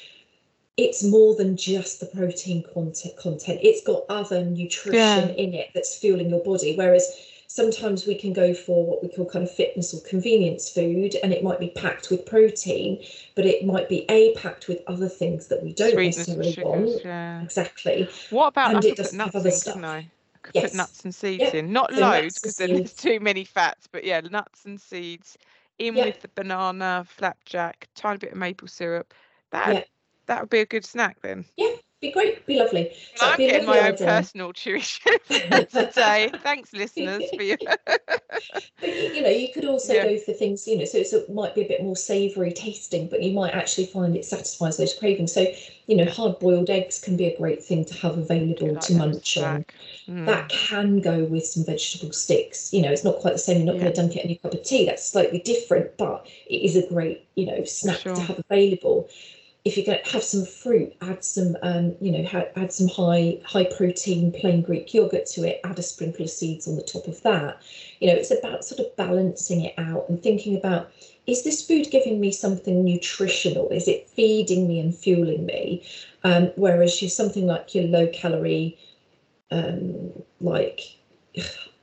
it's 0.76 1.04
more 1.04 1.34
than 1.34 1.58
just 1.58 2.00
the 2.00 2.06
protein 2.06 2.64
content 2.72 3.14
content. 3.18 3.60
It's 3.62 3.82
got 3.82 4.04
other 4.08 4.44
nutrition 4.44 4.94
yeah. 4.94 5.26
in 5.26 5.52
it 5.52 5.70
that's 5.74 5.98
fueling 5.98 6.30
your 6.30 6.42
body. 6.42 6.74
Whereas 6.74 7.06
sometimes 7.48 8.06
we 8.06 8.14
can 8.14 8.32
go 8.32 8.54
for 8.54 8.86
what 8.86 9.02
we 9.02 9.08
call 9.08 9.26
kind 9.26 9.44
of 9.44 9.54
fitness 9.54 9.92
or 9.92 10.00
convenience 10.08 10.70
food 10.70 11.16
and 11.22 11.32
it 11.32 11.42
might 11.42 11.58
be 11.58 11.70
packed 11.70 12.08
with 12.08 12.24
protein 12.24 13.04
but 13.34 13.44
it 13.44 13.66
might 13.66 13.88
be 13.88 14.06
a 14.08 14.32
packed 14.36 14.68
with 14.68 14.80
other 14.86 15.08
things 15.08 15.48
that 15.48 15.60
we 15.60 15.72
don't 15.72 15.90
Sweetness 15.90 16.18
necessarily 16.18 16.52
sugars, 16.52 16.64
want. 16.64 17.04
yeah. 17.04 17.42
exactly. 17.42 18.08
What 18.30 18.48
about 18.48 18.76
and 18.76 18.84
it 18.84 18.96
does 18.96 19.12
have 19.12 19.34
other 19.34 19.50
stuff 19.50 20.04
could 20.42 20.54
yes. 20.54 20.70
put 20.70 20.76
nuts 20.76 21.04
and 21.04 21.14
seeds 21.14 21.42
yep. 21.42 21.54
in. 21.54 21.72
Not 21.72 21.92
so 21.92 22.00
loads 22.00 22.38
because 22.38 22.56
then 22.56 22.74
there's 22.74 22.92
too 22.92 23.20
many 23.20 23.44
fats, 23.44 23.86
but 23.90 24.04
yeah, 24.04 24.20
nuts 24.20 24.64
and 24.64 24.80
seeds 24.80 25.36
in 25.78 25.96
yep. 25.96 26.06
with 26.06 26.20
the 26.20 26.28
banana, 26.34 27.04
flapjack, 27.08 27.88
tiny 27.94 28.18
bit 28.18 28.32
of 28.32 28.38
maple 28.38 28.68
syrup. 28.68 29.14
That 29.50 29.74
yep. 29.74 29.88
that 30.26 30.40
would 30.40 30.50
be 30.50 30.60
a 30.60 30.66
good 30.66 30.84
snack 30.84 31.20
then. 31.22 31.44
Yeah, 31.56 31.76
be 32.00 32.10
great, 32.10 32.46
be 32.46 32.58
lovely. 32.58 32.92
So 33.16 33.26
I'm 33.26 33.36
getting 33.36 33.66
my 33.66 33.88
own 33.88 33.96
personal 33.96 34.52
tuition 34.52 35.12
today. 35.28 36.30
Thanks, 36.42 36.72
listeners, 36.72 37.24
for 37.36 37.42
you. 37.42 37.56
you 38.82 39.22
know, 39.22 39.28
you 39.28 39.52
could 39.52 39.66
also 39.66 39.92
yeah. 39.92 40.04
go 40.04 40.18
for 40.18 40.32
things, 40.32 40.66
you 40.66 40.78
know, 40.78 40.86
so, 40.86 41.02
so 41.02 41.18
it 41.18 41.30
might 41.30 41.54
be 41.54 41.62
a 41.62 41.68
bit 41.68 41.82
more 41.82 41.96
savoury 41.96 42.52
tasting, 42.52 43.08
but 43.08 43.22
you 43.22 43.32
might 43.32 43.52
actually 43.52 43.86
find 43.86 44.16
it 44.16 44.24
satisfies 44.24 44.78
those 44.78 44.94
cravings. 44.94 45.32
So, 45.32 45.46
you 45.86 45.96
know, 45.96 46.06
hard 46.06 46.38
boiled 46.38 46.70
eggs 46.70 46.98
can 46.98 47.18
be 47.18 47.26
a 47.26 47.36
great 47.36 47.62
thing 47.62 47.84
to 47.84 47.94
have 47.94 48.16
available 48.16 48.72
like 48.72 48.80
to 48.84 48.94
munch 48.94 49.36
on. 49.36 49.66
Mm. 50.08 50.24
That 50.24 50.48
can 50.48 51.00
go 51.00 51.24
with 51.24 51.44
some 51.44 51.64
vegetable 51.64 52.12
sticks. 52.12 52.72
You 52.72 52.80
know, 52.80 52.90
it's 52.90 53.04
not 53.04 53.16
quite 53.16 53.32
the 53.32 53.38
same. 53.38 53.58
You're 53.58 53.66
not 53.66 53.76
yeah. 53.76 53.82
going 53.82 53.92
to 53.92 54.00
dunk 54.00 54.16
it 54.16 54.24
in 54.24 54.30
your 54.30 54.38
cup 54.38 54.54
of 54.54 54.62
tea. 54.62 54.86
That's 54.86 55.06
slightly 55.06 55.40
different, 55.40 55.98
but 55.98 56.26
it 56.46 56.62
is 56.62 56.76
a 56.76 56.86
great, 56.88 57.26
you 57.34 57.44
know, 57.44 57.64
snack 57.64 57.98
sure. 57.98 58.14
to 58.14 58.20
have 58.22 58.38
available 58.38 59.10
if 59.64 59.76
you're 59.76 59.86
going 59.86 60.02
to 60.02 60.10
have 60.10 60.22
some 60.22 60.46
fruit, 60.46 60.94
add 61.02 61.22
some, 61.22 61.56
um, 61.62 61.94
you 62.00 62.10
know, 62.10 62.24
ha- 62.24 62.48
add 62.56 62.72
some 62.72 62.88
high 62.88 63.38
high 63.44 63.64
protein 63.64 64.32
plain 64.32 64.62
Greek 64.62 64.94
yogurt 64.94 65.26
to 65.26 65.44
it. 65.44 65.60
Add 65.64 65.78
a 65.78 65.82
sprinkle 65.82 66.24
of 66.24 66.30
seeds 66.30 66.66
on 66.66 66.76
the 66.76 66.82
top 66.82 67.06
of 67.06 67.20
that. 67.22 67.62
You 68.00 68.08
know, 68.08 68.14
it's 68.14 68.30
about 68.30 68.64
sort 68.64 68.80
of 68.80 68.96
balancing 68.96 69.62
it 69.62 69.74
out 69.78 70.06
and 70.08 70.22
thinking 70.22 70.56
about 70.56 70.90
is 71.26 71.44
this 71.44 71.64
food 71.64 71.88
giving 71.90 72.20
me 72.20 72.32
something 72.32 72.84
nutritional? 72.84 73.68
Is 73.68 73.86
it 73.86 74.08
feeding 74.08 74.66
me 74.66 74.80
and 74.80 74.94
fueling 74.94 75.44
me? 75.44 75.84
Um, 76.24 76.50
whereas 76.56 77.00
you 77.02 77.08
something 77.08 77.46
like 77.46 77.74
your 77.74 77.84
low 77.84 78.06
calorie, 78.08 78.78
um, 79.50 80.10
like 80.40 80.80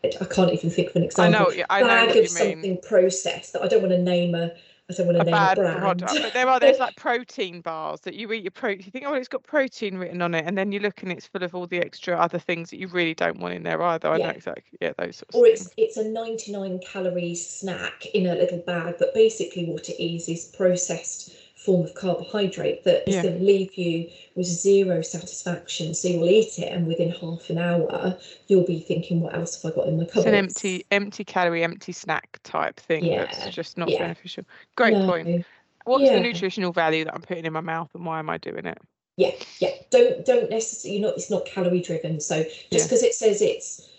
I 0.03 0.25
can't 0.25 0.53
even 0.53 0.69
think 0.69 0.89
of 0.89 0.95
an 0.95 1.03
example. 1.03 1.51
I 1.51 1.55
know, 1.55 1.65
I 1.69 1.81
know 1.81 1.87
bag 1.87 2.17
of 2.17 2.29
something 2.29 2.79
processed 2.81 3.53
that 3.53 3.61
I 3.61 3.67
don't 3.67 3.81
want 3.81 3.93
to 3.93 4.01
name 4.01 4.35
a 4.35 4.51
I 4.89 4.93
don't 4.93 5.07
want 5.07 5.17
to 5.17 5.21
a 5.21 5.25
name 5.25 5.33
bad 5.33 5.57
a. 5.57 5.79
Product, 5.79 6.21
but 6.21 6.33
there 6.33 6.47
are 6.47 6.59
there's 6.61 6.79
like 6.79 6.95
protein 6.95 7.59
bars 7.59 7.99
that 8.01 8.13
you 8.13 8.31
eat 8.31 8.43
your 8.43 8.51
protein. 8.51 8.83
You 8.85 8.91
think, 8.91 9.05
oh, 9.05 9.13
it's 9.13 9.27
got 9.27 9.43
protein 9.43 9.97
written 9.97 10.21
on 10.21 10.33
it, 10.33 10.45
and 10.45 10.57
then 10.57 10.71
you 10.71 10.79
look 10.79 11.03
and 11.03 11.11
it's 11.11 11.27
full 11.27 11.43
of 11.43 11.53
all 11.53 11.67
the 11.67 11.79
extra 11.79 12.15
other 12.15 12.39
things 12.39 12.69
that 12.69 12.79
you 12.79 12.87
really 12.87 13.13
don't 13.13 13.39
want 13.39 13.53
in 13.53 13.63
there 13.63 13.81
either. 13.81 14.09
I 14.09 14.17
yeah. 14.17 14.27
know 14.27 14.31
exactly. 14.31 14.77
Yeah, 14.79 14.93
those 14.97 15.17
sorts. 15.17 15.35
Or 15.35 15.45
of 15.45 15.51
it's 15.51 15.67
things. 15.67 15.73
it's 15.77 15.97
a 15.97 16.07
99 16.07 16.79
calorie 16.79 17.35
snack 17.35 18.05
in 18.13 18.27
a 18.27 18.35
little 18.35 18.59
bag, 18.59 18.95
but 18.97 19.13
basically 19.13 19.65
what 19.65 19.89
it 19.89 20.01
is 20.01 20.29
is 20.29 20.45
processed 20.45 21.33
form 21.67 21.85
of 21.85 21.93
carbohydrate 21.95 22.85
that 22.85 23.07
is 23.09 23.15
yeah. 23.15 23.23
going 23.23 23.39
to 23.39 23.43
leave 23.43 23.75
you 23.75 24.09
with 24.35 24.47
zero 24.47 25.01
satisfaction. 25.01 25.93
So 25.93 26.07
you'll 26.07 26.29
eat 26.29 26.57
it, 26.57 26.71
and 26.71 26.87
within 26.87 27.11
half 27.11 27.49
an 27.49 27.57
hour, 27.57 28.17
you'll 28.47 28.65
be 28.65 28.79
thinking, 28.79 29.19
"What 29.19 29.35
else 29.35 29.61
have 29.61 29.73
I 29.73 29.75
got 29.75 29.87
in 29.89 29.97
my 29.97 30.05
cupboard?" 30.05 30.19
It's 30.19 30.27
an 30.27 30.33
empty, 30.33 30.85
empty 30.91 31.25
calorie, 31.25 31.65
empty 31.65 31.91
snack 31.91 32.39
type 32.43 32.79
thing. 32.79 33.03
Yeah. 33.03 33.25
That's 33.25 33.53
just 33.53 33.77
not 33.77 33.89
yeah. 33.89 33.99
beneficial. 33.99 34.45
Great 34.77 34.93
no. 34.93 35.05
point. 35.05 35.45
What's 35.83 36.05
yeah. 36.05 36.13
the 36.13 36.21
nutritional 36.21 36.71
value 36.71 37.03
that 37.03 37.13
I'm 37.13 37.21
putting 37.21 37.43
in 37.43 37.51
my 37.51 37.59
mouth, 37.59 37.89
and 37.93 38.05
why 38.05 38.19
am 38.19 38.29
I 38.29 38.37
doing 38.37 38.65
it? 38.65 38.77
Yeah, 39.17 39.31
yeah. 39.59 39.71
Don't 39.89 40.25
don't 40.25 40.49
necessarily. 40.49 41.01
Not 41.01 41.15
it's 41.15 41.29
not 41.29 41.45
calorie 41.45 41.81
driven. 41.81 42.21
So 42.21 42.45
just 42.71 42.87
because 42.87 43.03
it 43.03 43.13
says 43.13 43.41
it's 43.41 43.89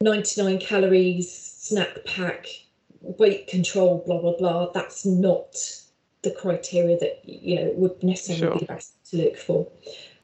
99 0.00 0.58
calories, 0.58 1.30
snack 1.30 1.98
pack, 2.06 2.46
weight 3.02 3.46
control, 3.46 4.02
blah 4.06 4.22
blah 4.22 4.38
blah. 4.38 4.72
That's 4.72 5.04
not 5.04 5.54
the 6.22 6.30
criteria 6.30 6.98
that 6.98 7.20
you 7.24 7.56
know 7.56 7.72
would 7.76 8.02
necessarily 8.02 8.58
sure. 8.58 8.58
be 8.60 8.66
best 8.66 8.94
to 9.10 9.16
look 9.16 9.36
for. 9.36 9.68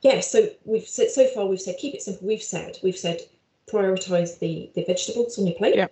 Yeah, 0.03 0.21
so 0.21 0.49
we've 0.65 0.87
said 0.87 1.11
so 1.11 1.27
far 1.29 1.47
we've 1.47 1.61
said 1.61 1.77
keep 1.79 1.95
it 1.95 2.03
simple. 2.03 2.27
We've 2.27 2.43
said 2.43 2.79
we've 2.83 2.97
said 2.97 3.21
prioritize 3.71 4.39
the 4.39 4.71
the 4.75 4.85
vegetables 4.85 5.39
on 5.39 5.47
your 5.47 5.57
plate. 5.57 5.89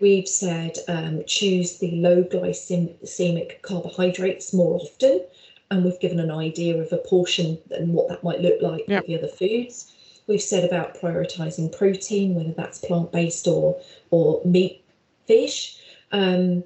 We've 0.00 0.28
said 0.28 0.78
um, 0.88 1.22
choose 1.26 1.78
the 1.78 1.92
low 1.92 2.24
glycemic 2.24 3.62
carbohydrates 3.62 4.52
more 4.52 4.80
often, 4.80 5.24
and 5.70 5.84
we've 5.84 6.00
given 6.00 6.18
an 6.18 6.32
idea 6.32 6.76
of 6.76 6.92
a 6.92 6.98
portion 6.98 7.58
and 7.70 7.94
what 7.94 8.08
that 8.08 8.24
might 8.24 8.40
look 8.40 8.60
like 8.60 8.86
with 8.88 9.06
the 9.06 9.16
other 9.16 9.28
foods. 9.28 9.92
We've 10.26 10.42
said 10.42 10.64
about 10.64 10.96
prioritizing 10.96 11.76
protein, 11.76 12.34
whether 12.34 12.52
that's 12.52 12.78
plant 12.78 13.12
based 13.12 13.46
or 13.46 13.80
or 14.10 14.42
meat, 14.44 14.82
fish. 15.26 15.78
Um, 16.10 16.64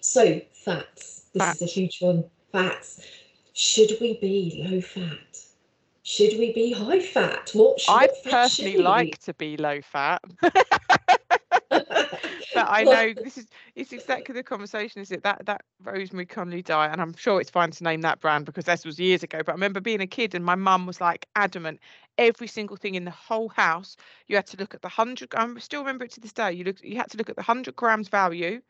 so 0.00 0.40
fats 0.52 1.15
this 1.36 1.44
fats. 1.44 1.62
is 1.62 1.68
a 1.68 1.70
huge 1.70 1.98
one. 2.00 2.24
Fats. 2.50 3.00
Should 3.52 3.96
we 4.00 4.18
be 4.20 4.66
low 4.66 4.80
fat? 4.80 5.38
Should 6.02 6.38
we 6.38 6.52
be 6.52 6.72
high 6.72 7.00
fat? 7.00 7.50
What 7.52 7.80
should 7.80 7.92
I 7.92 8.08
personally 8.24 8.78
like 8.78 9.18
to 9.20 9.34
be 9.34 9.56
low 9.56 9.80
fat. 9.82 10.22
but 12.56 12.66
I 12.68 12.84
know 12.84 13.12
this 13.12 13.36
is 13.36 13.48
it's 13.74 13.92
exactly 13.92 14.32
the 14.32 14.42
conversation, 14.42 15.02
is 15.02 15.10
it? 15.10 15.22
That 15.24 15.44
that 15.46 15.62
Rosemary 15.82 16.26
Conley 16.26 16.62
diet, 16.62 16.92
and 16.92 17.00
I'm 17.00 17.14
sure 17.14 17.40
it's 17.40 17.50
fine 17.50 17.70
to 17.72 17.84
name 17.84 18.00
that 18.02 18.20
brand 18.20 18.46
because 18.46 18.64
this 18.64 18.84
was 18.84 18.98
years 18.98 19.22
ago. 19.22 19.38
But 19.44 19.52
I 19.52 19.54
remember 19.54 19.80
being 19.80 20.00
a 20.00 20.06
kid 20.06 20.34
and 20.34 20.44
my 20.44 20.54
mum 20.54 20.86
was 20.86 21.00
like 21.00 21.26
adamant, 21.34 21.80
every 22.18 22.46
single 22.46 22.76
thing 22.76 22.94
in 22.94 23.04
the 23.04 23.10
whole 23.10 23.48
house, 23.48 23.96
you 24.28 24.36
had 24.36 24.46
to 24.48 24.56
look 24.56 24.74
at 24.74 24.82
the 24.82 24.88
hundred 24.88 25.34
I 25.34 25.58
still 25.58 25.80
remember 25.80 26.04
it 26.04 26.12
to 26.12 26.20
this 26.20 26.32
day. 26.32 26.52
You 26.52 26.64
look 26.64 26.82
you 26.82 26.96
had 26.96 27.10
to 27.10 27.18
look 27.18 27.28
at 27.28 27.36
the 27.36 27.42
hundred 27.42 27.76
grams 27.76 28.08
value 28.08 28.60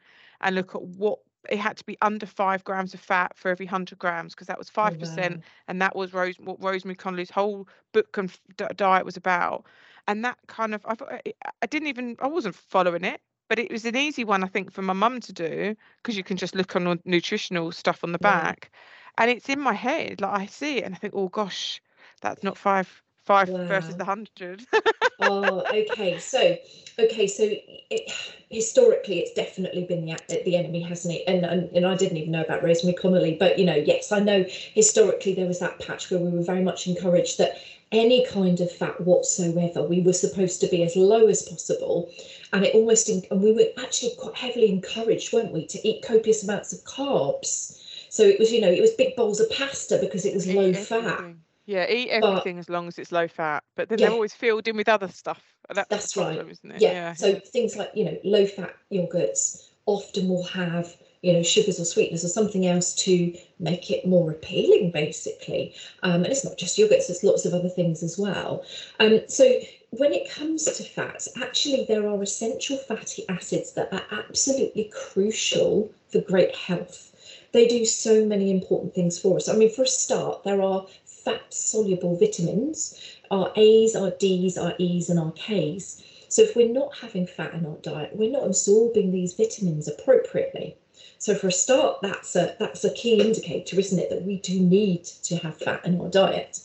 and 0.40 0.55
look 0.57 0.74
at 0.74 0.83
what 0.83 1.18
it 1.51 1.59
had 1.59 1.77
to 1.77 1.85
be 1.85 1.97
under 2.03 2.27
five 2.27 2.65
grams 2.65 2.95
of 2.95 3.01
fat 3.01 3.33
for 3.37 3.51
every 3.51 3.67
100 3.67 3.99
grams 3.99 4.35
because 4.35 4.47
that 4.47 4.59
was 4.59 4.71
5% 4.71 5.03
oh, 5.03 5.29
wow. 5.29 5.43
and 5.69 5.83
that 5.83 5.94
was 5.97 6.13
Rose, 6.13 6.37
what 6.38 6.63
Rosemary 6.63 6.97
Conley's 6.97 7.31
whole 7.31 7.69
book 7.92 8.17
and 8.17 8.33
diet 8.77 9.05
was 9.05 9.17
about 9.17 9.67
and 10.09 10.25
that 10.25 10.38
kind 10.47 10.75
of 10.75 10.85
I, 10.87 11.21
I 11.63 11.67
didn't 11.67 11.88
even 11.88 12.17
i 12.21 12.27
wasn't 12.27 12.55
following 12.55 13.05
it 13.05 13.21
but 13.49 13.59
it 13.59 13.71
was 13.71 13.85
an 13.85 13.97
easy 13.97 14.25
one 14.25 14.44
i 14.44 14.47
think 14.47 14.71
for 14.71 14.83
my 14.83 14.92
mum 14.92 15.21
to 15.21 15.33
do 15.33 15.75
because 16.03 16.17
you 16.17 16.25
can 16.25 16.37
just 16.37 16.55
look 16.55 16.77
on 16.77 17.01
nutritional 17.05 17.73
stuff 17.73 18.05
on 18.05 18.13
the 18.13 18.19
yeah. 18.23 18.42
back 18.42 18.71
and 19.19 19.31
it's 19.31 19.49
in 19.49 19.61
my 19.61 19.73
head 19.73 20.21
like 20.21 20.40
i 20.40 20.47
see 20.47 20.79
it 20.79 20.85
and 20.85 20.94
i 20.94 20.99
think 20.99 21.15
oh 21.17 21.29
gosh 21.29 21.81
that's 22.21 22.42
not 22.42 22.57
five 22.57 23.03
five 23.25 23.49
wow. 23.49 23.65
versus 23.67 23.97
the 23.97 24.05
hundred 24.05 24.65
oh, 25.21 25.62
okay. 25.73 26.19
So, 26.19 26.56
okay. 26.98 27.27
So, 27.27 27.44
it, 27.44 28.12
historically, 28.48 29.19
it's 29.21 29.33
definitely 29.33 29.85
been 29.85 30.06
the 30.06 30.42
the 30.44 30.56
enemy, 30.56 30.83
hasn't 30.83 31.14
it? 31.14 31.25
And, 31.27 31.44
and 31.44 31.71
and 31.73 31.87
I 31.87 31.96
didn't 31.96 32.19
even 32.19 32.33
know 32.33 32.42
about 32.42 32.62
Rosemary 32.62 32.96
Conley, 32.96 33.37
but 33.38 33.58
you 33.58 33.64
know, 33.64 33.75
yes, 33.75 34.12
I 34.12 34.21
know 34.21 34.44
historically 34.48 35.35
there 35.35 35.46
was 35.46 35.58
that 35.60 35.81
patch 35.81 36.10
where 36.10 36.21
we 36.21 36.31
were 36.31 36.42
very 36.42 36.62
much 36.62 36.87
encouraged 36.87 37.38
that 37.38 37.58
any 37.92 38.27
kind 38.27 38.60
of 38.60 38.71
fat 38.71 39.00
whatsoever, 39.00 39.83
we 39.83 40.00
were 40.00 40.12
supposed 40.12 40.60
to 40.60 40.67
be 40.69 40.83
as 40.83 40.96
low 40.96 41.27
as 41.27 41.42
possible. 41.42 42.10
And 42.52 42.64
it 42.64 42.75
almost, 42.75 43.08
and 43.08 43.25
we 43.42 43.52
were 43.52 43.67
actually 43.79 44.12
quite 44.19 44.37
heavily 44.37 44.71
encouraged, 44.71 45.33
weren't 45.33 45.52
we, 45.52 45.67
to 45.69 45.88
eat 45.88 46.04
copious 46.04 46.42
amounts 46.42 46.73
of 46.73 46.81
carbs. 46.85 47.81
So 48.08 48.23
it 48.23 48.38
was, 48.38 48.50
you 48.52 48.60
know, 48.60 48.71
it 48.71 48.81
was 48.81 48.90
big 48.92 49.14
bowls 49.14 49.40
of 49.40 49.50
pasta 49.50 49.98
because 50.00 50.25
it 50.25 50.35
was 50.35 50.46
low 50.46 50.73
fat. 50.73 51.25
Yeah, 51.67 51.90
eat 51.90 52.10
everything 52.10 52.56
but, 52.56 52.60
as 52.60 52.69
long 52.69 52.87
as 52.87 52.98
it's 52.98 53.10
low 53.10 53.27
fat, 53.27 53.64
but 53.75 53.88
then 53.88 53.98
yeah. 53.98 54.06
they're 54.06 54.14
always 54.14 54.33
filled 54.33 54.69
in 54.69 54.77
with 54.77 54.88
other 54.88 55.08
stuff. 55.08 55.42
That's, 55.75 55.88
that's 55.88 56.12
problem, 56.12 56.38
right, 56.38 56.48
isn't 56.48 56.71
it? 56.71 56.81
Yeah. 56.81 56.92
yeah. 56.92 57.12
So 57.14 57.35
things 57.40 57.77
like 57.77 57.90
you 57.92 58.04
know 58.04 58.17
low 58.23 58.46
fat 58.46 58.77
yogurts 58.92 59.69
often 59.85 60.29
will 60.29 60.44
have 60.44 60.96
you 61.23 61.33
know 61.33 61.42
sugars 61.42 61.81
or 61.81 61.85
sweeteners 61.85 62.25
or 62.25 62.29
something 62.29 62.67
else 62.67 62.94
to 62.94 63.37
make 63.58 63.90
it 63.90 64.06
more 64.06 64.31
appealing, 64.31 64.92
basically. 64.92 65.75
Um, 66.04 66.23
and 66.23 66.27
it's 66.27 66.44
not 66.44 66.56
just 66.56 66.79
yogurts; 66.79 67.08
there's 67.08 67.25
lots 67.25 67.44
of 67.44 67.52
other 67.52 67.69
things 67.69 68.04
as 68.04 68.17
well. 68.17 68.64
Um, 69.00 69.23
so 69.27 69.60
when 69.90 70.12
it 70.12 70.31
comes 70.31 70.64
to 70.64 70.85
fats, 70.85 71.29
actually 71.42 71.85
there 71.87 72.08
are 72.08 72.23
essential 72.23 72.77
fatty 72.77 73.29
acids 73.29 73.73
that 73.73 73.92
are 73.92 74.04
absolutely 74.12 74.90
crucial 74.94 75.90
for 76.08 76.21
great 76.21 76.54
health. 76.54 77.12
They 77.52 77.67
do 77.67 77.85
so 77.85 78.25
many 78.25 78.50
important 78.50 78.94
things 78.94 79.19
for 79.19 79.37
us. 79.37 79.48
I 79.48 79.56
mean, 79.56 79.71
for 79.71 79.83
a 79.83 79.88
start, 79.88 80.44
there 80.44 80.60
are 80.62 80.87
fat 81.27 81.52
soluble 81.52 82.16
vitamins, 82.16 82.98
our 83.33 83.52
A's, 83.56 83.96
our 83.96 84.12
D's, 84.12 84.56
our 84.56 84.74
E's, 84.79 85.10
and 85.10 85.18
our 85.18 85.33
K's. 85.33 86.02
So 86.29 86.42
if 86.42 86.54
we're 86.54 86.72
not 86.72 86.96
having 86.96 87.27
fat 87.27 87.52
in 87.52 87.66
our 87.66 87.79
diet, 87.83 88.14
we're 88.14 88.31
not 88.31 88.46
absorbing 88.46 89.10
these 89.10 89.35
vitamins 89.35 89.88
appropriately. 89.88 90.77
So 91.18 91.35
for 91.35 91.48
a 91.48 91.52
start, 91.52 91.98
that's 92.00 92.37
a 92.37 92.54
that's 92.60 92.85
a 92.85 92.94
key 92.94 93.20
indicator, 93.20 93.79
isn't 93.79 93.98
it, 93.98 94.10
that 94.10 94.22
we 94.22 94.38
do 94.38 94.60
need 94.60 95.04
to 95.24 95.37
have 95.38 95.58
fat 95.58 95.85
in 95.85 96.00
our 96.00 96.08
diet. 96.08 96.60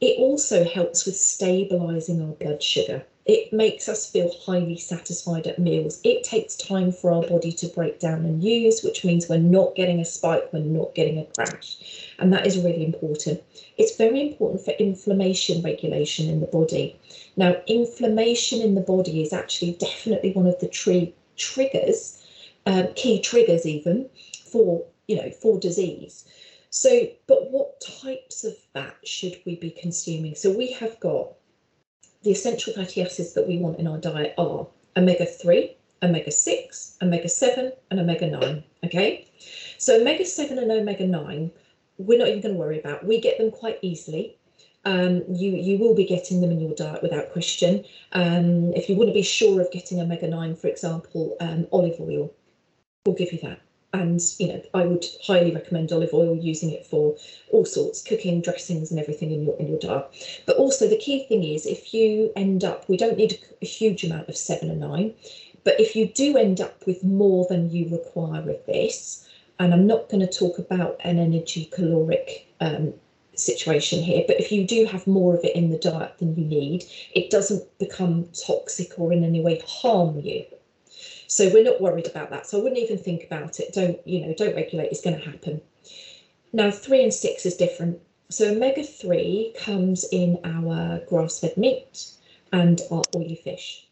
It 0.00 0.18
also 0.18 0.64
helps 0.64 1.04
with 1.04 1.16
stabilizing 1.16 2.22
our 2.22 2.32
blood 2.32 2.62
sugar. 2.62 3.04
It 3.26 3.52
makes 3.52 3.88
us 3.88 4.08
feel 4.08 4.30
highly 4.44 4.78
satisfied 4.78 5.48
at 5.48 5.58
meals. 5.58 6.00
It 6.04 6.22
takes 6.22 6.54
time 6.54 6.92
for 6.92 7.10
our 7.10 7.22
body 7.22 7.50
to 7.52 7.66
break 7.66 7.98
down 7.98 8.24
and 8.24 8.42
use, 8.42 8.84
which 8.84 9.04
means 9.04 9.28
we're 9.28 9.38
not 9.38 9.74
getting 9.74 9.98
a 9.98 10.04
spike, 10.04 10.52
we're 10.52 10.60
not 10.60 10.94
getting 10.94 11.18
a 11.18 11.24
crash. 11.24 12.14
And 12.20 12.32
that 12.32 12.46
is 12.46 12.56
really 12.56 12.84
important. 12.84 13.42
It's 13.76 13.96
very 13.96 14.20
important 14.20 14.64
for 14.64 14.70
inflammation 14.72 15.60
regulation 15.60 16.30
in 16.30 16.38
the 16.40 16.46
body. 16.46 16.96
Now, 17.36 17.56
inflammation 17.66 18.62
in 18.62 18.76
the 18.76 18.80
body 18.80 19.22
is 19.22 19.32
actually 19.32 19.72
definitely 19.72 20.32
one 20.32 20.46
of 20.46 20.60
the 20.60 20.68
tree 20.68 21.12
triggers, 21.36 22.24
um, 22.64 22.88
key 22.94 23.20
triggers 23.20 23.66
even 23.66 24.08
for 24.44 24.84
you 25.08 25.16
know 25.16 25.30
for 25.30 25.58
disease. 25.58 26.24
So, 26.70 27.08
but 27.26 27.50
what 27.50 27.80
types 27.80 28.44
of 28.44 28.56
fat 28.72 28.96
should 29.04 29.40
we 29.44 29.56
be 29.56 29.70
consuming? 29.70 30.36
So 30.36 30.50
we 30.50 30.72
have 30.72 31.00
got 31.00 31.32
the 32.26 32.32
essential 32.32 32.72
fatty 32.72 33.00
acids 33.00 33.34
that 33.34 33.46
we 33.46 33.56
want 33.56 33.78
in 33.78 33.86
our 33.86 33.98
diet 33.98 34.34
are 34.36 34.66
omega 34.96 35.24
3, 35.24 35.76
omega 36.02 36.32
6, 36.32 36.96
omega 37.00 37.28
7, 37.28 37.72
and 37.92 38.00
omega 38.00 38.26
9. 38.26 38.64
Okay, 38.84 39.30
so 39.78 40.00
omega 40.00 40.24
7 40.24 40.58
and 40.58 40.72
omega 40.72 41.06
9, 41.06 41.52
we're 41.98 42.18
not 42.18 42.26
even 42.26 42.40
going 42.40 42.54
to 42.54 42.58
worry 42.58 42.80
about. 42.80 43.06
We 43.06 43.20
get 43.20 43.38
them 43.38 43.52
quite 43.52 43.78
easily. 43.80 44.36
Um, 44.84 45.22
you 45.28 45.52
you 45.52 45.78
will 45.78 45.94
be 45.94 46.04
getting 46.04 46.40
them 46.40 46.50
in 46.50 46.60
your 46.60 46.74
diet 46.74 47.02
without 47.02 47.32
question. 47.32 47.84
Um, 48.12 48.72
if 48.74 48.88
you 48.88 48.96
want 48.96 49.08
to 49.08 49.14
be 49.14 49.22
sure 49.22 49.60
of 49.60 49.70
getting 49.70 50.00
omega 50.00 50.26
9, 50.26 50.56
for 50.56 50.66
example, 50.66 51.36
um, 51.38 51.68
olive 51.72 52.00
oil 52.00 52.32
will 53.04 53.14
give 53.14 53.32
you 53.32 53.38
that 53.42 53.60
and 54.00 54.20
you 54.38 54.48
know 54.48 54.62
I 54.74 54.84
would 54.84 55.04
highly 55.26 55.52
recommend 55.52 55.92
olive 55.92 56.14
oil 56.14 56.36
using 56.36 56.70
it 56.70 56.86
for 56.86 57.16
all 57.50 57.64
sorts 57.64 58.02
cooking 58.02 58.40
dressings 58.40 58.90
and 58.90 59.00
everything 59.00 59.30
in 59.30 59.44
your 59.44 59.56
in 59.58 59.68
your 59.68 59.78
diet. 59.78 60.42
But 60.46 60.56
also 60.56 60.88
the 60.88 60.98
key 60.98 61.26
thing 61.26 61.44
is 61.44 61.66
if 61.66 61.92
you 61.94 62.32
end 62.36 62.64
up 62.64 62.88
we 62.88 62.96
don't 62.96 63.16
need 63.16 63.38
a 63.62 63.66
huge 63.66 64.04
amount 64.04 64.28
of 64.28 64.36
seven 64.36 64.70
and 64.70 64.80
nine 64.80 65.14
but 65.64 65.80
if 65.80 65.96
you 65.96 66.06
do 66.06 66.36
end 66.36 66.60
up 66.60 66.86
with 66.86 67.02
more 67.02 67.44
than 67.50 67.70
you 67.70 67.88
require 67.90 68.48
of 68.48 68.64
this 68.66 69.28
and 69.58 69.74
I'm 69.74 69.86
not 69.86 70.08
going 70.08 70.24
to 70.24 70.32
talk 70.32 70.58
about 70.58 70.96
an 71.00 71.18
energy 71.18 71.68
caloric 71.72 72.46
um, 72.60 72.94
situation 73.34 74.02
here 74.02 74.24
but 74.26 74.40
if 74.40 74.52
you 74.52 74.66
do 74.66 74.86
have 74.86 75.06
more 75.06 75.34
of 75.36 75.44
it 75.44 75.56
in 75.56 75.70
the 75.70 75.78
diet 75.78 76.16
than 76.18 76.34
you 76.36 76.44
need 76.44 76.84
it 77.14 77.30
doesn't 77.30 77.64
become 77.78 78.28
toxic 78.46 78.98
or 78.98 79.12
in 79.12 79.24
any 79.24 79.40
way 79.40 79.60
harm 79.66 80.18
you 80.20 80.44
so 81.26 81.48
we're 81.52 81.64
not 81.64 81.80
worried 81.80 82.06
about 82.06 82.30
that. 82.30 82.46
So 82.46 82.58
I 82.58 82.62
wouldn't 82.62 82.80
even 82.80 82.98
think 82.98 83.24
about 83.24 83.60
it. 83.60 83.72
Don't, 83.72 83.98
you 84.06 84.26
know, 84.26 84.34
don't 84.34 84.54
regulate, 84.54 84.90
it's 84.90 85.00
going 85.00 85.18
to 85.18 85.30
happen. 85.30 85.60
Now, 86.52 86.70
three 86.70 87.02
and 87.02 87.12
six 87.12 87.44
is 87.44 87.56
different. 87.56 88.00
So 88.28 88.52
omega 88.52 88.82
3 88.82 89.54
comes 89.56 90.04
in 90.10 90.38
our 90.44 91.00
grass 91.06 91.40
fed 91.40 91.56
meat 91.56 92.10
and 92.52 92.80
our 92.90 93.02
oily 93.14 93.36
fish. 93.36 93.86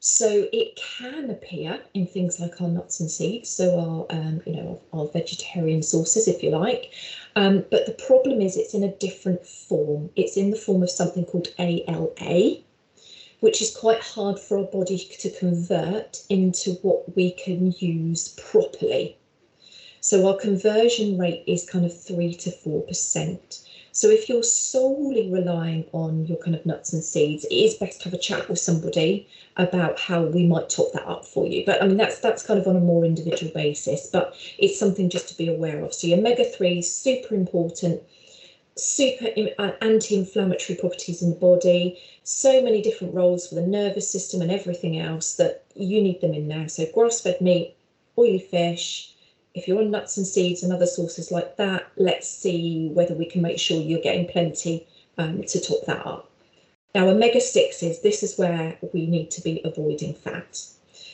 So 0.00 0.48
it 0.52 0.76
can 0.76 1.28
appear 1.28 1.80
in 1.92 2.06
things 2.06 2.38
like 2.38 2.60
our 2.62 2.68
nuts 2.68 3.00
and 3.00 3.10
seeds, 3.10 3.48
so 3.48 4.06
our 4.10 4.16
um, 4.16 4.40
you 4.46 4.52
know 4.54 4.80
our 4.92 5.08
vegetarian 5.08 5.82
sources, 5.82 6.28
if 6.28 6.42
you 6.42 6.50
like. 6.50 6.92
Um, 7.34 7.64
but 7.70 7.86
the 7.86 7.92
problem 7.92 8.40
is 8.40 8.56
it's 8.56 8.74
in 8.74 8.84
a 8.84 8.94
different 8.96 9.44
form. 9.44 10.10
It's 10.14 10.36
in 10.36 10.50
the 10.50 10.56
form 10.56 10.84
of 10.84 10.90
something 10.90 11.24
called 11.24 11.48
ALA, 11.58 12.58
which 13.40 13.62
is 13.62 13.76
quite 13.76 14.00
hard 14.00 14.38
for 14.38 14.58
our 14.58 14.64
body 14.64 14.98
to 14.98 15.30
convert 15.30 16.22
into 16.28 16.72
what 16.82 17.14
we 17.16 17.30
can 17.32 17.72
use 17.78 18.28
properly. 18.50 19.16
So 20.00 20.26
our 20.26 20.36
conversion 20.36 21.18
rate 21.18 21.44
is 21.46 21.68
kind 21.68 21.84
of 21.84 21.98
three 21.98 22.34
to 22.34 22.50
four 22.50 22.82
percent. 22.82 23.60
So 23.92 24.08
if 24.08 24.28
you're 24.28 24.44
solely 24.44 25.28
relying 25.28 25.86
on 25.92 26.26
your 26.26 26.38
kind 26.38 26.54
of 26.54 26.64
nuts 26.64 26.92
and 26.92 27.02
seeds, 27.02 27.44
it 27.46 27.54
is 27.54 27.74
best 27.74 28.00
to 28.00 28.04
have 28.04 28.14
a 28.14 28.18
chat 28.18 28.48
with 28.48 28.58
somebody 28.58 29.26
about 29.56 29.98
how 29.98 30.22
we 30.22 30.46
might 30.46 30.68
top 30.68 30.92
that 30.92 31.08
up 31.08 31.24
for 31.24 31.46
you. 31.46 31.64
But 31.66 31.82
I 31.82 31.88
mean 31.88 31.96
that's 31.96 32.20
that's 32.20 32.46
kind 32.46 32.60
of 32.60 32.66
on 32.68 32.76
a 32.76 32.80
more 32.80 33.04
individual 33.04 33.52
basis, 33.52 34.06
but 34.06 34.34
it's 34.56 34.78
something 34.78 35.10
just 35.10 35.28
to 35.30 35.36
be 35.36 35.48
aware 35.48 35.84
of. 35.84 35.92
So 35.92 36.06
your 36.06 36.18
omega 36.18 36.44
3 36.44 36.78
is 36.78 36.94
super 36.94 37.34
important 37.34 38.02
super 38.78 39.26
uh, 39.58 39.72
anti-inflammatory 39.80 40.78
properties 40.78 41.22
in 41.22 41.30
the 41.30 41.36
body 41.36 42.00
so 42.22 42.62
many 42.62 42.82
different 42.82 43.14
roles 43.14 43.48
for 43.48 43.54
the 43.54 43.66
nervous 43.66 44.10
system 44.10 44.40
and 44.42 44.50
everything 44.50 44.98
else 44.98 45.36
that 45.36 45.64
you 45.74 46.02
need 46.02 46.20
them 46.20 46.34
in 46.34 46.46
now. 46.46 46.66
So 46.66 46.84
grass-fed 46.92 47.40
meat 47.40 47.74
oily 48.18 48.38
fish 48.38 49.14
if 49.54 49.66
you're 49.66 49.80
on 49.80 49.90
nuts 49.90 50.16
and 50.16 50.26
seeds 50.26 50.62
and 50.62 50.72
other 50.72 50.86
sources 50.86 51.32
like 51.32 51.56
that 51.56 51.90
let's 51.96 52.28
see 52.28 52.90
whether 52.92 53.14
we 53.14 53.26
can 53.26 53.42
make 53.42 53.58
sure 53.58 53.80
you're 53.80 54.00
getting 54.00 54.28
plenty 54.28 54.86
um, 55.16 55.42
to 55.42 55.60
top 55.60 55.84
that 55.86 56.06
up. 56.06 56.30
Now 56.94 57.08
omega 57.08 57.38
6s 57.38 58.02
this 58.02 58.22
is 58.22 58.38
where 58.38 58.78
we 58.92 59.06
need 59.06 59.30
to 59.32 59.40
be 59.40 59.60
avoiding 59.64 60.14
fat. 60.14 60.62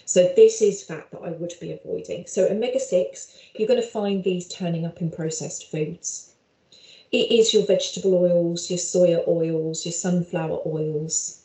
So 0.05 0.33
this 0.37 0.61
is 0.61 0.83
fat 0.83 1.11
that 1.13 1.23
I 1.23 1.31
would 1.31 1.55
be 1.61 1.73
avoiding. 1.73 2.27
So 2.27 2.47
omega 2.47 2.79
6, 2.79 3.39
you're 3.55 3.69
going 3.69 3.81
to 3.81 3.87
find 3.87 4.23
these 4.23 4.49
turning 4.49 4.85
up 4.85 5.01
in 5.01 5.11
processed 5.11 5.71
foods 5.71 6.34
it 7.15 7.31
is 7.31 7.55
your 7.55 7.65
vegetable 7.65 8.15
oils, 8.17 8.69
your 8.69 8.79
soya 8.79 9.27
oils, 9.29 9.87
your 9.87 9.93
sunflower 9.93 10.59
oils. 10.67 11.41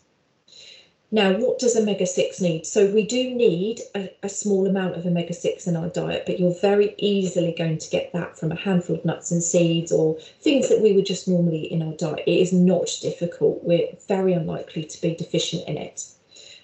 Now, 1.11 1.33
what 1.33 1.59
does 1.59 1.75
omega 1.75 2.07
6 2.07 2.41
need? 2.41 2.65
So, 2.65 2.87
we 2.91 3.03
do 3.03 3.35
need 3.35 3.81
a, 3.95 4.09
a, 4.23 4.29
small 4.29 4.65
amount 4.67 4.95
of 4.95 5.05
omega 5.05 5.33
6 5.33 5.67
in 5.67 5.75
our 5.75 5.89
diet, 5.89 6.23
but 6.25 6.39
you're 6.39 6.59
very 6.59 6.95
easily 6.97 7.53
going 7.55 7.77
to 7.77 7.89
get 7.89 8.11
that 8.13 8.37
from 8.37 8.51
a 8.51 8.55
handful 8.55 8.95
of 8.95 9.05
nuts 9.05 9.29
and 9.29 9.43
seeds 9.43 9.91
or 9.91 10.19
things 10.41 10.69
that 10.69 10.81
we 10.81 10.93
would 10.93 11.05
just 11.05 11.27
normally 11.27 11.65
eat 11.65 11.71
in 11.71 11.83
our 11.83 11.93
diet. 11.93 12.23
It 12.25 12.39
is 12.39 12.51
not 12.51 12.89
difficult. 13.01 13.63
We're 13.63 13.89
very 14.07 14.33
unlikely 14.33 14.85
to 14.85 15.01
be 15.01 15.13
deficient 15.13 15.67
in 15.67 15.77
it. 15.77 16.07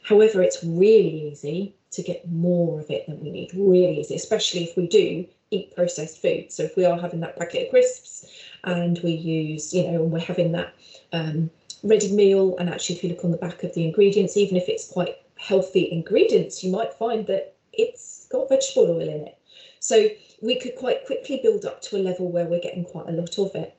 However, 0.01 0.41
it's 0.41 0.63
really 0.63 1.31
easy 1.31 1.75
to 1.91 2.01
get 2.01 2.31
more 2.31 2.79
of 2.79 2.89
it 2.89 3.05
than 3.07 3.21
we 3.21 3.31
need, 3.31 3.51
really 3.53 3.99
easy, 3.99 4.15
especially 4.15 4.63
if 4.63 4.75
we 4.75 4.87
do 4.87 5.25
eat 5.51 5.75
processed 5.75 6.21
food. 6.21 6.51
So, 6.51 6.63
if 6.63 6.75
we 6.75 6.85
are 6.85 6.99
having 6.99 7.21
that 7.21 7.37
packet 7.37 7.65
of 7.65 7.69
crisps, 7.69 8.25
and 8.65 8.99
we 9.03 9.11
use, 9.11 9.73
you 9.73 9.83
know, 9.83 10.03
and 10.03 10.11
we're 10.11 10.19
having 10.19 10.51
that 10.53 10.73
um, 11.13 11.49
ready 11.83 12.11
meal. 12.11 12.57
And 12.57 12.69
actually, 12.69 12.95
if 12.95 13.03
you 13.03 13.09
look 13.09 13.23
on 13.23 13.31
the 13.31 13.37
back 13.37 13.63
of 13.63 13.73
the 13.73 13.85
ingredients, 13.85 14.37
even 14.37 14.57
if 14.57 14.67
it's 14.67 14.87
quite 14.87 15.17
healthy 15.37 15.91
ingredients, 15.91 16.63
you 16.63 16.71
might 16.71 16.93
find 16.93 17.27
that 17.27 17.55
it's 17.73 18.27
got 18.31 18.49
vegetable 18.49 18.91
oil 18.91 19.01
in 19.01 19.27
it. 19.27 19.37
So 19.79 20.09
we 20.41 20.59
could 20.59 20.75
quite 20.75 21.05
quickly 21.05 21.39
build 21.41 21.65
up 21.65 21.81
to 21.83 21.97
a 21.97 21.99
level 21.99 22.31
where 22.31 22.45
we're 22.45 22.59
getting 22.59 22.85
quite 22.85 23.07
a 23.07 23.11
lot 23.11 23.37
of 23.37 23.53
it. 23.55 23.75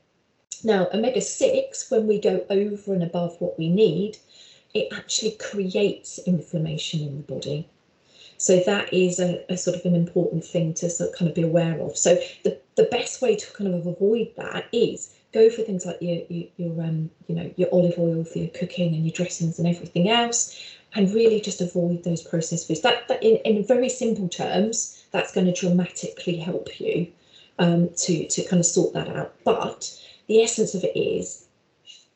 Now, 0.64 0.88
omega 0.92 1.20
6, 1.20 1.90
when 1.90 2.06
we 2.06 2.20
go 2.20 2.44
over 2.48 2.94
and 2.94 3.02
above 3.02 3.40
what 3.40 3.58
we 3.58 3.68
need, 3.68 4.18
it 4.74 4.88
actually 4.92 5.32
creates 5.32 6.18
inflammation 6.26 7.00
in 7.00 7.16
the 7.16 7.22
body. 7.22 7.68
So 8.38 8.60
that 8.60 8.92
is 8.92 9.18
a, 9.18 9.44
a, 9.50 9.56
sort 9.56 9.76
of 9.76 9.84
an 9.86 9.94
important 9.94 10.44
thing 10.44 10.74
to 10.74 10.90
sort 10.90 11.10
of 11.10 11.16
kind 11.16 11.28
of 11.28 11.34
be 11.34 11.42
aware 11.42 11.80
of. 11.80 11.96
So 11.96 12.18
the, 12.44 12.58
the 12.76 12.84
best 12.84 13.20
way 13.22 13.34
to 13.34 13.52
kind 13.52 13.74
of 13.74 13.86
avoid 13.86 14.32
that 14.36 14.66
is 14.72 15.14
go 15.32 15.50
for 15.50 15.62
things 15.62 15.84
like 15.84 16.00
your 16.00 16.22
your, 16.28 16.48
your 16.56 16.82
um 16.82 17.10
you 17.26 17.34
know 17.34 17.50
your 17.56 17.68
olive 17.72 17.98
oil 17.98 18.24
for 18.24 18.38
your 18.38 18.48
cooking 18.48 18.94
and 18.94 19.04
your 19.04 19.12
dressings 19.12 19.58
and 19.58 19.66
everything 19.66 20.08
else 20.08 20.76
and 20.94 21.12
really 21.12 21.40
just 21.40 21.60
avoid 21.60 22.04
those 22.04 22.22
processed 22.22 22.66
foods 22.66 22.80
that, 22.80 23.06
that 23.08 23.22
in, 23.22 23.36
in 23.44 23.66
very 23.66 23.88
simple 23.88 24.28
terms 24.28 25.04
that's 25.10 25.32
going 25.32 25.46
to 25.46 25.52
dramatically 25.52 26.36
help 26.36 26.80
you 26.80 27.06
um, 27.58 27.90
to 27.96 28.26
to 28.26 28.42
kind 28.44 28.60
of 28.60 28.66
sort 28.66 28.92
that 28.94 29.08
out. 29.08 29.34
But 29.44 29.98
the 30.26 30.42
essence 30.42 30.74
of 30.74 30.84
it 30.84 30.96
is 30.96 31.46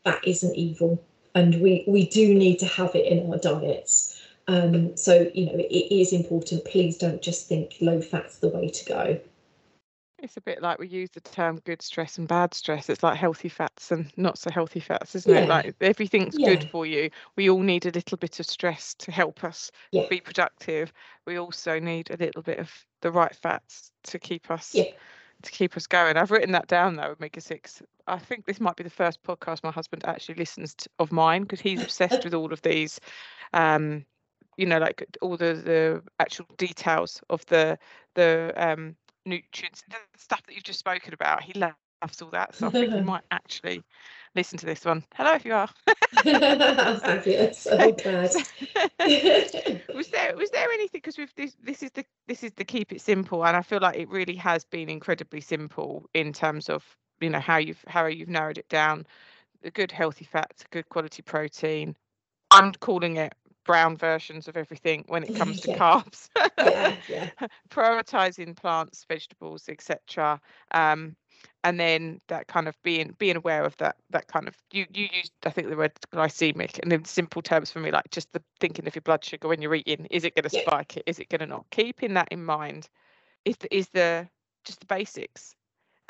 that 0.04 0.26
isn't 0.26 0.56
evil 0.56 1.02
and 1.34 1.60
we 1.60 1.84
we 1.86 2.06
do 2.06 2.34
need 2.34 2.58
to 2.58 2.66
have 2.66 2.94
it 2.94 3.06
in 3.06 3.30
our 3.30 3.38
diets. 3.38 4.16
Um, 4.48 4.96
so 4.96 5.30
you 5.34 5.46
know 5.46 5.56
it 5.56 5.92
is 5.92 6.12
important. 6.12 6.64
Please 6.64 6.98
don't 6.98 7.22
just 7.22 7.48
think 7.48 7.76
low 7.80 8.00
fat's 8.00 8.38
the 8.38 8.48
way 8.48 8.68
to 8.68 8.84
go 8.84 9.20
it's 10.22 10.36
a 10.36 10.40
bit 10.40 10.62
like 10.62 10.78
we 10.78 10.88
use 10.88 11.10
the 11.10 11.20
term 11.20 11.60
good 11.64 11.82
stress 11.82 12.18
and 12.18 12.28
bad 12.28 12.54
stress. 12.54 12.88
It's 12.88 13.02
like 13.02 13.16
healthy 13.16 13.48
fats 13.48 13.90
and 13.90 14.10
not 14.16 14.38
so 14.38 14.50
healthy 14.50 14.80
fats, 14.80 15.14
isn't 15.14 15.32
Yeah. 15.32 15.40
it? 15.42 15.48
Like 15.48 15.74
everything's 15.80 16.36
Yeah. 16.38 16.46
good 16.46 16.64
for 16.70 16.86
you. 16.86 17.10
We 17.36 17.50
all 17.50 17.60
need 17.60 17.86
a 17.86 17.90
little 17.90 18.18
bit 18.18 18.40
of 18.40 18.46
stress 18.46 18.94
to 18.94 19.10
help 19.10 19.44
us 19.44 19.70
Yeah. 19.92 20.06
be 20.08 20.20
productive. 20.20 20.92
We 21.26 21.38
also 21.38 21.78
need 21.78 22.10
a 22.10 22.16
little 22.16 22.42
bit 22.42 22.58
of 22.58 22.72
the 23.00 23.10
right 23.10 23.34
fats 23.34 23.92
to 24.04 24.18
keep 24.18 24.50
us 24.50 24.76
to 25.42 25.50
keep 25.50 25.76
us 25.76 25.86
going. 25.86 26.16
I've 26.18 26.30
written 26.30 26.52
that 26.52 26.66
down 26.66 26.96
though, 26.96 27.14
Omega 27.18 27.40
Six. 27.40 27.82
I 28.06 28.18
think 28.18 28.44
this 28.44 28.60
might 28.60 28.76
be 28.76 28.84
the 28.84 28.90
first 28.90 29.22
podcast 29.22 29.62
my 29.64 29.70
husband 29.70 30.04
actually 30.04 30.34
listens 30.34 30.74
to, 30.74 30.90
of 30.98 31.12
mine 31.12 31.42
because 31.42 31.60
he's 31.60 31.82
obsessed 31.82 32.24
with 32.24 32.34
all 32.34 32.52
of 32.52 32.60
these, 32.62 33.00
um, 33.54 34.04
you 34.58 34.66
know, 34.66 34.78
like 34.78 35.06
all 35.22 35.36
the 35.38 35.54
the 35.54 36.02
actual 36.18 36.46
details 36.58 37.22
of 37.30 37.44
the 37.46 37.78
the 38.14 38.52
um, 38.56 38.96
nutrients, 39.26 39.82
the 39.88 39.96
stuff 40.16 40.42
that 40.46 40.54
you've 40.54 40.64
just 40.64 40.78
spoken 40.78 41.14
about. 41.14 41.42
He 41.42 41.52
loves 41.54 42.22
all 42.22 42.30
that, 42.30 42.54
so 42.54 42.68
I 42.68 42.70
think 42.70 42.92
he 42.92 43.00
might 43.02 43.24
actually 43.30 43.82
listen 44.34 44.58
to 44.58 44.66
this 44.66 44.84
one. 44.84 45.04
Hello, 45.14 45.34
if 45.34 45.44
you 45.44 45.54
are. 45.54 45.68
Fabulous. 46.22 47.66
Oh, 47.70 47.92
glad. 47.92 48.32
was 49.94 50.08
there 50.08 50.36
was 50.36 50.50
there 50.50 50.68
anything 50.72 51.00
because 51.00 51.18
we've 51.18 51.34
this 51.36 51.56
this 51.62 51.82
is 51.82 51.90
the 51.92 52.04
this 52.26 52.42
is 52.42 52.52
the 52.52 52.64
keep 52.64 52.92
it 52.92 53.00
simple 53.00 53.44
and 53.44 53.56
I 53.56 53.62
feel 53.62 53.80
like 53.80 53.96
it 53.96 54.08
really 54.08 54.36
has 54.36 54.64
been 54.64 54.88
incredibly 54.88 55.40
simple 55.40 56.08
in 56.14 56.32
terms 56.32 56.68
of 56.68 56.84
you 57.20 57.30
know 57.30 57.40
how 57.40 57.58
you've 57.58 57.84
how 57.86 58.06
you've 58.06 58.28
narrowed 58.28 58.58
it 58.58 58.68
down 58.68 59.06
the 59.62 59.70
good 59.70 59.92
healthy 59.92 60.24
fats 60.24 60.64
good 60.70 60.88
quality 60.88 61.22
protein 61.22 61.96
I'm 62.50 62.72
calling 62.72 63.16
it 63.16 63.32
brown 63.64 63.96
versions 63.96 64.48
of 64.48 64.56
everything 64.56 65.04
when 65.08 65.22
it 65.22 65.34
comes 65.34 65.60
to 65.60 65.68
Yeah. 65.68 65.78
carbs. 65.78 66.28
Yeah, 66.58 66.94
yeah. 67.08 67.28
prioritizing 67.70 68.56
plants 68.56 69.04
vegetables 69.08 69.68
etc 69.68 70.40
um 70.72 71.16
and 71.64 71.78
then 71.80 72.18
that 72.28 72.48
kind 72.48 72.68
of 72.68 72.76
being 72.82 73.14
being 73.18 73.36
aware 73.36 73.64
of 73.64 73.76
that 73.78 73.96
that 74.10 74.26
kind 74.28 74.48
of 74.48 74.56
you 74.72 74.86
you 74.92 75.08
used 75.12 75.32
i 75.44 75.50
think 75.50 75.68
the 75.68 75.76
word 75.76 75.92
glycemic 76.12 76.78
and 76.82 76.92
in 76.92 77.04
simple 77.04 77.42
terms 77.42 77.70
for 77.70 77.80
me 77.80 77.90
like 77.90 78.10
just 78.10 78.32
the 78.32 78.42
thinking 78.60 78.86
of 78.86 78.94
your 78.94 79.02
blood 79.02 79.24
sugar 79.24 79.48
when 79.48 79.62
you're 79.62 79.74
eating 79.74 80.06
is 80.10 80.24
it 80.24 80.34
going 80.34 80.44
to 80.44 80.50
spike 80.50 80.96
it? 80.96 81.04
Is 81.06 81.18
it 81.18 81.28
going 81.28 81.40
to 81.40 81.46
not? 81.46 81.66
Keeping 81.70 82.14
that 82.14 82.28
in 82.30 82.44
mind 82.44 82.88
is 83.44 83.56
the, 83.58 83.74
is 83.74 83.88
the 83.90 84.28
just 84.64 84.80
the 84.80 84.86
basics 84.86 85.54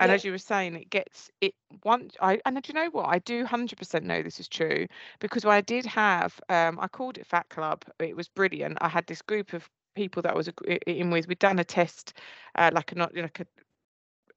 and 0.01 0.11
Yeah. 0.11 0.15
as 0.15 0.25
you 0.25 0.33
were 0.33 0.39
saying 0.39 0.75
it 0.75 0.91
gets 0.91 1.31
it 1.41 1.55
once 1.85 2.17
i 2.21 2.41
and 2.47 2.61
do 2.63 2.73
you 2.73 2.75
know 2.75 2.91
what? 2.91 3.07
I 3.09 3.21
do 3.21 3.45
100% 3.45 4.05
know 4.05 4.23
this 4.23 4.41
is 4.41 4.49
true 4.49 4.87
because 5.21 5.45
i 5.45 5.61
did 5.61 5.87
have 5.87 6.41
um 6.49 6.79
i 6.81 6.89
called 6.89 7.19
it 7.19 7.27
fat 7.27 7.49
club. 7.51 7.85
It 8.01 8.17
was 8.17 8.29
brilliant. 8.29 8.79
I 8.81 8.89
had 8.89 9.07
this 9.07 9.23
group 9.23 9.53
of 9.53 9.69
people 9.97 10.23
that 10.23 10.33
I 10.33 10.37
was 10.37 10.49
in 10.87 11.11
with. 11.11 11.29
We'd 11.29 11.39
done 11.41 11.59
a 11.61 11.65
test 11.65 12.15
uh, 12.57 12.71
like 12.75 12.93
a 12.93 12.97
not 12.97 13.15
like 13.17 13.41
a 13.41 13.47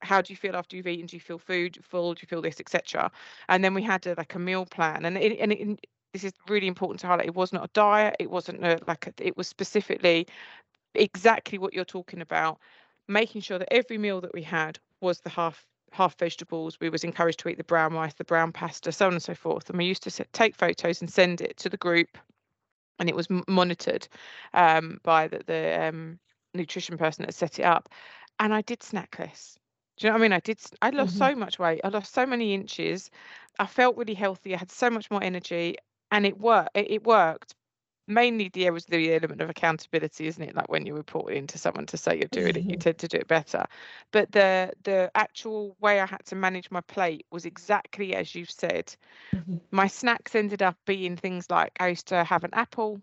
how 0.01 0.21
do 0.21 0.33
you 0.33 0.37
feel 0.37 0.55
after 0.55 0.75
you've 0.75 0.87
eaten? 0.87 1.07
Do 1.07 1.15
you 1.15 1.21
feel 1.21 1.39
food 1.39 1.79
full? 1.83 2.13
Do 2.13 2.19
you 2.23 2.27
feel 2.27 2.41
this 2.41 2.59
etc 2.59 3.11
and 3.49 3.63
then 3.63 3.73
we 3.73 3.81
had 3.83 4.05
a, 4.07 4.15
like 4.17 4.35
a 4.35 4.39
meal 4.39 4.65
plan. 4.65 5.05
And 5.05 5.17
it, 5.17 5.39
and 5.39 5.51
it, 5.53 5.79
this 6.13 6.23
is 6.25 6.33
really 6.49 6.67
important 6.67 6.99
to 7.01 7.07
highlight. 7.07 7.27
It 7.27 7.35
was 7.35 7.53
not 7.53 7.65
a 7.65 7.69
diet. 7.73 8.15
It 8.19 8.29
wasn't 8.29 8.63
a, 8.65 8.79
like 8.87 9.07
a, 9.07 9.13
it 9.19 9.37
was 9.37 9.47
specifically 9.47 10.27
exactly 10.95 11.57
what 11.57 11.73
you're 11.73 11.85
talking 11.85 12.21
about 12.21 12.59
making 13.07 13.41
sure 13.41 13.59
that 13.59 13.73
every 13.73 13.97
meal 13.97 14.21
that 14.21 14.33
we 14.33 14.43
had 14.43 14.79
was 15.01 15.19
the 15.21 15.29
half 15.29 15.65
half 15.91 16.17
vegetables. 16.17 16.79
We 16.79 16.89
was 16.89 17.03
encouraged 17.03 17.39
to 17.41 17.49
eat 17.49 17.57
the 17.57 17.63
brown 17.63 17.93
rice 17.93 18.13
the 18.15 18.23
brown 18.23 18.51
pasta 18.51 18.91
so 18.91 19.07
on 19.07 19.13
and 19.13 19.21
so 19.23 19.35
forth. 19.35 19.69
And 19.69 19.77
we 19.77 19.85
used 19.85 20.03
to 20.03 20.25
take 20.33 20.55
photos 20.55 21.01
and 21.01 21.11
send 21.11 21.41
it 21.41 21.57
to 21.57 21.69
the 21.69 21.77
group 21.77 22.17
and 22.99 23.09
it 23.09 23.15
was 23.15 23.27
m- 23.29 23.43
monitored 23.47 24.07
um, 24.53 24.99
by 25.03 25.27
the, 25.27 25.39
the 25.45 25.87
um, 25.87 26.19
nutrition 26.53 26.97
person 26.97 27.25
that 27.25 27.33
set 27.33 27.59
it 27.59 27.63
up. 27.63 27.89
And 28.39 28.53
i 28.53 28.61
did 28.61 28.81
snack 28.83 29.17
less. 29.19 29.57
Do 29.97 30.07
you 30.07 30.11
know 30.11 30.15
what 30.15 30.21
i 30.21 30.23
mean? 30.23 30.33
I 30.33 30.39
did 30.39 30.59
I 30.81 30.89
lost 30.89 31.15
Mhm. 31.15 31.17
so 31.17 31.35
much 31.35 31.59
weight. 31.59 31.81
I 31.83 31.89
lost 31.89 32.13
so 32.13 32.25
many 32.25 32.53
inches. 32.53 33.09
I 33.59 33.67
felt 33.67 33.97
really 33.97 34.15
healthy. 34.15 34.53
I 34.55 34.57
had 34.57 34.71
so 34.71 34.89
much 34.89 35.11
more 35.11 35.23
energy 35.23 35.75
and 36.11 36.25
it 36.25 36.37
worked 36.39 36.71
it, 36.75 36.89
it 36.91 37.03
worked 37.03 37.55
mainly 38.07 38.49
there 38.49 38.73
was 38.73 38.85
the 38.85 39.13
element 39.13 39.41
of 39.41 39.49
accountability 39.49 40.27
isn't 40.27 40.43
it 40.43 40.55
like 40.55 40.69
when 40.69 40.85
you 40.85 40.95
report 40.95 41.31
it 41.33 41.37
into 41.37 41.57
someone 41.57 41.85
to 41.85 41.97
say 41.97 42.15
you're 42.17 42.27
doing 42.31 42.55
it 42.55 42.65
you 42.67 42.75
tend 42.77 42.97
to 42.97 43.07
do 43.07 43.17
it 43.17 43.27
better 43.27 43.65
but 44.11 44.31
the 44.31 44.71
the 44.83 45.09
actual 45.15 45.75
way 45.79 45.99
i 46.01 46.05
had 46.05 46.23
to 46.25 46.35
manage 46.35 46.69
my 46.71 46.81
plate 46.81 47.25
was 47.31 47.45
exactly 47.45 48.15
as 48.15 48.35
you've 48.35 48.51
said 48.51 48.95
Mhm. 49.33 49.59
my 49.71 49.87
snacks 49.87 50.35
ended 50.35 50.61
up 50.61 50.77
being 50.85 51.15
things 51.15 51.49
like 51.49 51.71
i 51.79 51.87
used 51.89 52.07
to 52.07 52.23
have 52.23 52.43
an 52.43 52.49
apple 52.53 53.01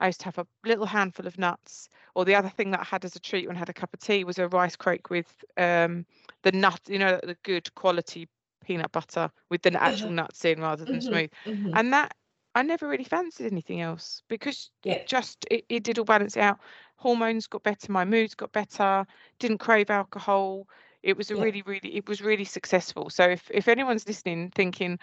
i 0.00 0.06
used 0.06 0.20
to 0.20 0.26
have 0.26 0.38
a 0.38 0.46
little 0.64 0.86
handful 0.86 1.26
of 1.26 1.38
nuts 1.38 1.88
or 2.14 2.24
the 2.24 2.34
other 2.34 2.48
thing 2.48 2.70
that 2.70 2.80
i 2.80 2.84
had 2.84 3.04
as 3.04 3.16
a 3.16 3.20
treat 3.20 3.46
when 3.46 3.56
i 3.56 3.58
had 3.58 3.68
a 3.68 3.74
cup 3.74 3.92
of 3.94 4.00
tea 4.00 4.24
was 4.24 4.38
a 4.38 4.48
rice 4.48 4.76
cake 4.76 5.10
with 5.10 5.44
um 5.56 6.06
the 6.42 6.52
nut 6.52 6.80
you 6.88 6.98
know 6.98 7.20
the 7.24 7.36
good 7.42 7.72
quality 7.74 8.28
peanut 8.64 8.92
butter 8.92 9.30
with 9.50 9.62
the 9.62 9.82
actual 9.82 10.10
Uh-huh. 10.10 10.12
nuts 10.12 10.44
in 10.44 10.60
rather 10.60 10.86
than 10.86 11.00
Mhm. 11.00 11.00
smooth 11.00 11.30
Mhm. 11.46 11.74
and 11.74 11.92
that 11.92 12.14
I 12.56 12.62
never 12.62 12.88
really 12.88 13.04
fancied 13.04 13.52
anything 13.52 13.82
else 13.82 14.22
because 14.28 14.70
Yeah. 14.82 14.94
it 14.94 15.06
just 15.06 15.46
it, 15.50 15.66
it 15.68 15.82
did 15.84 15.98
all 15.98 16.06
balance 16.06 16.38
out. 16.38 16.58
Hormones 16.96 17.46
got 17.46 17.62
better, 17.62 17.92
my 17.92 18.06
moods 18.06 18.34
got 18.34 18.50
better, 18.52 19.06
didn't 19.38 19.58
crave 19.58 19.90
alcohol. 19.90 20.66
It 21.02 21.18
was 21.18 21.30
a 21.30 21.36
Yeah. 21.36 21.42
really, 21.42 21.62
really 21.62 21.94
it 21.96 22.08
was 22.08 22.22
really 22.22 22.46
successful. 22.46 23.10
So 23.10 23.28
if 23.28 23.50
if 23.50 23.68
anyone's 23.68 24.08
listening 24.08 24.50
thinking, 24.54 24.98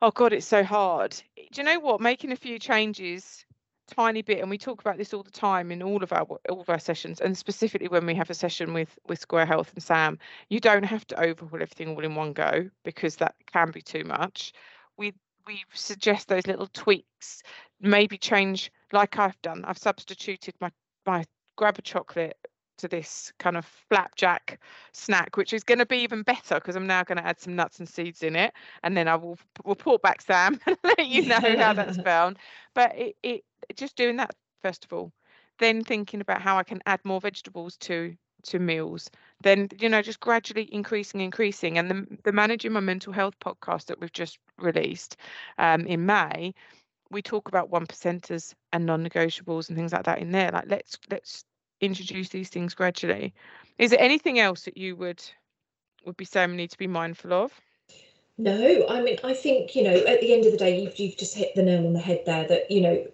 oh 0.00 0.12
God, 0.12 0.32
it's 0.32 0.46
so 0.46 0.62
hard, 0.62 1.20
do 1.36 1.60
you 1.60 1.64
know 1.64 1.80
what? 1.80 2.00
Making 2.00 2.30
a 2.30 2.36
few 2.36 2.58
changes, 2.60 3.44
tiny 3.88 4.22
bit, 4.22 4.40
and 4.40 4.48
we 4.48 4.58
talk 4.58 4.80
about 4.80 4.96
this 4.96 5.12
all 5.12 5.24
the 5.24 5.30
time 5.32 5.72
in 5.72 5.82
all 5.82 6.04
of 6.04 6.12
our 6.12 6.22
all 6.48 6.60
of 6.60 6.70
our 6.70 6.78
sessions, 6.78 7.20
and 7.20 7.36
specifically 7.36 7.88
when 7.88 8.06
we 8.06 8.14
have 8.14 8.30
a 8.30 8.34
session 8.34 8.72
with 8.74 8.96
with 9.08 9.18
Square 9.18 9.46
Health 9.46 9.72
and 9.74 9.82
Sam, 9.82 10.18
you 10.50 10.60
don't 10.60 10.84
have 10.84 11.04
to 11.08 11.20
overhaul 11.20 11.60
everything 11.62 11.88
all 11.96 12.04
in 12.04 12.14
one 12.14 12.32
go 12.32 12.70
because 12.84 13.16
that 13.16 13.34
can 13.46 13.72
be 13.72 13.82
too 13.82 14.04
much. 14.04 14.52
We 14.96 15.14
we 15.46 15.64
suggest 15.72 16.28
those 16.28 16.46
little 16.46 16.68
tweaks, 16.72 17.42
maybe 17.80 18.18
change 18.18 18.70
like 18.92 19.18
I've 19.18 19.40
done. 19.42 19.64
I've 19.64 19.78
substituted 19.78 20.54
my 20.60 20.70
my 21.06 21.24
grab 21.56 21.78
a 21.78 21.82
chocolate 21.82 22.36
to 22.78 22.88
this 22.88 23.32
kind 23.38 23.56
of 23.56 23.64
flapjack 23.88 24.60
snack, 24.92 25.36
which 25.36 25.52
is 25.52 25.64
going 25.64 25.78
to 25.78 25.86
be 25.86 25.98
even 25.98 26.22
better 26.22 26.56
because 26.56 26.76
I'm 26.76 26.86
now 26.86 27.04
going 27.04 27.16
to 27.16 27.26
add 27.26 27.40
some 27.40 27.56
nuts 27.56 27.78
and 27.78 27.88
seeds 27.88 28.22
in 28.22 28.36
it, 28.36 28.52
and 28.82 28.96
then 28.96 29.08
I 29.08 29.16
will 29.16 29.38
report 29.64 30.02
back 30.02 30.20
Sam 30.20 30.60
and 30.66 30.76
let 30.84 31.06
you 31.06 31.26
know 31.26 31.40
how 31.56 31.72
that's 31.72 31.96
found. 32.02 32.38
But 32.74 32.94
it, 32.96 33.16
it 33.22 33.44
just 33.76 33.96
doing 33.96 34.16
that 34.16 34.34
first 34.62 34.84
of 34.84 34.92
all, 34.92 35.12
then 35.58 35.84
thinking 35.84 36.20
about 36.20 36.42
how 36.42 36.58
I 36.58 36.64
can 36.64 36.80
add 36.86 37.00
more 37.04 37.20
vegetables 37.20 37.76
to 37.78 38.14
to 38.46 38.58
meals 38.58 39.10
then 39.42 39.68
you 39.78 39.88
know 39.88 40.02
just 40.02 40.20
gradually 40.20 40.68
increasing 40.72 41.20
increasing. 41.20 41.78
And 41.78 41.90
the, 41.90 42.06
the 42.24 42.32
managing 42.32 42.72
my 42.72 42.80
mental 42.80 43.12
health 43.12 43.38
podcast 43.40 43.86
that 43.86 44.00
we've 44.00 44.12
just 44.12 44.38
released 44.58 45.16
um, 45.58 45.86
in 45.86 46.06
may 46.06 46.54
we 47.10 47.22
talk 47.22 47.48
about 47.48 47.70
one 47.70 47.86
percenters 47.86 48.54
and 48.72 48.84
non-negotiables 48.84 49.68
and 49.68 49.76
things 49.76 49.92
like 49.92 50.04
that 50.04 50.18
in 50.18 50.32
there. 50.32 50.50
Like 50.52 50.64
let's 50.68 50.98
let's 51.10 51.44
introduce 51.80 52.30
these 52.30 52.48
things 52.48 52.74
gradually. 52.74 53.34
Is 53.78 53.90
there 53.90 54.00
anything 54.00 54.38
else 54.38 54.62
that 54.62 54.76
you 54.76 54.96
would 54.96 55.22
would 56.04 56.16
be 56.16 56.24
saying 56.24 56.50
we 56.50 56.56
need 56.56 56.70
to 56.70 56.78
be 56.78 56.86
mindful 56.86 57.32
of? 57.32 57.52
No, 58.38 58.86
I 58.88 59.00
mean, 59.00 59.18
I 59.24 59.32
think, 59.32 59.74
you 59.74 59.82
know, 59.82 59.94
at 59.94 60.20
the 60.20 60.34
end 60.34 60.44
of 60.44 60.52
the 60.52 60.58
day, 60.58 60.82
you've, 60.82 60.98
you've 60.98 61.16
just 61.16 61.34
hit 61.34 61.54
the 61.54 61.62
nail 61.62 61.86
on 61.86 61.94
the 61.94 62.00
head 62.00 62.22
there 62.26 62.46
that, 62.46 62.70
you 62.70 62.82
know, 62.82 63.06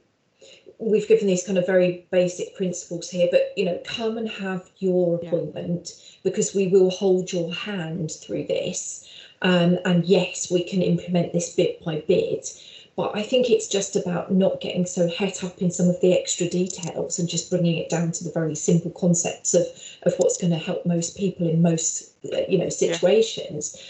we've 0.78 1.08
given 1.08 1.26
these 1.26 1.44
kind 1.44 1.58
of 1.58 1.66
very 1.66 2.06
basic 2.10 2.54
principles 2.56 3.08
here, 3.10 3.28
but, 3.30 3.52
you 3.56 3.64
know, 3.64 3.78
come 3.84 4.18
and 4.18 4.28
have 4.28 4.70
your 4.78 5.20
Yeah. 5.22 5.28
appointment 5.28 5.94
because 6.22 6.54
we 6.54 6.66
will 6.68 6.90
hold 6.90 7.32
your 7.32 7.52
hand 7.52 8.10
through 8.12 8.46
this. 8.46 9.04
Um, 9.42 9.78
and 9.84 10.04
yes, 10.04 10.50
we 10.50 10.62
can 10.62 10.82
implement 10.82 11.32
this 11.32 11.54
bit 11.54 11.84
by 11.84 12.00
bit. 12.06 12.52
But 12.94 13.12
I 13.14 13.22
think 13.22 13.48
it's 13.48 13.68
just 13.68 13.96
about 13.96 14.32
not 14.32 14.60
getting 14.60 14.84
so 14.84 15.08
het 15.08 15.42
up 15.42 15.62
in 15.62 15.70
some 15.70 15.88
of 15.88 16.00
the 16.00 16.12
extra 16.12 16.46
details 16.46 17.18
and 17.18 17.28
just 17.28 17.48
bringing 17.48 17.78
it 17.78 17.88
down 17.88 18.12
to 18.12 18.24
the 18.24 18.30
very 18.30 18.54
simple 18.54 18.90
concepts 18.90 19.54
of, 19.54 19.66
of 20.02 20.14
what's 20.18 20.36
going 20.36 20.52
to 20.52 20.58
help 20.58 20.84
most 20.84 21.16
people 21.16 21.48
in 21.48 21.62
most, 21.62 22.10
you 22.48 22.58
know, 22.58 22.68
situations. 22.68 23.74
yeah 23.76 23.82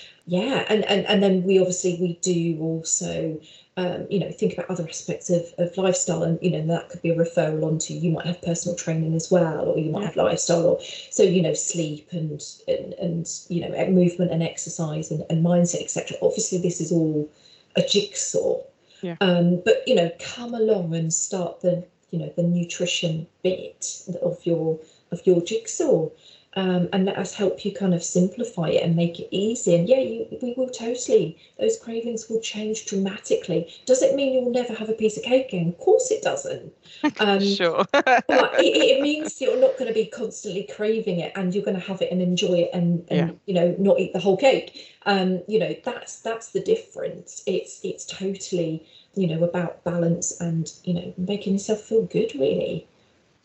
and, 0.68 0.84
and 0.84 1.06
and 1.06 1.22
then 1.22 1.42
we 1.42 1.58
obviously 1.58 1.98
we 2.00 2.14
do 2.22 2.56
also 2.60 3.40
um, 3.76 4.06
you 4.08 4.20
know 4.20 4.30
think 4.30 4.52
about 4.52 4.70
other 4.70 4.86
aspects 4.88 5.30
of, 5.30 5.42
of 5.58 5.76
lifestyle 5.76 6.22
and 6.22 6.38
you 6.40 6.50
know 6.50 6.64
that 6.66 6.90
could 6.90 7.02
be 7.02 7.10
a 7.10 7.16
referral 7.16 7.64
onto 7.64 7.94
you 7.94 8.10
might 8.12 8.26
have 8.26 8.40
personal 8.42 8.76
training 8.76 9.14
as 9.14 9.30
well 9.30 9.70
or 9.70 9.78
you 9.78 9.90
might 9.90 10.04
have 10.04 10.16
lifestyle 10.16 10.66
or 10.66 10.80
so 11.10 11.22
you 11.22 11.42
know 11.42 11.54
sleep 11.54 12.08
and 12.12 12.40
and, 12.68 12.92
and 12.94 13.28
you 13.48 13.60
know 13.66 13.86
movement 13.88 14.30
and 14.30 14.42
exercise 14.42 15.10
and, 15.10 15.24
and 15.28 15.44
mindset 15.44 15.82
etc 15.82 16.16
obviously 16.22 16.58
this 16.58 16.80
is 16.80 16.92
all 16.92 17.28
a 17.76 17.82
jigsaw. 17.82 18.60
Yeah. 19.00 19.16
um, 19.20 19.60
but 19.64 19.82
you 19.86 19.96
know 19.96 20.12
come 20.20 20.54
along 20.54 20.94
and 20.94 21.12
start 21.12 21.62
the 21.62 21.84
you 22.12 22.20
know 22.20 22.32
the 22.36 22.44
nutrition 22.44 23.26
bit 23.42 24.04
of 24.22 24.38
your 24.44 24.78
of 25.10 25.26
your 25.26 25.42
jigsaw 25.42 26.08
um, 26.54 26.88
and 26.92 27.04
let 27.06 27.16
us 27.16 27.32
help 27.34 27.64
you 27.64 27.72
kind 27.72 27.94
of 27.94 28.02
simplify 28.02 28.68
it 28.68 28.82
and 28.82 28.94
make 28.94 29.18
it 29.18 29.28
easy. 29.30 29.74
And 29.74 29.88
yeah, 29.88 30.00
you, 30.00 30.26
we 30.42 30.54
will 30.56 30.68
totally, 30.68 31.38
those 31.58 31.78
cravings 31.78 32.28
will 32.28 32.40
change 32.40 32.86
dramatically. 32.86 33.72
Does 33.86 34.02
it 34.02 34.14
mean 34.14 34.34
you'll 34.34 34.50
never 34.52 34.74
have 34.74 34.88
a 34.90 34.92
piece 34.92 35.16
of 35.16 35.22
cake 35.22 35.48
again? 35.48 35.68
Of 35.68 35.78
course 35.78 36.10
it 36.10 36.22
doesn't. 36.22 36.72
Um, 37.18 37.40
sure. 37.40 37.84
but 37.92 38.54
it, 38.58 38.76
it 38.76 39.02
means 39.02 39.40
you're 39.40 39.60
not 39.60 39.76
going 39.78 39.88
to 39.88 39.94
be 39.94 40.06
constantly 40.06 40.68
craving 40.74 41.20
it 41.20 41.32
and 41.36 41.54
you're 41.54 41.64
going 41.64 41.78
to 41.78 41.86
have 41.86 42.00
it 42.02 42.12
and 42.12 42.20
enjoy 42.22 42.54
it 42.60 42.70
and, 42.72 43.04
and 43.08 43.28
Yeah. 43.30 43.34
you 43.46 43.54
know, 43.54 43.74
not 43.78 43.98
eat 43.98 44.12
the 44.12 44.20
whole 44.20 44.36
cake. 44.36 44.94
Um, 45.06 45.42
you 45.48 45.58
know, 45.58 45.74
that's 45.84 46.20
that's 46.20 46.50
the 46.52 46.60
difference. 46.60 47.42
It's 47.46 47.80
it's 47.82 48.04
totally, 48.04 48.86
you 49.14 49.26
know, 49.26 49.42
about 49.44 49.82
balance 49.84 50.40
and, 50.40 50.70
you 50.84 50.94
know, 50.94 51.14
making 51.16 51.54
yourself 51.54 51.80
feel 51.80 52.02
good 52.02 52.32
really. 52.34 52.86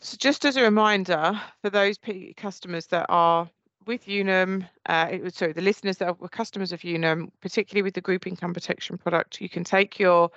So 0.00 0.16
just 0.16 0.44
as 0.44 0.56
a 0.56 0.62
reminder 0.62 1.40
for 1.60 1.70
those 1.70 1.98
customers 2.36 2.86
that 2.86 3.06
are 3.08 3.50
with 3.86 4.06
Unum, 4.06 4.64
uh, 4.86 5.16
sorry, 5.30 5.52
the 5.52 5.62
listeners 5.62 5.96
that 5.96 6.20
were 6.20 6.28
customers 6.28 6.72
of 6.72 6.84
Unum, 6.84 7.32
particularly 7.40 7.82
with 7.82 7.94
the 7.94 8.00
group 8.00 8.26
income 8.26 8.54
protection 8.54 8.98
product, 8.98 9.40
you 9.40 9.48
can 9.48 9.64
take 9.64 9.98
your 9.98 10.30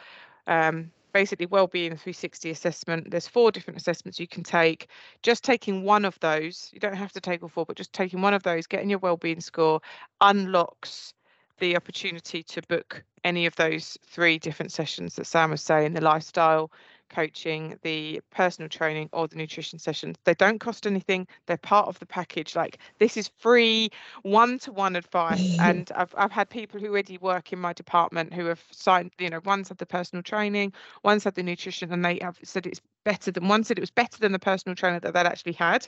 um, 0.47 0.89
basically 1.13 1.45
well-being 1.45 1.91
360 1.91 2.49
assessment. 2.49 3.11
There's 3.11 3.27
four 3.27 3.51
different 3.51 3.79
assessments 3.79 4.19
you 4.19 4.27
can 4.27 4.43
take. 4.43 4.89
Just 5.21 5.43
taking 5.43 5.83
one 5.83 6.05
of 6.05 6.19
those, 6.21 6.69
you 6.73 6.79
don't 6.79 6.95
have 6.95 7.11
to 7.11 7.21
take 7.21 7.43
all 7.43 7.49
four, 7.49 7.65
but 7.65 7.75
just 7.75 7.93
taking 7.93 8.21
one 8.21 8.33
of 8.33 8.43
those, 8.43 8.65
getting 8.65 8.89
your 8.89 8.99
well-being 8.99 9.41
score, 9.41 9.81
unlocks 10.21 11.13
the 11.59 11.75
opportunity 11.75 12.41
to 12.41 12.61
book 12.63 13.03
any 13.23 13.45
of 13.45 13.55
those 13.57 13.97
three 14.07 14.39
different 14.39 14.71
sessions 14.71 15.15
that 15.15 15.27
Sam 15.27 15.51
was 15.51 15.61
saying, 15.61 15.93
the 15.93 16.01
lifestyle 16.01 16.71
coaching, 17.11 17.77
the 17.83 18.21
personal 18.31 18.69
training, 18.69 19.09
or 19.13 19.27
the 19.27 19.35
nutrition 19.35 19.77
sessions. 19.77 20.17
They 20.23 20.33
don't 20.33 20.59
cost 20.59 20.87
anything. 20.87 21.27
They're 21.45 21.57
part 21.57 21.87
of 21.87 21.99
the 21.99 22.05
package. 22.05 22.55
Like 22.55 22.79
this 22.99 23.17
is 23.17 23.29
free 23.37 23.89
one-to-one 24.23 24.95
advice. 24.95 25.55
and 25.59 25.91
I've 25.95 26.13
I've 26.17 26.31
had 26.31 26.49
people 26.49 26.79
who 26.79 26.87
already 26.87 27.17
work 27.19 27.53
in 27.53 27.59
my 27.59 27.73
department 27.73 28.33
who 28.33 28.45
have 28.45 28.63
signed, 28.71 29.11
you 29.19 29.29
know, 29.29 29.41
one's 29.45 29.69
had 29.69 29.77
the 29.77 29.85
personal 29.85 30.23
training, 30.23 30.73
one's 31.03 31.23
had 31.23 31.35
the 31.35 31.43
nutrition, 31.43 31.91
and 31.91 32.03
they 32.03 32.19
have 32.21 32.39
said 32.43 32.65
it's 32.65 32.81
better 33.03 33.31
than 33.31 33.47
one 33.47 33.63
said 33.63 33.77
it 33.77 33.81
was 33.81 33.91
better 33.91 34.17
than 34.19 34.31
the 34.31 34.39
personal 34.39 34.75
trainer 34.75 34.99
that 34.99 35.13
they'd 35.13 35.25
actually 35.25 35.53
had. 35.53 35.87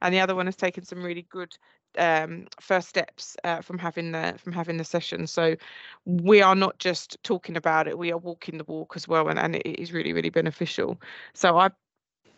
And 0.00 0.14
the 0.14 0.20
other 0.20 0.34
one 0.34 0.46
has 0.46 0.56
taken 0.56 0.84
some 0.84 1.02
really 1.02 1.26
good 1.30 1.56
um, 1.98 2.46
first 2.60 2.88
steps 2.88 3.36
uh, 3.44 3.60
from 3.60 3.78
having 3.78 4.12
the 4.12 4.34
from 4.38 4.52
having 4.52 4.76
the 4.76 4.84
session. 4.84 5.26
So 5.26 5.56
we 6.04 6.42
are 6.42 6.54
not 6.54 6.78
just 6.78 7.16
talking 7.22 7.56
about 7.56 7.88
it; 7.88 7.98
we 7.98 8.12
are 8.12 8.18
walking 8.18 8.58
the 8.58 8.64
walk 8.64 8.94
as 8.96 9.08
well, 9.08 9.28
and, 9.28 9.38
and 9.38 9.56
it 9.56 9.80
is 9.80 9.92
really 9.92 10.12
really 10.12 10.30
beneficial. 10.30 11.00
So 11.34 11.58
I, 11.58 11.70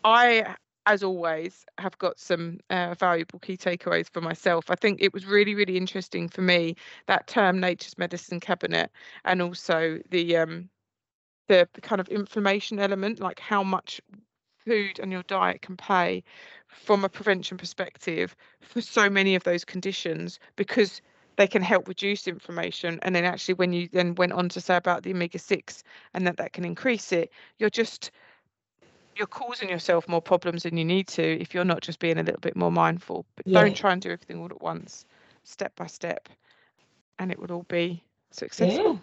I 0.03 0.55
as 0.85 1.03
always 1.03 1.65
have 1.77 1.97
got 1.97 2.17
some 2.19 2.59
uh, 2.69 2.95
valuable 2.97 3.39
key 3.39 3.57
takeaways 3.57 4.09
for 4.09 4.21
myself. 4.21 4.71
I 4.71 4.75
think 4.75 5.01
it 5.01 5.13
was 5.13 5.25
really 5.25 5.55
really 5.55 5.77
interesting 5.77 6.29
for 6.29 6.41
me 6.41 6.75
that 7.07 7.27
term 7.27 7.59
nature's 7.59 7.97
medicine 7.97 8.39
cabinet, 8.39 8.91
and 9.25 9.41
also 9.41 9.99
the 10.09 10.37
um, 10.37 10.69
the, 11.47 11.67
kind 11.81 12.01
of 12.01 12.07
inflammation 12.09 12.79
element, 12.79 13.19
like 13.19 13.39
how 13.39 13.63
much 13.63 14.01
food 14.67 14.99
and 14.99 15.11
your 15.11 15.23
diet 15.23 15.61
can 15.61 15.77
pay 15.77 16.23
from 16.67 17.05
a 17.05 17.09
prevention 17.09 17.57
perspective 17.57 18.35
for 18.59 18.81
so 18.81 19.09
many 19.09 19.35
of 19.35 19.43
those 19.43 19.63
conditions 19.63 20.39
because 20.55 21.01
they 21.37 21.47
can 21.47 21.61
help 21.61 21.87
reduce 21.87 22.27
inflammation 22.27 22.99
and 23.03 23.15
then 23.15 23.23
actually 23.23 23.53
when 23.53 23.71
you 23.71 23.87
then 23.93 24.15
went 24.15 24.33
on 24.33 24.49
to 24.49 24.59
say 24.59 24.75
about 24.75 25.03
the 25.03 25.11
omega-6 25.11 25.83
and 26.13 26.27
that 26.27 26.37
that 26.37 26.53
can 26.53 26.65
increase 26.65 27.11
it 27.11 27.31
you're 27.59 27.69
just 27.69 28.11
you're 29.15 29.27
causing 29.27 29.69
yourself 29.69 30.07
more 30.07 30.21
problems 30.21 30.63
than 30.63 30.77
you 30.77 30.85
need 30.85 31.07
to 31.07 31.23
if 31.41 31.53
you're 31.53 31.65
not 31.65 31.81
just 31.81 31.99
being 31.99 32.17
a 32.19 32.23
little 32.23 32.41
bit 32.41 32.55
more 32.55 32.71
mindful 32.71 33.25
but 33.35 33.47
Yeah. 33.47 33.61
don't 33.61 33.75
try 33.75 33.93
and 33.93 34.01
do 34.01 34.11
everything 34.11 34.39
all 34.39 34.47
at 34.47 34.61
once 34.61 35.05
step 35.43 35.75
by 35.75 35.87
step 35.87 36.27
and 37.19 37.31
it 37.31 37.39
will 37.39 37.51
all 37.51 37.65
be 37.69 38.03
successful 38.31 39.01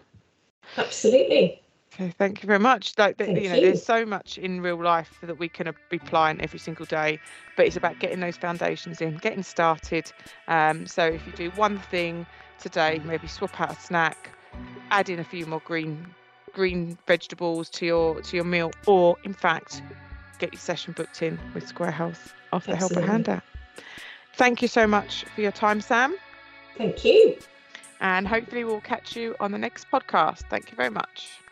Absolutely. 0.77 1.64
Okay, 1.95 2.13
thank 2.19 2.43
you 2.43 2.49
very 2.49 2.59
much. 2.59 2.95
Like 2.99 3.19
Thank 3.19 3.39
you 3.41 3.49
know, 3.49 3.55
you. 3.55 3.61
there's 3.61 3.83
so 3.83 4.05
much 4.05 4.37
in 4.37 4.61
real 4.61 4.83
life 4.83 5.19
that 5.23 5.39
we 5.39 5.49
can 5.49 5.69
uh, 5.69 5.73
be 5.91 5.97
applying 5.99 6.41
every 6.41 6.59
single 6.59 6.87
day, 6.87 7.21
but 7.57 7.67
it's 7.67 7.77
about 7.77 8.01
getting 8.01 8.19
those 8.19 8.37
foundations 8.37 9.01
in, 9.01 9.17
getting 9.19 9.45
started. 9.45 10.11
Um, 10.49 10.87
so 10.87 11.05
if 11.07 11.25
you 11.25 11.33
do 11.33 11.51
one 11.51 11.79
thing 11.79 12.27
today, 12.59 13.01
maybe 13.05 13.29
swap 13.29 13.61
out 13.61 13.77
a 13.77 13.81
snack, 13.81 14.31
add 14.91 15.09
in 15.09 15.21
a 15.21 15.25
few 15.25 15.47
more 15.47 15.61
green 15.65 16.05
green 16.53 16.99
vegetables 17.07 17.69
to 17.71 17.87
your 17.87 18.21
to 18.23 18.37
your 18.37 18.45
meal, 18.45 18.73
or 18.87 19.17
in 19.23 19.33
fact, 19.33 19.81
get 20.39 20.53
your 20.53 20.61
session 20.61 20.95
booked 20.97 21.23
in 21.23 21.39
with 21.55 21.67
Square 21.67 21.93
Health 21.93 22.35
off 22.53 22.67
the 22.67 22.75
Helper. 22.75 23.03
Handout. 23.03 23.43
Thank 24.33 24.63
you 24.63 24.69
so 24.69 24.85
much 24.87 25.25
for 25.35 25.43
your 25.43 25.53
time, 25.53 25.81
Sam, 25.81 26.17
Thank 26.77 27.05
you. 27.05 27.39
and 28.01 28.27
hopefully 28.27 28.65
we'll 28.65 28.81
catch 28.81 29.15
you 29.15 29.37
on 29.39 29.53
the 29.53 29.59
next 29.59 29.89
podcast. 29.93 30.41
Thank 30.51 30.73
you 30.73 30.77
very 30.77 30.91
much. 30.91 31.44